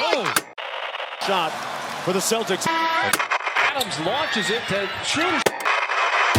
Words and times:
Shot 0.00 1.52
for 2.04 2.14
the 2.14 2.20
Celtics. 2.20 2.66
Adams 2.66 4.00
launches 4.00 4.48
it 4.48 4.62
to 4.68 4.88
shoot. 5.04 5.42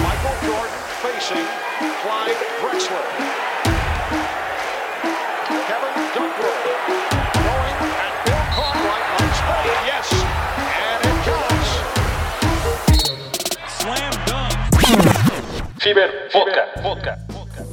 Michael 0.01 0.33
Jordan 0.41 0.73
facing 1.03 1.45
Clyde 2.01 2.41
Drexler. 2.57 3.05
Kevin 5.69 5.93
Duckworth 6.15 6.65
going 7.37 7.77
and 8.01 8.15
Bill 8.25 8.45
Cartwright 8.49 9.05
on 9.21 9.29
spot. 9.37 9.63
Yes, 9.85 10.09
and 10.81 11.05
it 11.05 11.17
counts. 11.29 11.69
Slam 13.77 14.13
dunk. 14.25 14.57
Fever 15.79 16.09
Vodka. 16.33 16.65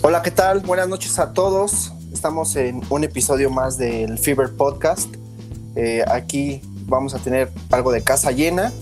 Hola, 0.02 0.23
¿qué 0.23 0.30
tal? 0.32 0.61
Buenas 0.61 0.86
noches 0.89 1.18
a 1.18 1.32
todos. 1.32 1.93
Estamos 2.12 2.55
en 2.57 2.82
un 2.91 3.05
episodio 3.05 3.48
más 3.48 3.79
del 3.79 4.18
Fever 4.18 4.55
Podcast. 4.55 5.18
Eh, 5.80 6.05
aquí 6.09 6.60
vamos 6.88 7.14
a 7.14 7.20
tener 7.20 7.52
algo 7.70 7.92
de 7.92 8.02
casa 8.02 8.32
llena. 8.32 8.73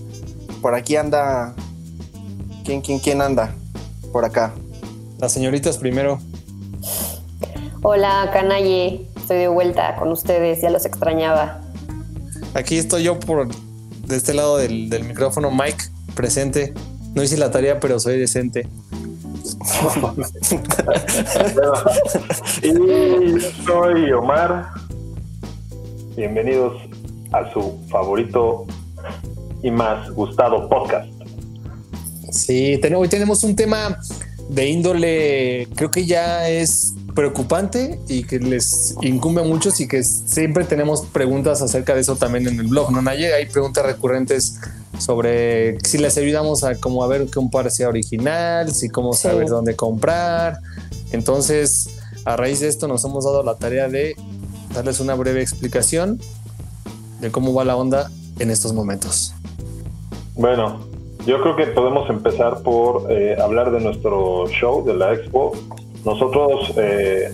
Por 0.62 0.74
aquí 0.74 0.96
anda. 0.96 1.54
¿Quién, 2.64 2.80
quién, 2.80 3.00
quién 3.00 3.20
anda? 3.20 3.54
Por 4.12 4.24
acá. 4.24 4.54
Las 5.18 5.32
señoritas 5.32 5.76
primero. 5.76 6.18
Hola, 7.82 8.30
Canaye. 8.32 9.06
Estoy 9.14 9.36
de 9.36 9.48
vuelta 9.48 9.94
con 9.96 10.10
ustedes, 10.10 10.62
ya 10.62 10.70
los 10.70 10.86
extrañaba. 10.86 11.60
Aquí 12.54 12.78
estoy 12.78 13.02
yo 13.02 13.20
por 13.20 13.46
de 13.46 14.16
este 14.16 14.32
lado 14.32 14.56
del, 14.56 14.88
del 14.88 15.04
micrófono, 15.04 15.50
Mike, 15.50 15.84
presente. 16.14 16.72
No 17.14 17.22
hice 17.22 17.36
la 17.36 17.50
tarea, 17.50 17.78
pero 17.78 18.00
soy 18.00 18.18
decente. 18.18 18.66
Y 22.62 23.40
soy 23.66 24.12
Omar. 24.12 24.70
Bienvenidos 26.16 26.85
a 27.32 27.52
su 27.52 27.78
favorito 27.90 28.64
y 29.62 29.70
más 29.70 30.10
gustado 30.10 30.68
podcast. 30.68 31.08
Sí, 32.30 32.78
ten- 32.82 32.94
hoy 32.94 33.08
tenemos 33.08 33.42
un 33.44 33.56
tema 33.56 33.98
de 34.48 34.68
índole, 34.68 35.68
creo 35.74 35.90
que 35.90 36.06
ya 36.06 36.48
es 36.48 36.94
preocupante 37.14 37.98
y 38.08 38.24
que 38.24 38.38
les 38.38 38.94
incumbe 39.00 39.40
a 39.40 39.44
muchos 39.44 39.80
y 39.80 39.88
que 39.88 40.02
siempre 40.04 40.64
tenemos 40.64 41.06
preguntas 41.06 41.62
acerca 41.62 41.94
de 41.94 42.02
eso 42.02 42.16
también 42.16 42.46
en 42.46 42.60
el 42.60 42.66
blog, 42.66 42.92
¿no, 42.92 43.00
Naye? 43.00 43.32
Hay 43.32 43.46
preguntas 43.46 43.86
recurrentes 43.86 44.58
sobre 44.98 45.78
si 45.84 45.98
les 45.98 46.16
ayudamos 46.18 46.62
a 46.62 46.74
como 46.76 47.02
a 47.02 47.06
ver 47.08 47.26
que 47.26 47.38
un 47.38 47.50
par 47.50 47.70
sea 47.70 47.88
original, 47.88 48.72
si 48.74 48.88
cómo 48.88 49.14
Sí. 49.14 49.22
saber 49.22 49.48
dónde 49.48 49.74
comprar. 49.74 50.60
Entonces, 51.12 51.88
a 52.24 52.36
raíz 52.36 52.60
de 52.60 52.68
esto 52.68 52.86
nos 52.86 53.04
hemos 53.04 53.24
dado 53.24 53.42
la 53.42 53.56
tarea 53.56 53.88
de 53.88 54.14
darles 54.74 55.00
una 55.00 55.14
breve 55.14 55.40
explicación 55.42 56.20
de 57.20 57.30
cómo 57.30 57.54
va 57.54 57.64
la 57.64 57.76
onda 57.76 58.10
en 58.38 58.50
estos 58.50 58.72
momentos. 58.72 59.34
Bueno, 60.34 60.80
yo 61.26 61.40
creo 61.40 61.56
que 61.56 61.66
podemos 61.68 62.08
empezar 62.10 62.62
por 62.62 63.10
eh, 63.10 63.36
hablar 63.40 63.70
de 63.72 63.80
nuestro 63.80 64.46
show, 64.48 64.84
de 64.84 64.94
la 64.94 65.12
expo. 65.14 65.52
Nosotros, 66.04 66.72
eh, 66.76 67.32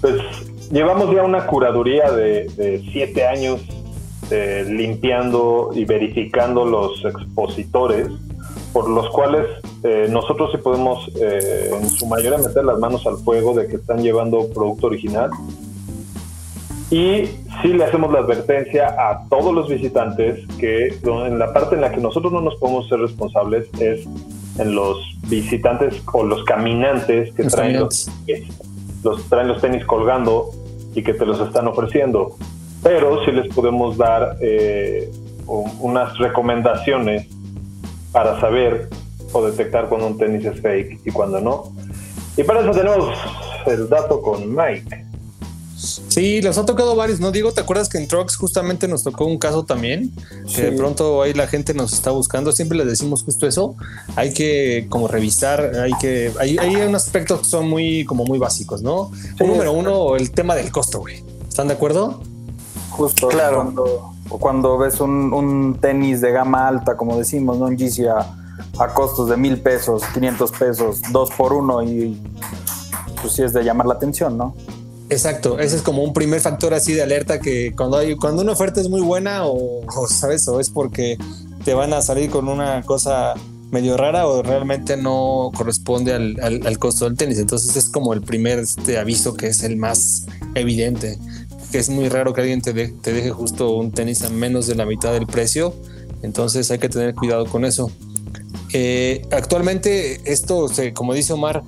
pues, 0.00 0.14
llevamos 0.70 1.14
ya 1.14 1.22
una 1.22 1.46
curaduría 1.46 2.10
de, 2.10 2.48
de 2.56 2.84
siete 2.92 3.26
años 3.26 3.60
eh, 4.30 4.64
limpiando 4.68 5.70
y 5.72 5.84
verificando 5.84 6.64
los 6.64 7.04
expositores, 7.04 8.08
por 8.72 8.90
los 8.90 9.08
cuales 9.10 9.46
eh, 9.84 10.08
nosotros 10.10 10.50
sí 10.50 10.58
podemos 10.58 11.08
eh, 11.20 11.70
en 11.80 11.88
su 11.88 12.06
mayoría 12.06 12.36
meter 12.38 12.64
las 12.64 12.76
manos 12.80 13.06
al 13.06 13.18
fuego 13.18 13.54
de 13.54 13.68
que 13.68 13.76
están 13.76 14.02
llevando 14.02 14.48
producto 14.48 14.88
original. 14.88 15.30
Y 16.90 17.28
sí 17.62 17.68
le 17.68 17.84
hacemos 17.84 18.12
la 18.12 18.20
advertencia 18.20 18.88
a 18.98 19.26
todos 19.28 19.54
los 19.54 19.68
visitantes 19.68 20.40
que 20.58 20.88
en 21.04 21.38
la 21.38 21.52
parte 21.52 21.74
en 21.74 21.80
la 21.80 21.90
que 21.92 22.00
nosotros 22.00 22.32
no 22.32 22.40
nos 22.40 22.56
podemos 22.56 22.88
ser 22.88 23.00
responsables 23.00 23.66
es 23.80 24.06
en 24.58 24.74
los 24.74 24.98
visitantes 25.28 26.02
o 26.12 26.22
los 26.22 26.42
caminantes 26.44 27.32
que 27.34 27.44
Los 27.44 27.54
traen 27.54 27.80
los, 27.80 28.10
los 29.02 29.28
traen 29.28 29.48
los 29.48 29.60
tenis 29.60 29.84
colgando 29.84 30.50
y 30.94 31.02
que 31.02 31.12
te 31.14 31.26
los 31.26 31.38
están 31.40 31.66
ofreciendo. 31.68 32.36
Pero 32.82 33.24
sí 33.24 33.32
les 33.32 33.52
podemos 33.54 33.96
dar 33.98 34.36
eh, 34.40 35.10
un- 35.46 35.70
unas 35.80 36.16
recomendaciones 36.18 37.26
para 38.12 38.40
saber 38.40 38.88
o 39.32 39.44
detectar 39.44 39.88
cuando 39.88 40.06
un 40.06 40.16
tenis 40.18 40.44
es 40.46 40.60
fake 40.60 41.00
y 41.04 41.10
cuando 41.10 41.40
no. 41.40 41.64
Y 42.36 42.42
para 42.44 42.60
eso 42.60 42.70
tenemos 42.70 43.08
el 43.66 43.88
dato 43.88 44.22
con 44.22 44.54
Mike. 44.54 45.04
Sí, 46.16 46.40
los 46.40 46.56
ha 46.56 46.64
tocado 46.64 46.96
varios, 46.96 47.20
¿no? 47.20 47.30
Digo, 47.30 47.52
¿te 47.52 47.60
acuerdas 47.60 47.90
que 47.90 47.98
en 47.98 48.08
Trucks 48.08 48.36
justamente 48.36 48.88
nos 48.88 49.04
tocó 49.04 49.26
un 49.26 49.36
caso 49.36 49.66
también? 49.66 50.10
Que 50.54 50.62
de 50.62 50.72
pronto 50.72 51.20
ahí 51.20 51.34
la 51.34 51.46
gente 51.46 51.74
nos 51.74 51.92
está 51.92 52.10
buscando, 52.10 52.52
siempre 52.52 52.78
les 52.78 52.86
decimos 52.86 53.22
justo 53.22 53.46
eso. 53.46 53.76
Hay 54.14 54.32
que 54.32 54.86
como 54.88 55.08
revisar, 55.08 55.74
hay 55.78 55.92
que, 56.00 56.32
hay, 56.40 56.56
hay 56.56 56.76
unos 56.76 57.04
aspectos 57.04 57.40
que 57.40 57.44
son 57.44 57.68
muy, 57.68 58.06
como 58.06 58.24
muy 58.24 58.38
básicos, 58.38 58.80
¿no? 58.80 59.10
Un 59.38 59.46
número 59.46 59.74
uno, 59.74 60.16
el 60.16 60.30
tema 60.30 60.54
del 60.54 60.72
costo, 60.72 61.00
güey. 61.00 61.22
¿Están 61.46 61.68
de 61.68 61.74
acuerdo? 61.74 62.22
Justo 62.88 63.28
Claro. 63.28 63.56
cuando, 63.56 64.14
cuando 64.38 64.78
ves 64.78 65.00
un, 65.00 65.34
un 65.34 65.76
tenis 65.82 66.22
de 66.22 66.32
gama 66.32 66.66
alta, 66.66 66.96
como 66.96 67.18
decimos, 67.18 67.58
¿no? 67.58 67.66
un 67.66 67.76
Yeezy 67.76 68.06
a, 68.06 68.20
a 68.78 68.94
costos 68.94 69.28
de 69.28 69.36
mil 69.36 69.60
pesos, 69.60 70.02
500 70.14 70.50
pesos, 70.52 71.02
dos 71.12 71.28
por 71.36 71.52
uno 71.52 71.82
y 71.82 72.18
pues 73.20 73.34
sí 73.34 73.42
es 73.42 73.52
de 73.52 73.62
llamar 73.62 73.86
la 73.86 73.92
atención, 73.92 74.38
¿no? 74.38 74.54
Exacto, 75.08 75.58
ese 75.60 75.76
es 75.76 75.82
como 75.82 76.02
un 76.02 76.12
primer 76.12 76.40
factor 76.40 76.74
así 76.74 76.92
de 76.92 77.02
alerta 77.02 77.38
que 77.40 77.72
cuando 77.76 77.96
hay, 77.96 78.16
cuando 78.16 78.42
una 78.42 78.52
oferta 78.52 78.80
es 78.80 78.88
muy 78.88 79.00
buena 79.00 79.46
o, 79.46 79.82
sabes, 80.08 80.48
o 80.48 80.58
es 80.58 80.68
porque 80.70 81.16
te 81.64 81.74
van 81.74 81.92
a 81.92 82.02
salir 82.02 82.28
con 82.30 82.48
una 82.48 82.82
cosa 82.82 83.34
medio 83.70 83.96
rara 83.96 84.26
o 84.26 84.42
realmente 84.42 84.96
no 84.96 85.50
corresponde 85.56 86.12
al, 86.12 86.38
al- 86.42 86.78
costo 86.78 87.04
del 87.04 87.16
tenis. 87.16 87.38
Entonces 87.38 87.76
es 87.76 87.88
como 87.88 88.14
el 88.14 88.22
primer 88.22 88.58
este, 88.60 88.98
aviso 88.98 89.34
que 89.34 89.46
es 89.48 89.62
el 89.62 89.76
más 89.76 90.26
evidente, 90.54 91.18
que 91.70 91.78
es 91.78 91.88
muy 91.88 92.08
raro 92.08 92.32
que 92.32 92.40
alguien 92.40 92.60
te, 92.60 92.72
de- 92.72 92.88
te 92.88 93.12
deje 93.12 93.30
justo 93.30 93.76
un 93.76 93.92
tenis 93.92 94.22
a 94.22 94.30
menos 94.30 94.66
de 94.66 94.74
la 94.74 94.86
mitad 94.86 95.12
del 95.12 95.26
precio. 95.26 95.74
Entonces 96.22 96.68
hay 96.72 96.78
que 96.78 96.88
tener 96.88 97.14
cuidado 97.14 97.46
con 97.46 97.64
eso. 97.64 97.90
Eh, 98.72 99.22
actualmente 99.30 100.20
esto, 100.30 100.68
como 100.94 101.14
dice 101.14 101.32
Omar, 101.32 101.62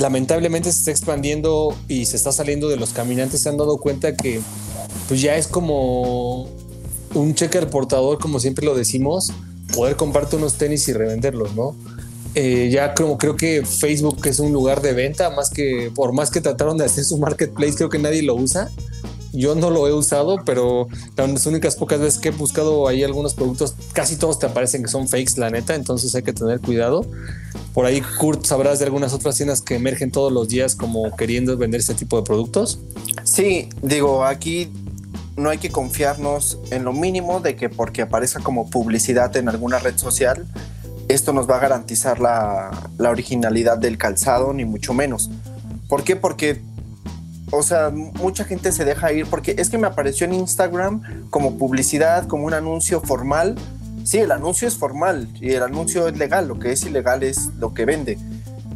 lamentablemente 0.00 0.72
se 0.72 0.78
está 0.78 0.90
expandiendo 0.90 1.76
y 1.86 2.06
se 2.06 2.16
está 2.16 2.32
saliendo 2.32 2.68
de 2.68 2.76
los 2.76 2.92
caminantes. 2.92 3.42
Se 3.42 3.48
han 3.48 3.56
dado 3.56 3.78
cuenta 3.78 4.16
que 4.16 4.40
pues 5.08 5.20
ya 5.20 5.36
es 5.36 5.46
como 5.46 6.48
un 7.14 7.34
cheque 7.34 7.58
al 7.58 7.68
portador, 7.68 8.18
como 8.18 8.40
siempre 8.40 8.64
lo 8.64 8.74
decimos, 8.74 9.32
poder 9.74 9.96
comprarte 9.96 10.36
unos 10.36 10.54
tenis 10.54 10.88
y 10.88 10.92
revenderlos, 10.92 11.54
¿no? 11.54 11.76
Eh, 12.34 12.70
ya 12.72 12.94
como 12.94 13.18
creo 13.18 13.36
que 13.36 13.64
Facebook 13.66 14.24
es 14.24 14.38
un 14.38 14.52
lugar 14.52 14.82
de 14.82 14.92
venta, 14.92 15.30
más 15.30 15.50
que 15.50 15.90
por 15.94 16.12
más 16.12 16.30
que 16.30 16.40
trataron 16.40 16.78
de 16.78 16.84
hacer 16.84 17.04
su 17.04 17.18
marketplace, 17.18 17.74
creo 17.74 17.90
que 17.90 17.98
nadie 17.98 18.22
lo 18.22 18.34
usa. 18.34 18.70
Yo 19.32 19.54
no 19.54 19.70
lo 19.70 19.86
he 19.86 19.92
usado, 19.92 20.42
pero 20.44 20.88
las 21.16 21.46
únicas 21.46 21.76
pocas 21.76 22.00
veces 22.00 22.18
que 22.18 22.28
he 22.28 22.32
buscado 22.32 22.88
ahí 22.88 23.04
algunos 23.04 23.34
productos, 23.34 23.74
casi 23.92 24.16
todos 24.16 24.38
te 24.38 24.46
aparecen 24.46 24.82
que 24.82 24.88
son 24.88 25.08
fakes, 25.08 25.34
la 25.36 25.50
neta, 25.50 25.74
entonces 25.74 26.14
hay 26.14 26.22
que 26.22 26.32
tener 26.32 26.60
cuidado. 26.60 27.06
Por 27.72 27.86
ahí, 27.86 28.02
Kurt, 28.18 28.44
sabrás 28.44 28.80
de 28.80 28.86
algunas 28.86 29.12
otras 29.12 29.36
tiendas 29.36 29.62
que 29.62 29.76
emergen 29.76 30.10
todos 30.10 30.32
los 30.32 30.48
días 30.48 30.74
como 30.74 31.14
queriendo 31.16 31.56
vender 31.56 31.80
este 31.80 31.94
tipo 31.94 32.16
de 32.16 32.24
productos. 32.24 32.80
Sí, 33.24 33.68
digo, 33.82 34.24
aquí 34.24 34.68
no 35.36 35.50
hay 35.50 35.58
que 35.58 35.70
confiarnos 35.70 36.58
en 36.70 36.84
lo 36.84 36.92
mínimo 36.92 37.40
de 37.40 37.56
que 37.56 37.68
porque 37.68 38.02
aparezca 38.02 38.40
como 38.40 38.68
publicidad 38.68 39.36
en 39.36 39.48
alguna 39.48 39.78
red 39.78 39.96
social, 39.96 40.46
esto 41.08 41.32
nos 41.32 41.48
va 41.48 41.56
a 41.56 41.60
garantizar 41.60 42.20
la, 42.20 42.90
la 42.98 43.10
originalidad 43.10 43.78
del 43.78 43.98
calzado, 43.98 44.52
ni 44.52 44.64
mucho 44.64 44.92
menos. 44.94 45.30
¿Por 45.88 46.04
qué? 46.04 46.14
Porque, 46.14 46.60
o 47.50 47.62
sea, 47.62 47.90
mucha 47.90 48.44
gente 48.44 48.72
se 48.72 48.84
deja 48.84 49.12
ir 49.12 49.26
porque 49.26 49.54
es 49.58 49.70
que 49.70 49.78
me 49.78 49.86
apareció 49.86 50.26
en 50.26 50.34
Instagram 50.34 51.28
como 51.30 51.58
publicidad, 51.58 52.26
como 52.26 52.46
un 52.46 52.54
anuncio 52.54 53.00
formal. 53.00 53.56
Sí, 54.04 54.18
el 54.18 54.32
anuncio 54.32 54.66
es 54.68 54.76
formal 54.76 55.28
y 55.40 55.52
el 55.52 55.62
anuncio 55.62 56.08
es 56.08 56.16
legal, 56.16 56.48
lo 56.48 56.58
que 56.58 56.72
es 56.72 56.84
ilegal 56.84 57.22
es 57.22 57.50
lo 57.58 57.74
que 57.74 57.84
vende. 57.84 58.18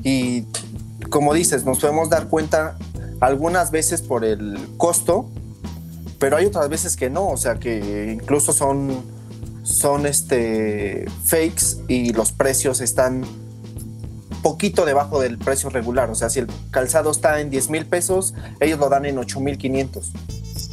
Y 0.03 0.47
como 1.09 1.33
dices, 1.35 1.65
nos 1.65 1.79
podemos 1.79 2.11
dar 2.11 2.29
cuenta 2.29 2.77
algunas 3.21 3.71
veces 3.71 4.03
por 4.03 4.25
el 4.25 4.59
costo, 4.77 5.31
pero 6.19 6.37
hay 6.37 6.47
otras 6.47 6.69
veces 6.69 6.97
que 6.97 7.11
no, 7.11 7.29
o 7.29 7.37
sea 7.37 7.55
que 7.57 8.13
incluso 8.21 8.53
son, 8.53 9.03
son 9.63 10.07
este, 10.07 11.07
fakes 11.25 11.79
y 11.89 12.13
los 12.13 12.33
precios 12.33 12.81
están 12.81 13.25
poquito 14.45 14.85
debajo 14.85 15.23
del 15.23 15.39
precio 15.39 15.71
regular, 15.71 16.11
o 16.11 16.15
sea, 16.15 16.29
si 16.29 16.39
el 16.39 16.47
calzado 16.71 17.11
está 17.11 17.41
en 17.41 17.49
10 17.49 17.71
mil 17.71 17.87
pesos, 17.87 18.35
ellos 18.61 18.79
lo 18.79 18.91
dan 18.91 19.07
en 19.07 19.17
8 19.17 19.41
mil 19.41 19.57
500. 19.57 20.13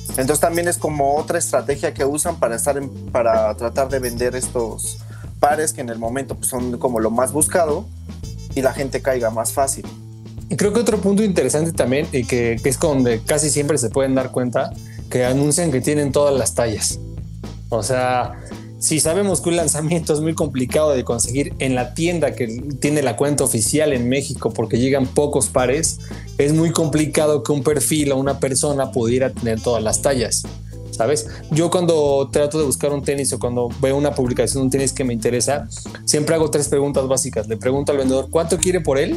Entonces 0.09 0.41
también 0.41 0.68
es 0.68 0.77
como 0.77 1.15
otra 1.15 1.39
estrategia 1.39 1.94
que 1.94 2.03
usan 2.03 2.35
para, 2.38 2.57
estar 2.57 2.79
para 3.13 3.56
tratar 3.56 3.88
de 3.88 4.00
vender 4.00 4.35
estos 4.35 4.97
pares 5.39 5.71
que 5.71 5.79
en 5.79 5.88
el 5.88 5.97
momento 5.97 6.35
pues, 6.35 6.50
son 6.50 6.77
como 6.79 7.00
lo 7.00 7.12
más 7.12 7.31
buscado 7.31 7.85
y 8.53 8.62
la 8.62 8.73
gente 8.73 9.01
caiga 9.01 9.29
más 9.29 9.53
fácil. 9.53 9.85
Y 10.50 10.57
creo 10.57 10.74
que 10.74 10.81
otro 10.81 10.97
punto 10.97 11.24
interesante 11.24 11.71
también 11.71 12.09
y 12.12 12.25
que, 12.25 12.59
que 12.62 12.67
es 12.67 12.77
donde 12.77 13.21
casi 13.21 13.50
siempre 13.50 13.77
se 13.77 13.89
pueden 13.89 14.15
dar 14.15 14.31
cuenta 14.31 14.74
que 15.09 15.24
anuncian 15.24 15.71
que 15.71 15.79
tienen 15.79 16.12
todas 16.12 16.38
las 16.38 16.56
tallas. 16.56 17.00
O 17.69 17.83
sea, 17.83 18.33
si 18.81 18.99
sabemos 18.99 19.41
que 19.41 19.49
un 19.49 19.57
lanzamiento 19.57 20.11
es 20.11 20.21
muy 20.21 20.33
complicado 20.33 20.89
de 20.91 21.03
conseguir 21.03 21.53
en 21.59 21.75
la 21.75 21.93
tienda 21.93 22.33
que 22.33 22.47
tiene 22.79 23.03
la 23.03 23.15
cuenta 23.15 23.43
oficial 23.43 23.93
en 23.93 24.09
México 24.09 24.51
porque 24.51 24.79
llegan 24.79 25.05
pocos 25.05 25.49
pares, 25.49 25.99
es 26.39 26.51
muy 26.51 26.71
complicado 26.71 27.43
que 27.43 27.51
un 27.51 27.61
perfil 27.61 28.11
o 28.11 28.17
una 28.17 28.39
persona 28.39 28.91
pudiera 28.91 29.29
tener 29.29 29.61
todas 29.61 29.83
las 29.83 30.01
tallas. 30.01 30.43
¿Sabes? 30.89 31.27
Yo 31.51 31.69
cuando 31.69 32.27
trato 32.31 32.57
de 32.57 32.65
buscar 32.65 32.91
un 32.91 33.03
tenis 33.03 33.31
o 33.33 33.39
cuando 33.39 33.69
veo 33.81 33.95
una 33.95 34.15
publicación 34.15 34.61
de 34.61 34.65
un 34.65 34.71
tenis 34.71 34.93
que 34.93 35.03
me 35.03 35.13
interesa, 35.13 35.67
siempre 36.05 36.33
hago 36.33 36.49
tres 36.49 36.67
preguntas 36.67 37.07
básicas. 37.07 37.47
Le 37.47 37.57
pregunto 37.57 37.91
al 37.91 37.99
vendedor 37.99 38.29
cuánto 38.31 38.57
quiere 38.57 38.81
por 38.81 38.97
él, 38.97 39.15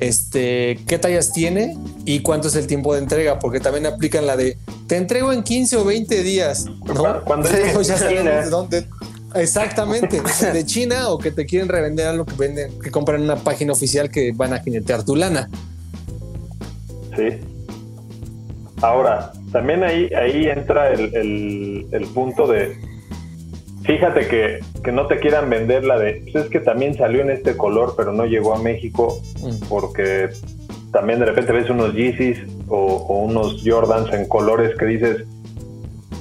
este, 0.00 0.78
qué 0.86 0.98
tallas 0.98 1.32
tiene 1.32 1.76
y 2.04 2.20
cuánto 2.20 2.48
es 2.48 2.56
el 2.56 2.66
tiempo 2.66 2.94
de 2.94 3.00
entrega, 3.00 3.38
porque 3.38 3.60
también 3.60 3.86
aplican 3.86 4.26
la 4.26 4.36
de 4.36 4.58
te 4.86 4.96
entrego 4.96 5.32
en 5.32 5.42
15 5.42 5.76
o 5.78 5.84
20 5.84 6.22
días, 6.22 6.66
¿no? 6.86 7.22
Cuando 7.24 7.48
ya 7.82 7.96
sabemos 7.98 8.50
dónde- 8.50 8.86
Exactamente, 9.34 10.22
de 10.52 10.64
China 10.64 11.08
o 11.10 11.18
que 11.18 11.30
te 11.30 11.44
quieren 11.44 11.68
revender 11.68 12.06
algo 12.06 12.24
que 12.24 12.34
venden, 12.36 12.78
que 12.80 12.90
compran 12.90 13.18
en 13.18 13.24
una 13.24 13.36
página 13.36 13.72
oficial 13.72 14.10
que 14.10 14.32
van 14.32 14.54
a 14.54 14.60
jinetear 14.60 15.04
tu 15.04 15.14
lana. 15.14 15.50
Sí. 17.14 17.38
Ahora, 18.80 19.32
también 19.52 19.82
ahí, 19.82 20.08
ahí 20.14 20.46
entra 20.46 20.90
el, 20.92 21.14
el- 21.14 21.86
el 21.92 22.06
punto 22.08 22.46
de, 22.46 22.76
fíjate 23.86 24.26
que, 24.28 24.60
que 24.82 24.92
no 24.92 25.06
te 25.06 25.18
quieran 25.18 25.48
vender 25.48 25.84
la 25.84 25.98
de, 25.98 26.22
pues 26.32 26.44
es 26.46 26.50
que 26.50 26.60
también 26.60 26.94
salió 26.96 27.20
en 27.22 27.30
este 27.30 27.56
color, 27.56 27.94
pero 27.96 28.12
no 28.12 28.24
llegó 28.26 28.54
a 28.54 28.58
México, 28.58 29.18
Mm. 29.42 29.68
porque 29.68 30.28
también 30.92 31.18
de 31.20 31.26
repente 31.26 31.52
ves 31.52 31.68
unos 31.70 31.92
Yeezys 31.94 32.38
o, 32.68 32.76
o 32.78 33.18
unos 33.24 33.62
Jordans 33.64 34.12
en 34.12 34.26
colores 34.28 34.76
que 34.78 34.86
dices, 34.86 35.24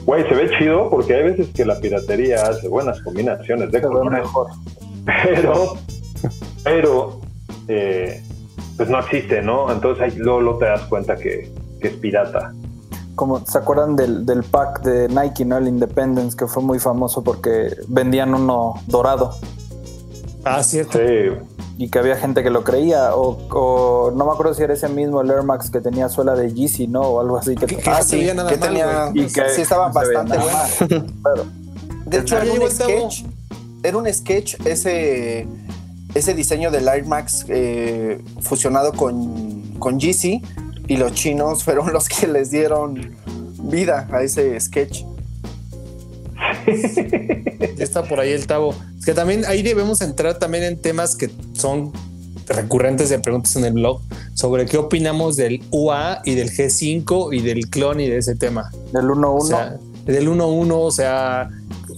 güey, 0.06 0.28
se 0.28 0.36
ve 0.36 0.50
chido, 0.58 0.90
porque 0.90 1.16
hay 1.16 1.24
veces 1.24 1.48
que 1.56 1.66
la 1.66 1.80
piratería 1.80 2.44
hace 2.44 2.68
buenas 2.68 3.02
combinaciones 3.02 3.72
de 3.72 3.82
colores 3.82 4.12
mejor. 4.12 4.48
pero, 5.06 5.74
pero, 6.64 7.22
eh, 7.68 8.22
pues 8.78 8.90
no 8.90 9.00
existe, 9.00 9.42
¿no? 9.42 9.72
Entonces 9.72 10.04
ahí 10.04 10.20
luego, 10.20 10.42
luego 10.42 10.60
te 10.60 10.66
das 10.66 10.82
cuenta 10.84 11.16
que, 11.16 11.50
que 11.82 11.88
es 11.88 11.94
pirata. 11.96 12.54
Como, 13.16 13.46
¿Se 13.46 13.58
acuerdan 13.58 13.96
del, 13.96 14.26
del 14.26 14.44
pack 14.44 14.82
de 14.84 15.08
Nike, 15.08 15.46
¿no? 15.46 15.58
El 15.58 15.68
Independence, 15.68 16.36
que 16.36 16.48
fue 16.48 16.62
muy 16.62 16.80
famoso 16.80 17.24
porque 17.24 17.76
vendían 17.88 18.34
uno 18.36 18.74
dorado 18.88 19.36
Ah, 20.44 20.62
cierto. 20.62 21.00
Sí, 21.00 21.32
y 21.78 21.90
que 21.90 21.98
había 21.98 22.16
gente 22.18 22.44
que 22.44 22.52
lo 22.52 22.64
creía. 22.64 23.16
O, 23.16 23.38
o 23.50 24.12
no 24.12 24.26
me 24.26 24.32
acuerdo 24.32 24.54
si 24.54 24.62
era 24.62 24.76
ese 24.76 24.88
mismo 24.90 25.22
el 25.22 25.32
Air 25.32 25.42
Max 25.44 25.72
que 25.72 25.82
tenía 25.82 26.08
suela 26.08 26.36
de 26.36 26.54
Yeezy, 26.54 26.88
¿no? 26.88 27.02
O 27.02 27.20
algo 27.20 27.38
así. 27.38 27.56
Que 27.56 27.66
Que- 27.66 27.78
que 27.78 27.90
no 27.90 28.04
se 28.04 28.16
veía 28.18 28.34
nada 28.36 28.50
que 28.52 28.58
mal, 28.58 28.70
tenía. 28.70 29.12
Y 29.14 29.26
que 29.32 29.50
sí 29.50 29.62
estaba 29.62 29.90
bastante 29.90 30.38
buena. 30.38 30.64
Pero- 31.24 31.46
De 32.06 32.18
hecho, 32.20 32.38
era 32.38 32.54
un 32.54 32.70
sketch. 32.70 33.24
Era 33.82 33.98
un 33.98 34.14
sketch 34.14 34.56
ese, 34.66 35.48
ese 36.14 36.34
diseño 36.36 36.70
del 36.70 36.88
Air 36.88 37.06
Max 37.08 37.44
eh, 37.50 38.24
fusionado 38.42 38.94
con, 38.94 39.62
con 39.80 40.00
Yeezy 40.00 40.44
y 40.88 40.98
los 40.98 41.14
chinos 41.14 41.64
fueron 41.64 41.92
los 41.94 42.08
que 42.08 42.28
les 42.28 42.52
dieron 42.52 43.16
vida 43.60 44.08
a 44.12 44.22
ese 44.22 44.60
sketch. 44.60 45.04
Está 47.78 48.04
por 48.04 48.20
ahí 48.20 48.32
el 48.32 48.48
tabo. 48.48 48.76
Es 48.98 49.06
que 49.06 49.14
también 49.14 49.46
ahí 49.46 49.62
debemos 49.64 50.02
entrar 50.02 50.40
también 50.40 50.64
en 50.64 50.82
temas 50.82 51.16
que 51.16 51.30
son 51.54 51.92
recurrentes 52.48 53.10
de 53.10 53.20
preguntas 53.20 53.56
en 53.56 53.66
el 53.66 53.74
blog 53.74 54.02
sobre 54.34 54.66
qué 54.66 54.78
opinamos 54.78 55.36
del 55.36 55.64
UA 55.72 56.22
y 56.26 56.36
del 56.36 56.52
G5 56.52 57.36
y 57.36 57.42
del 57.42 57.70
clon 57.70 58.00
y 58.00 58.08
de 58.08 58.18
ese 58.18 58.36
tema. 58.36 58.72
Del 58.94 59.06
1-1. 59.06 59.42
O 59.42 59.42
sea, 59.42 59.78
del 60.06 60.30
1-1, 60.30 60.72
o 60.72 60.92
sea, 60.92 61.50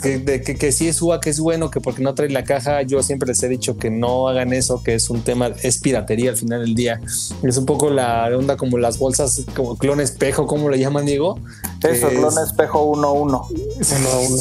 que, 0.02 0.18
de, 0.20 0.42
que, 0.42 0.56
que 0.56 0.72
sí 0.72 0.88
es 0.88 1.02
UA, 1.02 1.20
que 1.22 1.30
es 1.30 1.40
bueno, 1.40 1.70
que 1.72 1.82
porque 1.82 2.02
no 2.04 2.14
trae 2.14 2.30
la 2.30 2.44
caja, 2.44 2.82
yo 2.84 3.02
siempre 3.04 3.28
les 3.30 3.42
he 3.44 3.50
dicho 3.50 3.78
que 3.78 3.90
no 3.90 4.28
hagan 4.28 4.54
eso, 4.54 4.82
que 4.84 4.94
es 4.96 5.10
un 5.10 5.22
tema, 5.22 5.52
es 5.64 5.80
piratería 5.80 6.30
al 6.32 6.38
final 6.38 6.62
del 6.62 6.76
día. 6.76 7.00
Es 7.44 7.58
un 7.58 7.66
poco 7.66 7.90
la 7.90 8.30
onda 8.38 8.58
como 8.58 8.78
las 8.78 9.00
bolsas, 9.00 9.46
como 9.56 9.78
clon 9.78 10.00
espejo, 10.02 10.46
como 10.48 10.70
le 10.70 10.80
llaman, 10.80 11.06
Diego. 11.06 11.40
Eso, 11.84 12.08
es- 12.10 12.18
clon 12.20 12.34
espejo 12.44 12.86
1-1. 12.96 13.48
es 13.80 13.96
uno 14.00 14.10
a 14.10 14.20
uno. 14.20 14.38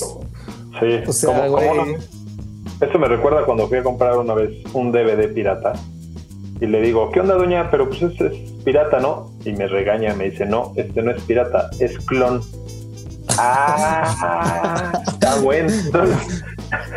sí. 0.81 1.08
O 1.08 1.12
sea, 1.12 1.29
Como- 1.31 1.56
como 1.56 1.75
güey. 1.75 1.88
una- 1.91 1.99
eso 2.88 2.99
me 2.99 3.08
recuerda 3.08 3.44
cuando 3.47 3.69
fui 3.69 3.79
a 3.79 3.82
comprar 3.82 4.19
una 4.19 4.35
vez 4.35 4.50
un 4.75 4.93
DVD 4.93 5.29
pirata 5.32 5.73
y 6.61 6.67
le 6.67 6.81
digo, 6.82 7.11
¿qué 7.11 7.20
onda, 7.20 7.35
doña? 7.35 7.70
Pero 7.70 7.88
pues 7.88 8.03
es, 8.03 8.20
es 8.20 8.32
pirata, 8.64 9.00
¿no? 9.00 9.31
Y 9.44 9.53
me 9.53 9.67
regaña, 9.67 10.14
me 10.14 10.31
dice, 10.31 10.44
no, 10.44 10.73
este 10.76 11.03
no 11.03 11.11
es 11.12 11.23
pirata, 11.23 11.70
es 11.79 11.97
clon. 12.00 12.43
Ah, 13.38 14.92
está 15.06 15.36
bueno. 15.40 15.70
Entonces, 15.72 16.44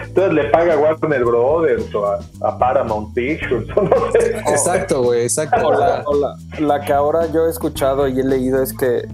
entonces 0.07 0.33
le 0.33 0.43
paga 0.49 0.73
a 0.73 0.77
Warner 0.77 1.23
Brothers 1.25 1.93
o 1.95 2.05
a, 2.05 2.19
a 2.41 2.57
Paramount 2.57 3.13
Pictures, 3.13 3.67
no 3.75 4.11
sé. 4.11 4.37
Exacto, 4.47 5.03
güey, 5.03 5.23
exacto. 5.23 5.67
O 5.67 5.71
la, 5.71 6.03
o 6.05 6.15
la- 6.15 6.35
la 6.59 6.81
que 6.85 6.93
ahora 6.93 7.27
yo 7.31 7.45
he 7.47 7.49
escuchado 7.49 8.07
y 8.07 8.19
he 8.19 8.23
leído 8.23 8.61
es 8.63 8.73
que, 8.73 9.07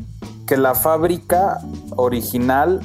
que 0.48 0.58
la 0.58 0.76
fábrica 0.76 1.60
original 1.96 2.82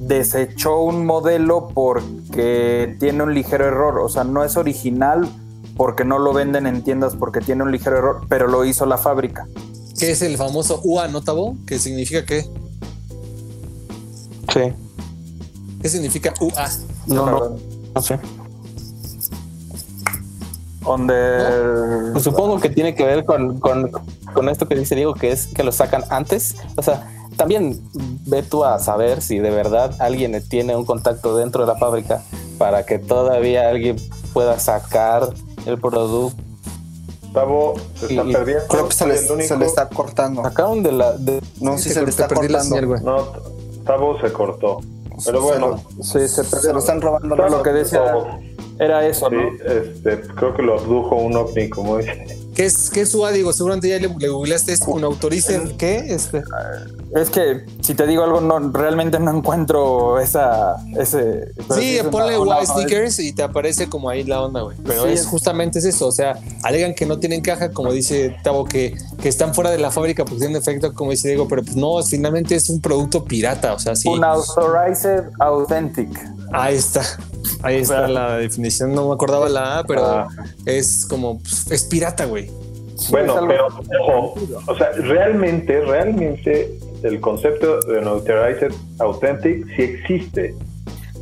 desechó 0.00 0.80
un 0.80 1.04
modelo 1.06 1.68
porque 1.74 2.96
tiene 3.00 3.22
un 3.22 3.34
ligero 3.34 3.66
error. 3.66 3.98
O 3.98 4.08
sea, 4.08 4.24
no 4.24 4.44
es 4.44 4.56
original 4.56 5.28
porque 5.76 6.04
no 6.04 6.18
lo 6.18 6.32
venden 6.32 6.66
en 6.66 6.82
tiendas 6.82 7.14
porque 7.16 7.40
tiene 7.40 7.62
un 7.62 7.70
ligero 7.72 7.98
error, 7.98 8.20
pero 8.28 8.48
lo 8.48 8.64
hizo 8.64 8.86
la 8.86 8.98
fábrica. 8.98 9.46
¿Qué 9.98 10.12
es 10.12 10.22
el 10.22 10.36
famoso 10.36 10.80
UA, 10.84 11.08
no, 11.08 11.22
Tabo? 11.22 11.56
¿Qué 11.66 11.78
significa 11.78 12.24
qué? 12.24 12.44
Sí. 14.52 14.72
¿Qué 15.82 15.88
significa 15.88 16.32
UA? 16.40 16.68
No, 17.06 17.26
no, 17.30 17.56
no 17.94 18.02
sé. 18.02 18.18
Donde 20.80 22.12
Pues 22.12 22.24
supongo 22.24 22.58
que 22.60 22.70
tiene 22.70 22.94
que 22.94 23.04
ver 23.04 23.24
con, 23.24 23.58
con, 23.60 23.90
con 24.32 24.48
esto 24.48 24.66
que 24.68 24.74
dice 24.74 24.94
Diego, 24.94 25.14
que 25.14 25.30
es 25.32 25.46
que 25.48 25.62
lo 25.62 25.72
sacan 25.72 26.04
antes. 26.10 26.56
O 26.76 26.82
sea, 26.82 27.10
también 27.36 27.80
ve 28.26 28.42
tú 28.42 28.64
a 28.64 28.78
saber 28.78 29.20
si 29.20 29.38
de 29.38 29.50
verdad 29.50 29.94
alguien 30.00 30.40
tiene 30.48 30.74
un 30.76 30.84
contacto 30.84 31.36
dentro 31.36 31.66
de 31.66 31.72
la 31.72 31.78
fábrica 31.78 32.22
para 32.56 32.86
que 32.86 32.98
todavía 32.98 33.68
alguien 33.68 33.96
pueda 34.32 34.58
sacar 34.58 35.28
el 35.66 35.78
producto. 35.78 36.42
Gustavo, 37.22 37.74
se 37.94 38.06
está 38.06 38.24
Y- 38.24 38.32
perdiendo. 38.32 38.64
Creo 38.68 38.88
que 38.88 38.92
se, 38.94 38.98
Soy 39.04 39.08
les- 39.12 39.24
el 39.26 39.32
único- 39.32 39.48
se 39.48 39.56
le 39.58 39.66
está 39.66 39.88
cortando. 39.90 40.42
Sacaron 40.42 40.82
de 40.82 40.92
la. 40.92 41.12
de- 41.12 41.42
No, 41.60 41.76
Sí, 41.76 41.90
se 41.90 42.02
le 42.02 42.08
está 42.08 42.26
cortando. 42.28 42.62
señal. 42.64 43.04
No, 43.04 43.28
Gustavo 43.88 44.20
se 44.20 44.32
cortó. 44.32 44.80
Pero 45.24 45.40
bueno, 45.40 45.82
sí, 46.02 46.28
se 46.28 46.44
Se 46.44 46.72
lo 46.72 46.78
están 46.78 47.00
robando. 47.00 47.34
Lo 47.36 47.62
que 47.62 47.70
decía 47.70 48.12
Gustavo, 48.12 48.38
era 48.78 49.06
eso, 49.06 49.28
sí, 49.30 49.36
¿no? 49.36 49.72
este, 49.72 50.20
creo 50.20 50.54
que 50.54 50.62
lo 50.62 50.78
abdujo 50.78 51.16
un 51.16 51.34
ovni, 51.36 51.68
como 51.68 51.98
dice. 51.98 52.37
¿Qué 52.58 52.64
es, 52.64 52.90
qué 52.90 53.02
es 53.02 53.14
UA? 53.14 53.30
Digo, 53.30 53.52
seguramente 53.52 53.88
ya 53.88 54.00
le, 54.00 54.12
le 54.18 54.28
googleaste. 54.28 54.72
¿Es 54.72 54.80
un 54.80 55.04
autorice? 55.04 55.62
¿Qué? 55.78 56.12
Este. 56.12 56.42
Es 57.14 57.30
que 57.30 57.64
si 57.82 57.94
te 57.94 58.04
digo 58.04 58.24
algo, 58.24 58.40
no 58.40 58.58
realmente 58.72 59.20
no 59.20 59.30
encuentro 59.30 60.18
esa 60.18 60.74
ese. 60.98 61.52
Sí, 61.78 61.98
una- 62.00 62.10
ponle 62.10 62.36
una- 62.36 62.56
UA 62.58 62.66
stickers 62.66 63.20
y 63.20 63.32
te 63.32 63.44
aparece 63.44 63.88
como 63.88 64.10
ahí 64.10 64.24
la 64.24 64.42
onda, 64.42 64.62
güey. 64.62 64.76
Pero 64.84 65.04
Sí, 65.04 65.10
es 65.10 65.20
es- 65.20 65.26
justamente 65.26 65.78
es 65.78 65.84
eso. 65.84 66.08
O 66.08 66.12
sea, 66.12 66.36
alegan 66.64 66.94
que 66.96 67.06
no 67.06 67.20
tienen 67.20 67.42
caja, 67.42 67.70
como 67.70 67.92
dice 67.92 68.34
Tavo, 68.42 68.64
que, 68.64 68.96
que 69.22 69.28
están 69.28 69.54
fuera 69.54 69.70
de 69.70 69.78
la 69.78 69.92
fábrica 69.92 70.24
porque 70.24 70.40
tienen 70.40 70.56
efecto, 70.60 70.92
como 70.94 71.12
dice 71.12 71.28
Diego, 71.28 71.46
pero 71.46 71.62
pues 71.62 71.76
no, 71.76 72.02
finalmente 72.02 72.56
es 72.56 72.68
un 72.70 72.80
producto 72.80 73.24
pirata. 73.24 73.72
O 73.72 73.78
sea, 73.78 73.94
sí. 73.94 74.08
Un 74.08 74.24
authorized 74.24 75.26
authentic. 75.38 76.08
Ahí 76.52 76.74
está. 76.76 77.02
Ahí 77.62 77.76
está 77.76 78.08
la 78.08 78.36
definición. 78.36 78.94
No 78.94 79.08
me 79.08 79.14
acordaba 79.14 79.48
la 79.48 79.78
A, 79.78 79.84
pero 79.84 80.04
Ah. 80.04 80.28
es 80.66 81.06
como, 81.06 81.38
pues, 81.38 81.70
es 81.70 81.84
pirata, 81.84 82.24
güey. 82.24 82.47
Bueno, 83.10 83.46
pero 83.46 83.68
ojo, 84.02 84.34
o 84.66 84.74
sea, 84.76 84.90
realmente, 84.92 85.80
realmente 85.82 86.78
el 87.02 87.20
concepto 87.20 87.78
de 87.80 87.98
Unauthorized 87.98 88.72
Authentic 88.98 89.66
sí 89.76 89.82
existe. 89.82 90.54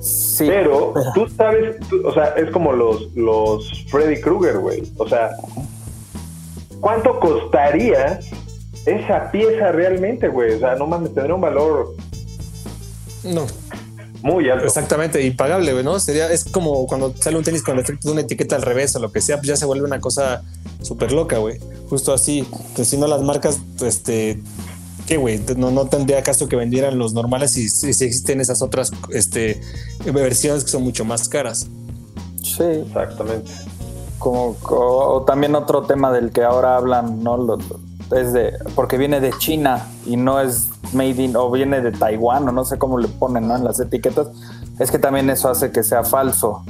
Sí, 0.01 0.45
Pero 0.47 0.95
tú 1.15 1.29
sabes, 1.29 1.77
tú- 1.89 2.01
o 2.07 2.13
sea, 2.13 2.35
es 2.37 2.51
como 2.51 2.73
los, 2.73 3.13
los 3.15 3.85
Freddy 3.91 4.21
Krueger, 4.21 4.59
güey. 4.59 4.83
O 4.99 5.09
sea, 5.09 5.31
¿cuánto 6.81 7.19
costaría 7.21 8.21
esa 8.87 9.31
pieza 9.31 9.73
realmente, 9.73 10.29
güey? 10.29 10.53
O 10.55 10.59
sea, 10.59 10.77
no 10.77 10.87
mames, 10.87 11.13
tendría 11.13 11.35
un 11.35 11.41
valor 11.41 11.95
No, 13.25 13.47
muy 14.23 14.49
alto. 14.51 14.65
exactamente, 14.67 15.23
impagable, 15.25 15.83
¿no? 15.83 15.99
Sería, 16.01 16.31
es 16.31 16.45
como 16.45 16.87
cuando 16.87 17.15
sale 17.19 17.37
un 17.37 17.45
tenis 17.45 17.63
con 17.63 17.75
el 17.75 17.81
efecto 17.81 18.09
de 18.09 18.13
una 18.13 18.21
etiqueta 18.23 18.57
al 18.57 18.63
revés 18.63 18.95
o 18.97 18.99
lo 19.01 19.13
que 19.13 19.21
sea, 19.21 19.37
pues 19.37 19.49
ya 19.49 19.57
se 19.57 19.65
vuelve 19.67 19.85
una 19.87 20.01
cosa 20.01 20.43
súper 20.83 21.13
loca, 21.13 21.39
güey. 21.39 21.59
Justo 21.89 22.13
así. 22.13 22.47
Pues 22.75 22.89
si 22.89 22.97
no 22.97 23.07
las 23.07 23.23
marcas, 23.23 23.59
este. 23.81 24.41
¿Qué, 25.07 25.17
güey? 25.19 25.41
No, 25.57 25.71
no 25.71 25.87
tendría 25.87 26.23
caso 26.25 26.49
que 26.49 26.57
vendieran 26.57 26.99
los 26.99 27.13
normales 27.13 27.53
si, 27.53 27.69
si, 27.69 27.93
si 27.95 28.05
existen 28.07 28.41
esas 28.41 28.61
otras 28.61 28.91
este, 29.11 29.61
versiones 30.05 30.65
que 30.65 30.71
son 30.71 30.83
mucho 30.83 31.05
más 31.05 31.29
caras. 31.29 31.67
sí. 32.43 32.63
Exactamente. 32.65 33.51
Como, 34.19 34.57
o, 34.69 35.15
o 35.17 35.23
también 35.25 35.55
otro 35.55 35.83
tema 35.83 36.11
del 36.11 36.31
que 36.33 36.43
ahora 36.43 36.77
hablan, 36.77 37.23
¿no? 37.23 37.37
Lo- 37.37 37.59
es 38.17 38.33
de, 38.33 38.53
porque 38.75 38.97
viene 38.99 39.21
de 39.21 39.31
China 39.39 39.89
y 40.07 40.17
no 40.17 40.41
es 40.41 40.69
made 40.93 41.23
in 41.23 41.37
o 41.37 41.51
viene 41.51 41.81
de 41.81 41.93
Taiwán 41.93 42.49
o 42.49 42.53
no 42.53 42.65
sé 42.65 42.79
cómo 42.79 42.99
le 42.99 43.09
ponen 43.09 43.49
¿no? 43.49 43.57
en 43.57 43.65
las 43.65 43.81
etiquetas, 43.81 44.29
es 44.79 44.91
que 44.91 44.99
también 44.99 45.29
eso 45.31 45.49
hace 45.49 45.71
que 45.71 45.83
sea 45.83 46.05
falso. 46.05 46.65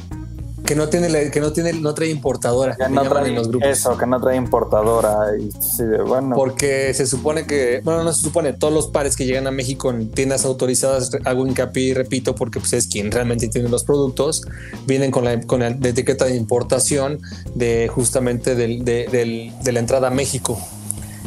Que 0.64 0.74
no 0.74 0.88
tiene, 0.88 1.08
la- 1.08 1.30
que 1.30 1.38
no 1.38 1.52
tiene, 1.52 1.72
no 1.74 1.94
trae 1.94 2.08
importadora. 2.10 2.74
Que 2.74 2.88
no 2.88 3.02
trae 3.08 3.28
en 3.28 3.36
los 3.36 3.46
grupos. 3.48 3.68
eso, 3.68 3.96
que 3.96 4.04
no 4.04 4.20
trae 4.20 4.34
importadora. 4.36 5.16
Y, 5.38 5.52
sí, 5.62 5.84
bueno, 6.04 6.34
Porque 6.34 6.92
se 6.92 7.06
supone 7.06 7.46
que, 7.46 7.80
bueno, 7.84 8.02
no 8.02 8.12
se 8.12 8.22
supone, 8.22 8.52
todos 8.52 8.74
los 8.74 8.88
pares 8.88 9.14
que 9.14 9.26
llegan 9.26 9.46
a 9.46 9.52
México 9.52 9.90
en 9.90 10.10
tiendas 10.10 10.44
autorizadas, 10.44 11.10
hago 11.24 11.46
hincapié 11.46 11.84
y 11.84 11.94
repito, 11.94 12.34
porque 12.34 12.58
pues 12.58 12.72
es 12.72 12.88
quien 12.88 13.12
realmente 13.12 13.46
tiene 13.46 13.68
los 13.68 13.84
productos, 13.84 14.42
vienen 14.88 15.12
con 15.12 15.24
la, 15.24 15.40
con 15.42 15.60
la 15.60 15.68
etiqueta 15.68 16.24
de 16.24 16.34
importación 16.34 17.20
de 17.54 17.86
justamente 17.86 18.56
del- 18.56 18.84
de, 18.84 19.06
del- 19.06 19.52
de 19.62 19.70
la 19.72 19.78
entrada 19.78 20.08
a 20.08 20.10
México. 20.10 20.58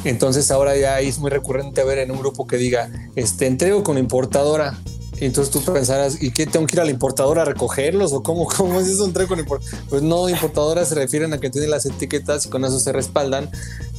Entonces 0.03 0.49
ahora 0.51 0.77
ya 0.77 0.99
es 0.99 1.19
muy 1.19 1.29
recurrente 1.29 1.83
ver 1.83 1.97
en 1.99 2.11
un 2.11 2.19
grupo 2.19 2.47
que 2.47 2.57
diga, 2.57 2.89
este, 3.15 3.47
entrego 3.47 3.83
con 3.83 3.97
importadora. 3.97 4.77
Y 5.21 5.25
entonces 5.25 5.51
tú 5.51 5.61
pensarás, 5.73 6.21
¿y 6.23 6.31
qué 6.31 6.45
tengo 6.45 6.65
que 6.65 6.77
ir 6.77 6.79
a 6.79 6.85
la 6.85 6.91
importadora 6.91 7.41
a 7.41 7.45
recogerlos? 7.45 8.13
¿O 8.13 8.23
cómo, 8.23 8.47
cómo 8.57 8.79
es 8.79 8.87
eso 8.87 9.05
entrego 9.05 9.29
con 9.29 9.39
importadora? 9.39 9.83
Pues 9.89 10.01
no, 10.01 10.29
importadoras 10.29 10.87
se 10.89 10.95
refieren 10.95 11.33
a 11.33 11.39
que 11.39 11.49
tienen 11.49 11.69
las 11.71 11.85
etiquetas 11.85 12.45
y 12.45 12.49
con 12.49 12.63
eso 12.63 12.79
se 12.79 12.93
respaldan 12.93 13.49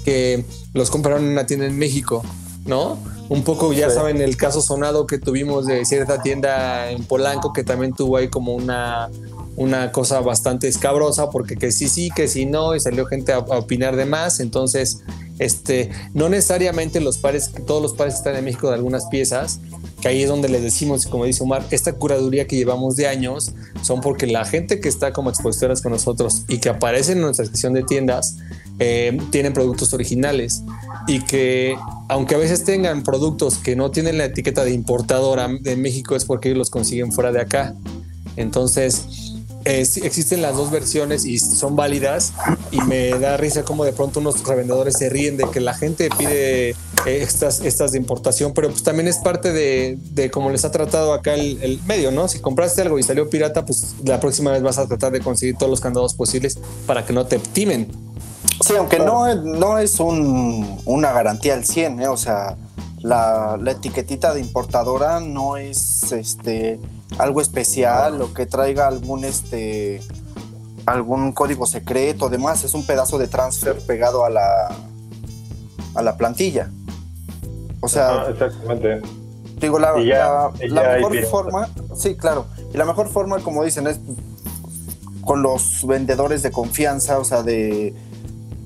que 0.04 0.46
los 0.72 0.90
compraron 0.90 1.24
en 1.24 1.32
una 1.32 1.44
tienda 1.44 1.66
en 1.66 1.76
México, 1.76 2.22
¿no? 2.64 2.96
Un 3.28 3.44
poco 3.44 3.72
ya 3.74 3.90
Sí. 3.90 3.96
saben 3.96 4.22
el 4.22 4.38
caso 4.38 4.62
sonado 4.62 5.06
que 5.06 5.18
tuvimos 5.18 5.66
de 5.66 5.84
cierta 5.84 6.22
tienda 6.22 6.90
en 6.90 7.04
Polanco 7.04 7.52
que 7.52 7.64
también 7.64 7.92
tuvo 7.92 8.16
ahí 8.16 8.28
como 8.28 8.54
una, 8.54 9.10
una 9.60 9.92
cosa 9.92 10.20
bastante 10.20 10.68
escabrosa 10.68 11.28
porque 11.28 11.54
que 11.54 11.70
sí, 11.70 11.90
sí, 11.90 12.08
que 12.16 12.28
sí, 12.28 12.46
no, 12.46 12.74
y 12.74 12.80
salió 12.80 13.04
gente 13.04 13.32
a, 13.32 13.36
a 13.36 13.58
opinar 13.58 13.94
de 13.94 14.06
más. 14.06 14.40
Entonces, 14.40 15.02
este, 15.38 15.90
no 16.14 16.30
necesariamente 16.30 16.98
los 16.98 17.18
pares, 17.18 17.52
todos 17.66 17.82
los 17.82 17.92
pares 17.92 18.14
están 18.14 18.36
en 18.36 18.44
México 18.44 18.68
de 18.68 18.74
algunas 18.74 19.06
piezas, 19.06 19.60
que 20.00 20.08
ahí 20.08 20.22
es 20.22 20.30
donde 20.30 20.48
les 20.48 20.62
decimos, 20.62 21.04
como 21.06 21.26
dice 21.26 21.42
Omar, 21.42 21.62
esta 21.70 21.92
curaduría 21.92 22.46
que 22.46 22.56
llevamos 22.56 22.96
de 22.96 23.06
años 23.06 23.52
son 23.82 24.00
porque 24.00 24.26
la 24.26 24.46
gente 24.46 24.80
que 24.80 24.88
está 24.88 25.12
como 25.12 25.28
expositoras 25.28 25.82
con 25.82 25.92
nosotros 25.92 26.44
y 26.48 26.56
que 26.56 26.70
aparece 26.70 27.12
en 27.12 27.20
nuestra 27.20 27.44
sección 27.44 27.74
de 27.74 27.82
tiendas 27.82 28.36
eh, 28.78 29.18
tienen 29.30 29.52
productos 29.52 29.92
originales 29.92 30.62
y 31.06 31.20
que 31.20 31.76
aunque 32.08 32.34
a 32.34 32.38
veces 32.38 32.64
tengan 32.64 33.02
productos 33.02 33.58
que 33.58 33.76
no 33.76 33.90
tienen 33.90 34.16
la 34.16 34.24
etiqueta 34.24 34.64
de 34.64 34.72
importadora 34.72 35.48
de 35.60 35.76
México 35.76 36.16
es 36.16 36.24
porque 36.24 36.48
ellos 36.48 36.58
los 36.58 36.70
consiguen 36.70 37.12
fuera 37.12 37.30
de 37.30 37.42
acá. 37.42 37.74
Entonces, 38.36 39.29
eh, 39.64 39.80
existen 40.02 40.42
las 40.42 40.56
dos 40.56 40.70
versiones 40.70 41.24
y 41.24 41.38
son 41.38 41.76
válidas 41.76 42.32
y 42.70 42.80
me 42.82 43.10
da 43.10 43.36
risa 43.36 43.62
como 43.62 43.84
de 43.84 43.92
pronto 43.92 44.20
unos 44.20 44.42
revendedores 44.46 44.96
se 44.96 45.08
ríen 45.10 45.36
de 45.36 45.44
que 45.50 45.60
la 45.60 45.74
gente 45.74 46.08
pide 46.16 46.70
eh, 46.70 46.74
estas, 47.06 47.60
estas 47.60 47.92
de 47.92 47.98
importación, 47.98 48.52
pero 48.54 48.68
pues 48.70 48.82
también 48.82 49.08
es 49.08 49.18
parte 49.18 49.52
de, 49.52 49.98
de 50.12 50.30
cómo 50.30 50.50
les 50.50 50.64
ha 50.64 50.70
tratado 50.70 51.12
acá 51.12 51.34
el, 51.34 51.80
medio, 51.86 52.10
¿no? 52.10 52.28
Si 52.28 52.38
compraste 52.40 52.82
algo 52.82 52.98
y 52.98 53.02
salió 53.02 53.28
pirata, 53.28 53.64
pues 53.64 53.94
la 54.04 54.18
próxima 54.20 54.50
vez 54.52 54.62
vas 54.62 54.78
a 54.78 54.86
tratar 54.86 55.12
de 55.12 55.20
conseguir 55.20 55.56
todos 55.56 55.70
los 55.70 55.80
candados 55.80 56.14
posibles 56.14 56.58
para 56.86 57.04
que 57.04 57.12
no 57.12 57.26
te 57.26 57.38
timen. 57.38 57.88
Sí, 58.64 58.74
aunque 58.76 58.98
no, 58.98 59.34
no 59.34 59.78
es 59.78 60.00
un- 60.00 60.80
una 60.84 61.12
garantía 61.12 61.54
al 61.54 61.64
100, 61.64 62.00
¿eh? 62.00 62.08
o 62.08 62.16
sea, 62.16 62.56
la, 62.98 63.58
la 63.60 63.70
etiquetita 63.72 64.34
de 64.34 64.40
importadora 64.40 65.20
no 65.20 65.56
es 65.56 66.12
este 66.12 66.78
algo 67.18 67.40
especial 67.40 68.20
o 68.22 68.32
que 68.32 68.46
traiga 68.46 68.86
algún 68.88 69.24
este 69.24 70.00
algún 70.86 71.32
código 71.32 71.66
secreto, 71.66 72.28
demás, 72.28 72.64
es 72.64 72.74
un 72.74 72.84
pedazo 72.86 73.18
de 73.18 73.28
transfer 73.28 73.78
pegado 73.86 74.24
a 74.24 74.30
la 74.30 74.68
a 75.94 76.02
la 76.02 76.16
plantilla. 76.16 76.70
O 77.80 77.88
sea, 77.88 78.22
Ah, 78.22 78.26
exactamente. 78.30 79.00
Digo, 79.60 79.78
la, 79.78 79.92
ya- 80.02 80.50
la- 80.68 80.82
la 80.82 80.94
mejor 81.08 81.24
forma, 81.26 81.68
sí, 81.94 82.14
claro. 82.16 82.46
Y 82.72 82.76
la 82.78 82.84
mejor 82.86 83.08
forma, 83.08 83.38
como 83.40 83.62
dicen, 83.64 83.86
es 83.86 83.98
con 85.24 85.42
los 85.42 85.86
vendedores 85.86 86.42
de 86.42 86.50
confianza, 86.50 87.18
o 87.18 87.24
sea, 87.24 87.42
de 87.42 87.94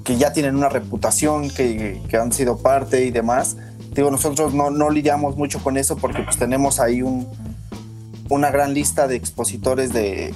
que 0.04 0.16
ya 0.16 0.32
tienen 0.32 0.54
una 0.54 0.68
reputación, 0.68 1.50
que, 1.50 2.00
que 2.08 2.16
han 2.16 2.32
sido 2.32 2.58
parte 2.58 3.04
y 3.04 3.10
demás. 3.10 3.56
Digo, 3.92 4.10
nosotros 4.10 4.54
no, 4.54 4.70
no 4.70 4.90
lidiamos 4.90 5.36
mucho 5.36 5.62
con 5.62 5.76
eso 5.76 5.96
porque 5.96 6.22
pues 6.22 6.36
tenemos 6.38 6.78
ahí 6.78 7.02
un, 7.02 7.26
una 8.34 8.50
gran 8.50 8.74
lista 8.74 9.06
de 9.06 9.16
expositores 9.16 9.92
de, 9.92 10.34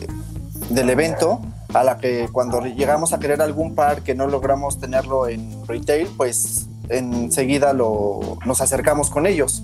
del 0.71 0.91
evento 0.91 1.41
a 1.75 1.85
la 1.85 1.99
que 1.99 2.29
cuando 2.33 2.61
llegamos 2.65 3.13
a 3.13 3.19
querer 3.19 3.43
algún 3.43 3.75
par 3.75 4.03
que 4.03 4.15
no 4.15 4.27
logramos 4.27 4.81
tenerlo 4.81 5.29
en 5.29 5.67
retail, 5.67 6.09
pues 6.17 6.67
enseguida 6.89 7.73
lo, 7.73 8.39
nos 8.47 8.61
acercamos 8.61 9.11
con 9.11 9.27
ellos. 9.27 9.63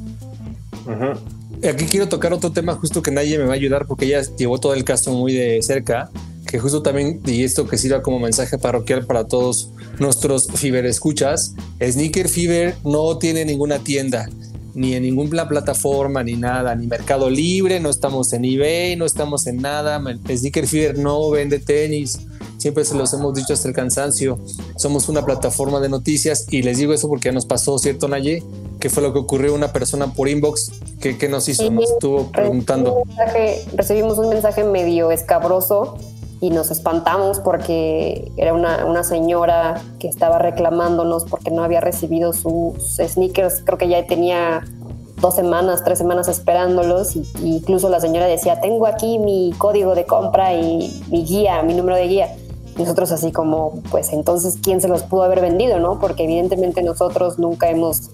Ujú. 0.87 1.69
Aquí 1.69 1.87
quiero 1.87 2.09
tocar 2.09 2.33
otro 2.33 2.53
tema 2.53 2.75
justo 2.75 3.01
que 3.01 3.11
nadie 3.11 3.39
me 3.39 3.45
va 3.45 3.53
a 3.53 3.57
ayudar 3.57 3.87
porque 3.87 4.05
ella 4.05 4.21
llevó 4.37 4.59
todo 4.59 4.75
el 4.75 4.85
caso 4.85 5.13
muy 5.13 5.33
de 5.33 5.63
cerca, 5.63 6.11
que 6.47 6.59
justo 6.59 6.83
también, 6.83 7.21
y 7.25 7.43
esto 7.43 7.67
que 7.67 7.79
sirva 7.79 8.03
como 8.03 8.19
mensaje 8.19 8.59
parroquial 8.59 9.07
para 9.07 9.27
todos 9.27 9.71
nuestros 9.99 10.49
Fever 10.49 10.85
escuchas, 10.85 11.55
Sneaker 11.83 12.29
Fever 12.29 12.77
no 12.85 13.17
tiene 13.17 13.47
ninguna 13.47 13.79
tienda, 13.79 14.29
ni 14.75 14.95
en 14.95 15.03
ninguna 15.05 15.49
plataforma, 15.49 16.23
ni 16.23 16.35
nada, 16.35 16.75
ni 16.75 16.87
Mercado 16.87 17.31
Libre, 17.31 17.81
no 17.81 17.91
estamos 17.91 18.33
en 18.33 18.45
eBay, 18.45 18.97
no 18.97 19.05
estamos 19.05 19.47
en 19.47 19.59
nada, 19.59 20.03
Sneaker 20.29 20.67
Fever 20.67 20.99
no 20.99 21.31
vende 21.31 21.59
tenis, 21.61 22.19
siempre 22.59 22.85
se 22.85 22.95
los 22.97 23.13
hemos 23.15 23.35
dicho 23.35 23.53
hasta 23.53 23.69
el 23.69 23.75
cansancio, 23.75 24.39
somos 24.77 25.09
una 25.09 25.25
plataforma 25.25 25.81
de 25.81 25.89
noticias 25.89 26.47
y 26.51 26.63
les 26.63 26.79
digo 26.79 26.93
eso 26.93 27.09
porque 27.09 27.27
ya 27.29 27.33
nos 27.33 27.47
pasó, 27.47 27.79
¿cierto 27.79 28.09
Naye? 28.09 28.43
¿Qué 28.81 28.91
fue 28.91 29.03
lo 29.03 29.13
que 29.13 29.19
ocurrió? 29.21 29.55
Una 29.55 29.73
persona 29.73 30.13
por 30.13 30.29
inbox, 30.29 30.73
¿qué, 31.01 31.17
qué 31.17 31.29
nos 31.29 31.49
hizo? 31.49 31.71
Nos 31.71 31.91
estuvo 31.91 32.31
preguntando. 32.33 32.95
Un 32.97 33.09
mensaje- 33.09 33.65
recibimos 33.77 34.19
un 34.19 34.29
mensaje 34.29 34.65
medio 34.65 35.11
escabroso 35.11 35.97
y 36.41 36.51
nos 36.51 36.71
espantamos 36.71 37.41
porque 37.41 38.31
era 38.37 38.53
una, 38.53 38.85
una 38.87 39.05
señora 39.05 39.81
que 39.99 40.09
estaba 40.09 40.39
reclamándonos 40.39 41.25
porque 41.25 41.51
no 41.51 41.63
había 41.63 41.81
recibido 41.81 42.33
sus 42.33 42.97
sneakers. 42.97 43.63
Creo 43.65 43.79
que 43.79 43.89
ya 43.89 44.07
tenía 44.07 44.63
dos 45.21 45.37
semanas, 45.37 45.83
tres 45.85 45.99
semanas 45.99 46.29
esperándolos 46.29 47.17
y, 47.17 47.27
y 47.43 47.57
incluso 47.57 47.89
la 47.89 48.01
señora 48.01 48.27
decía, 48.27 48.61
tengo 48.61 48.87
aquí 48.87 49.19
mi 49.19 49.55
código 49.57 49.95
de 49.95 50.05
compra 50.05 50.55
y 50.55 51.03
mi 51.11 51.25
guía, 51.25 51.63
mi 51.63 51.75
número 51.75 51.97
de 51.97 52.09
guía. 52.09 52.37
Nosotros 52.77 53.13
así 53.13 53.31
como, 53.31 53.81
pues 53.91 54.13
entonces, 54.13 54.59
¿quién 54.61 54.81
se 54.81 54.89
los 54.89 55.05
pudo 55.05 55.23
haber 55.23 55.41
vendido? 55.41 55.79
no? 55.79 56.01
Porque 56.01 56.25
evidentemente 56.25 56.83
nosotros 56.83 57.39
nunca 57.39 57.71
hemos 57.71 58.11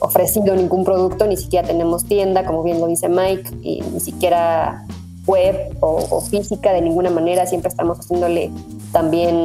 ofrecido 0.00 0.56
ningún 0.56 0.84
producto, 0.84 1.26
ni 1.26 1.36
siquiera 1.36 1.66
tenemos 1.66 2.04
tienda, 2.04 2.44
como 2.44 2.64
bien 2.64 2.80
lo 2.80 2.88
dice 2.88 3.08
Mike, 3.08 3.58
y 3.62 3.80
ni 3.80 4.00
siquiera 4.00 4.84
web 5.26 5.56
o, 5.80 6.06
o 6.10 6.20
física 6.20 6.72
de 6.72 6.80
ninguna 6.82 7.10
manera, 7.10 7.46
siempre 7.46 7.68
estamos 7.68 7.98
haciéndole 8.00 8.50
también, 8.92 9.36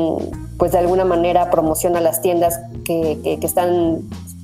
pues 0.57 0.71
de 0.71 0.79
alguna 0.79 1.05
manera, 1.05 1.49
promoción 1.51 1.95
a 1.95 2.01
las 2.01 2.21
tiendas 2.21 2.59
que, 2.85 3.19
que- 3.23 3.39
que 3.39 3.45
están 3.45 3.99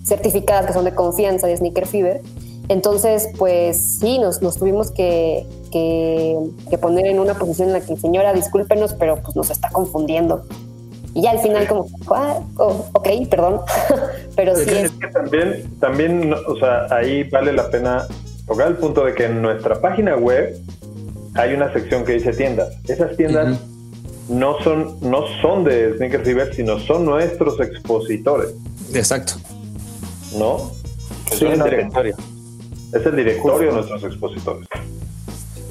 certificadas, 0.06 0.66
que 0.68 0.74
son 0.74 0.86
de 0.86 0.94
confianza 0.94 1.48
de 1.48 1.58
Sneaker 1.58 1.88
Fever. 1.88 2.22
Entonces, 2.70 3.30
pues 3.38 4.00
sí, 4.00 4.20
nos, 4.20 4.42
nos 4.42 4.58
tuvimos 4.58 4.92
que, 4.92 5.46
que- 5.72 6.38
que 6.70 6.78
poner 6.78 7.08
en 7.08 7.20
una 7.20 7.34
posición 7.36 7.70
en 7.70 7.74
la 7.74 7.82
que, 7.82 7.98
señora, 7.98 8.34
discúlpenos, 8.34 8.94
pero 8.94 9.18
pues 9.22 9.36
nos 9.36 9.50
está 9.50 9.70
confundiendo. 9.70 10.44
Y 11.16 11.22
ya 11.24 11.32
al 11.32 11.40
final 11.40 11.68
como, 11.68 11.86
"Ah, 12.10 12.40
oh, 12.58 12.86
ok, 12.94 13.08
perdón, 13.30 13.62
pero 14.36 14.56
sí 14.56 14.70
es 14.70 14.86
Es 14.86 14.92
que 14.92 15.08
también, 15.08 15.80
también, 15.80 16.34
o 16.34 16.56
sea, 16.58 16.88
ahí 16.90 17.24
vale 17.26 17.54
la 17.54 17.70
pena 17.70 18.08
tocar 18.48 18.68
el 18.70 18.78
punto 18.78 19.04
de 19.06 19.14
que 19.14 19.26
en 19.26 19.42
nuestra 19.42 19.80
página 19.80 20.16
web 20.16 20.58
hay 21.36 21.54
una 21.54 21.72
sección 21.74 22.04
que 22.06 22.14
dice 22.14 22.34
tiendas. 22.34 22.74
Esas 22.88 23.16
tiendas 23.18 23.60
no 24.30 24.60
son 24.64 24.98
no 25.02 25.24
son 25.42 25.64
de 25.64 25.96
Sneaker 25.98 26.24
Fever, 26.24 26.56
sino 26.56 26.80
son 26.80 27.06
nuestros 27.06 27.60
expositores, 27.60 28.52
Exacto. 28.94 29.34
¿no? 30.38 30.72
Sí, 31.32 31.46
es, 31.46 31.54
el 31.54 31.64
directorio. 31.64 32.16
es 32.94 33.06
el 33.06 33.16
directorio 33.16 33.68
de 33.70 33.74
nuestros 33.76 34.04
expositores. 34.04 34.68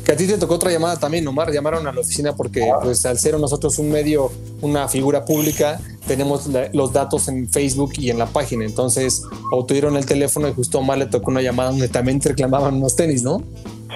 Que 0.05 0.11
a 0.13 0.17
ti 0.17 0.27
te 0.27 0.37
tocó 0.37 0.55
otra 0.57 0.73
llamada 0.73 0.99
también, 0.99 1.27
Omar. 1.29 1.53
Llamaron 1.53 1.87
a 1.87 1.93
la 1.93 2.01
oficina 2.01 2.35
porque, 2.35 2.69
pues, 2.83 3.07
al 3.07 3.19
ser 3.21 3.39
nosotros 3.39 3.79
un 3.79 3.89
medio, 3.89 4.33
una 4.61 4.89
figura 4.89 5.25
pública, 5.25 5.81
tenemos 6.09 6.49
la- 6.49 6.69
los 6.73 6.93
datos 6.93 7.29
en 7.29 7.49
Facebook 7.49 7.93
y 7.97 8.11
en 8.11 8.19
la 8.19 8.27
página. 8.27 8.65
Entonces, 8.65 9.23
obtuvieron 9.53 9.97
el 9.97 10.05
teléfono 10.05 10.49
y 10.49 10.53
justo 10.55 10.79
a 10.79 10.81
Omar 10.81 10.99
le 10.99 11.07
tocó 11.07 11.31
una 11.31 11.41
llamada 11.41 11.71
donde 11.71 11.89
también 11.89 12.21
reclamaban 12.21 12.75
unos 12.75 12.97
tenis, 12.97 13.23
¿no? 13.23 13.45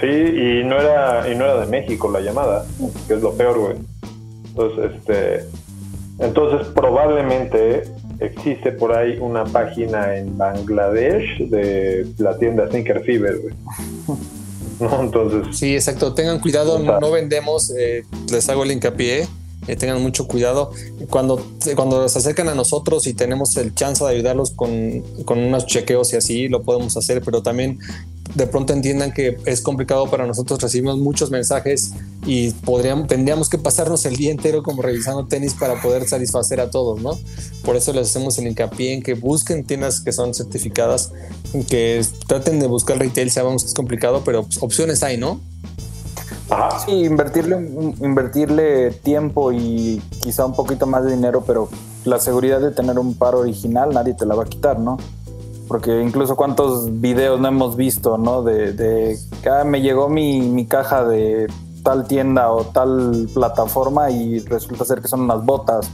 Sí, 0.01 0.07
y 0.07 0.65
no 0.65 0.79
era 0.81 1.31
y 1.31 1.35
no 1.37 1.45
era 1.45 1.61
de 1.61 1.67
México 1.67 2.11
la 2.11 2.21
llamada, 2.21 2.67
que 3.09 3.15
es 3.15 3.23
lo 3.23 3.33
peor, 3.35 3.59
güey. 3.59 3.77
Entonces, 4.49 4.91
este 4.97 5.45
entonces 6.19 6.67
probablemente 6.75 7.85
existe 8.21 8.73
por 8.73 8.93
ahí 8.95 9.19
una 9.21 9.45
página 9.45 10.17
en 10.17 10.37
Bangladesh 10.39 11.49
de 11.51 12.07
la 12.19 12.39
tienda 12.39 12.67
Sneaker 12.69 13.03
Fever, 13.05 13.39
güey. 13.41 13.55
¿No? 14.81 15.01
Entonces, 15.03 15.57
Sí, 15.57 15.75
exacto. 15.75 16.13
Tengan 16.15 16.41
cuidado, 16.41 16.79
no, 16.79 17.01
no 17.01 17.11
vendemos, 17.11 17.71
eh, 17.79 18.05
les 18.31 18.49
hago 18.51 18.65
el 18.65 18.73
hincapié. 18.73 19.27
eh, 19.67 19.77
tengan 19.77 20.03
mucho 20.03 20.27
cuidado. 20.27 20.71
Cuando, 21.11 21.43
cuando 21.75 22.07
se 22.09 22.19
acercan 22.19 22.49
a 22.49 22.55
nosotros 22.55 23.07
y 23.07 23.15
tenemos 23.15 23.57
el 23.57 23.75
chance 23.75 24.05
de 24.05 24.11
ayudarlos 24.11 24.51
con, 24.51 25.01
con 25.25 25.39
unos 25.39 25.67
chequeos 25.67 26.13
y 26.13 26.17
así, 26.17 26.49
lo 26.49 26.63
podemos 26.63 26.97
hacer, 26.97 27.23
pero 27.23 27.43
también 27.43 27.79
de 28.37 28.47
pronto 28.47 28.75
entiendan 28.75 29.13
que 29.13 29.39
es 29.47 29.63
complicado 29.63 30.11
para 30.11 30.27
nosotros, 30.27 30.61
recibimos 30.61 30.99
muchos 30.99 31.31
mensajes 31.31 31.93
y 32.27 32.51
podríamos, 32.51 33.09
tendríamos 33.09 33.49
que 33.49 33.57
pasarnos 33.57 34.05
el 34.05 34.17
día 34.17 34.31
entero 34.31 34.63
como 34.63 34.83
revisando 34.83 35.27
tenis 35.27 35.55
para 35.55 35.81
poder 35.81 36.07
satisfacer 36.07 36.61
a 36.61 36.71
todos, 36.71 37.01
¿no? 37.01 37.19
Por 37.65 37.77
eso 37.77 37.95
les 37.95 38.09
hacemos 38.09 38.37
el 38.37 38.47
hincapié 38.47 38.93
en 38.93 39.03
que 39.03 39.15
busquen 39.15 39.65
tiendas 39.65 40.01
que 40.01 40.13
son 40.13 40.35
certificadas, 40.35 41.13
que 41.71 42.05
traten 42.27 42.61
de 42.61 42.67
buscar 42.67 42.99
retail, 42.99 43.31
sabemos 43.31 43.63
que 43.63 43.69
es 43.69 43.75
complicado, 43.75 44.23
pero 44.23 44.43
pues, 44.43 44.63
opciones 44.63 45.03
hay, 45.03 45.17
¿no? 45.17 45.41
Ajá. 46.51 46.79
Sí, 46.85 46.93
invertirle, 46.93 47.57
invertirle 48.03 48.91
tiempo 48.91 49.51
y 49.51 50.03
quizá 50.21 50.45
un 50.45 50.55
poquito 50.55 50.87
más 50.87 51.05
de 51.05 51.13
dinero, 51.13 51.43
pero 51.47 51.71
la 52.05 52.21
seguridad 52.21 52.61
de 52.61 52.71
tener 52.71 52.99
un 52.99 53.15
par 53.15 53.35
original 53.35 53.95
nadie 53.95 54.13
te 54.13 54.27
la 54.27 54.35
va 54.35 54.43
a 54.43 54.47
quitar, 54.47 54.79
¿no? 54.79 54.99
Porque 55.69 56.01
incluso 56.03 56.37
cuántos 56.37 57.01
videos 57.01 57.41
no 57.41 57.49
hemos 57.49 57.77
visto, 57.77 58.19
¿no? 58.19 58.43
De, 58.43 58.73
de 58.73 59.19
ah, 59.51 59.65
me 59.65 59.81
llegó 59.81 60.09
mi, 60.09 60.41
mi 60.41 60.67
caja 60.67 61.05
de 61.05 61.49
tal 61.83 62.07
tienda 62.07 62.51
o 62.51 62.65
tal 62.65 63.29
plataforma 63.33 64.11
y 64.11 64.41
resulta 64.41 64.85
ser 64.85 65.01
que 65.01 65.09
son 65.09 65.23
unas 65.23 65.45
botas 65.45 65.89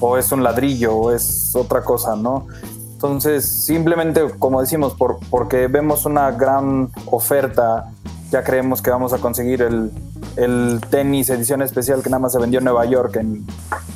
o 0.00 0.16
es 0.16 0.30
un 0.32 0.42
ladrillo 0.42 0.94
o 0.94 1.10
es 1.12 1.54
otra 1.54 1.82
cosa, 1.82 2.16
¿no? 2.16 2.46
Entonces, 2.92 3.44
simplemente, 3.46 4.22
como 4.38 4.60
decimos, 4.60 4.94
por, 4.94 5.18
porque 5.30 5.66
vemos 5.66 6.06
una 6.06 6.30
gran 6.30 6.90
oferta, 7.06 7.92
ya 8.30 8.44
creemos 8.44 8.80
que 8.80 8.90
vamos 8.90 9.12
a 9.12 9.18
conseguir 9.18 9.62
el, 9.62 9.90
el 10.36 10.80
tenis 10.88 11.28
edición 11.30 11.62
especial 11.62 12.02
que 12.02 12.10
nada 12.10 12.20
más 12.20 12.32
se 12.32 12.38
vendió 12.38 12.58
en 12.58 12.64
Nueva 12.64 12.84
York, 12.84 13.16
en, 13.16 13.44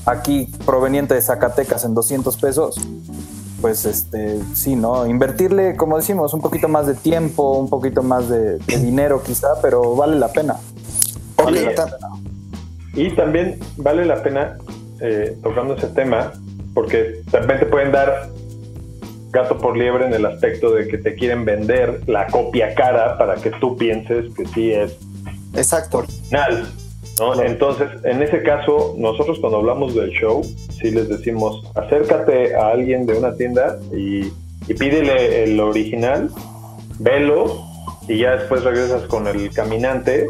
aquí 0.05 0.53
proveniente 0.65 1.15
de 1.15 1.23
Zacatecas 1.23 1.85
en 1.85 1.95
200 1.95 2.37
pesos. 2.37 2.77
Pues 3.61 3.85
este, 3.85 4.39
sí, 4.55 4.77
¿no? 4.77 5.07
Invertirle, 5.07 5.77
como 5.77 5.97
decimos, 5.97 6.35
un 6.35 6.41
poquito 6.41 6.69
más 6.69 6.87
de 6.87 6.95
tiempo, 6.95 7.59
un 7.59 7.71
poquito 7.71 8.03
más 8.03 8.29
de, 8.29 8.59
de 8.59 8.79
dinero 8.79 9.23
quizá, 9.23 9.49
pero 9.63 9.97
vale 9.97 10.17
la 10.17 10.29
pena. 10.29 10.57
Vale 11.37 11.63
la 11.63 11.71
pena. 11.71 11.97
Y 12.95 13.11
también 13.15 13.59
vale 13.77 14.05
la 14.05 14.23
pena, 14.23 14.57
eh, 15.01 15.37
tocando 15.43 15.75
ese 15.75 15.89
tema, 15.89 16.33
porque 16.75 17.23
también 17.31 17.61
te 17.61 17.67
pueden 17.67 17.93
dar 17.93 18.31
gato 19.31 19.59
por 19.59 19.77
liebre 19.77 20.07
en 20.07 20.15
el 20.15 20.25
aspecto 20.25 20.71
de 20.73 20.89
que 20.89 20.99
te 20.99 21.15
quieren 21.15 21.45
vender 21.45 22.01
la 22.07 22.27
copia 22.27 22.75
cara 22.75 23.19
para 23.19 23.35
que 23.35 23.51
tú 23.51 23.77
pienses 23.77 24.33
que 24.35 24.47
sí 24.47 24.73
es 24.73 24.97
Exacto. 25.55 25.99
original. 25.99 26.67
¿No? 27.19 27.41
Entonces, 27.43 27.89
en 28.05 28.23
ese 28.23 28.43
caso, 28.43 28.95
nosotros 28.97 29.39
cuando 29.41 29.59
hablamos 29.59 29.95
del 29.95 30.11
show, 30.11 30.43
sí 30.71 30.91
les 30.91 31.09
decimos, 31.09 31.65
acércate 31.75 32.55
a 32.55 32.69
alguien 32.69 33.07
de 33.07 33.19
una 33.19 33.35
tienda 33.35 33.79
y, 33.93 34.33
y 34.69 34.75
pídele 34.79 35.45
el 35.45 35.61
original, 35.61 36.31
velo 36.99 37.63
y 38.09 38.19
ya 38.19 38.37
después 38.37 38.63
regresas 38.65 39.03
con 39.03 39.27
el 39.27 39.51
caminante 39.53 40.29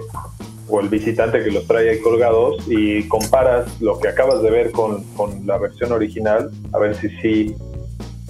o 0.68 0.80
el 0.80 0.88
visitante 0.88 1.44
que 1.44 1.50
los 1.50 1.66
trae 1.66 1.90
ahí 1.90 2.00
colgados 2.00 2.56
y 2.66 3.06
comparas 3.08 3.80
lo 3.80 3.98
que 3.98 4.08
acabas 4.08 4.42
de 4.42 4.50
ver 4.50 4.72
con, 4.72 5.04
con 5.14 5.46
la 5.46 5.58
versión 5.58 5.92
original, 5.92 6.50
a 6.72 6.78
ver 6.78 6.96
si 6.96 7.08
sí 7.20 7.54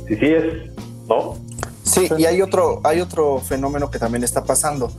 si, 0.06 0.16
sí 0.16 0.26
es, 0.26 0.70
¿no? 1.08 1.36
Sí, 1.82 2.08
y 2.18 2.24
hay 2.24 2.42
otro, 2.42 2.80
hay 2.84 3.00
otro 3.00 3.38
fenómeno 3.38 3.90
que 3.90 3.98
también 3.98 4.24
está 4.24 4.44
pasando. 4.44 4.90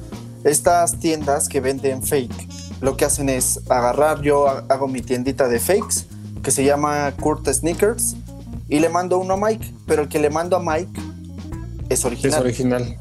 Estas 0.43 0.99
tiendas 0.99 1.49
que 1.49 1.59
venden 1.59 2.01
fake, 2.01 2.66
lo 2.81 2.95
que 2.97 3.05
hacen 3.05 3.29
es 3.29 3.59
agarrar, 3.69 4.21
yo 4.21 4.47
ha- 4.47 4.63
hago 4.69 4.87
mi 4.87 5.01
tiendita 5.01 5.47
de 5.47 5.59
fakes, 5.59 6.05
que 6.43 6.51
se 6.51 6.63
llama 6.63 7.11
Kurt 7.19 7.47
Sneakers, 7.47 8.15
y 8.69 8.79
le 8.79 8.89
mando 8.89 9.17
uno 9.19 9.35
a 9.35 9.37
Mike, 9.37 9.73
pero 9.85 10.03
el 10.03 10.09
que 10.09 10.19
le 10.19 10.29
mando 10.29 10.55
a 10.57 10.59
Mike 10.59 10.99
es 11.89 11.99
Es 11.99 12.05
original. 12.05 12.41
original. 12.41 12.97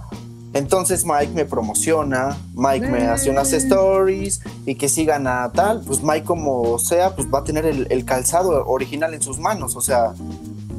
Entonces 0.54 1.04
Mike 1.04 1.32
me 1.34 1.44
promociona, 1.44 2.36
Mike 2.54 2.86
me 2.88 3.06
hace 3.08 3.28
unas 3.30 3.52
stories 3.52 4.40
y 4.64 4.76
que 4.76 4.88
sigan 4.88 5.26
a 5.26 5.50
tal, 5.52 5.82
pues 5.86 6.02
Mike 6.02 6.24
como 6.24 6.78
sea, 6.78 7.14
pues 7.14 7.28
va 7.32 7.40
a 7.40 7.44
tener 7.44 7.66
el, 7.66 7.86
el 7.90 8.04
calzado 8.06 8.64
original 8.66 9.12
en 9.12 9.20
sus 9.20 9.38
manos, 9.38 9.76
o 9.76 9.82
sea, 9.82 10.14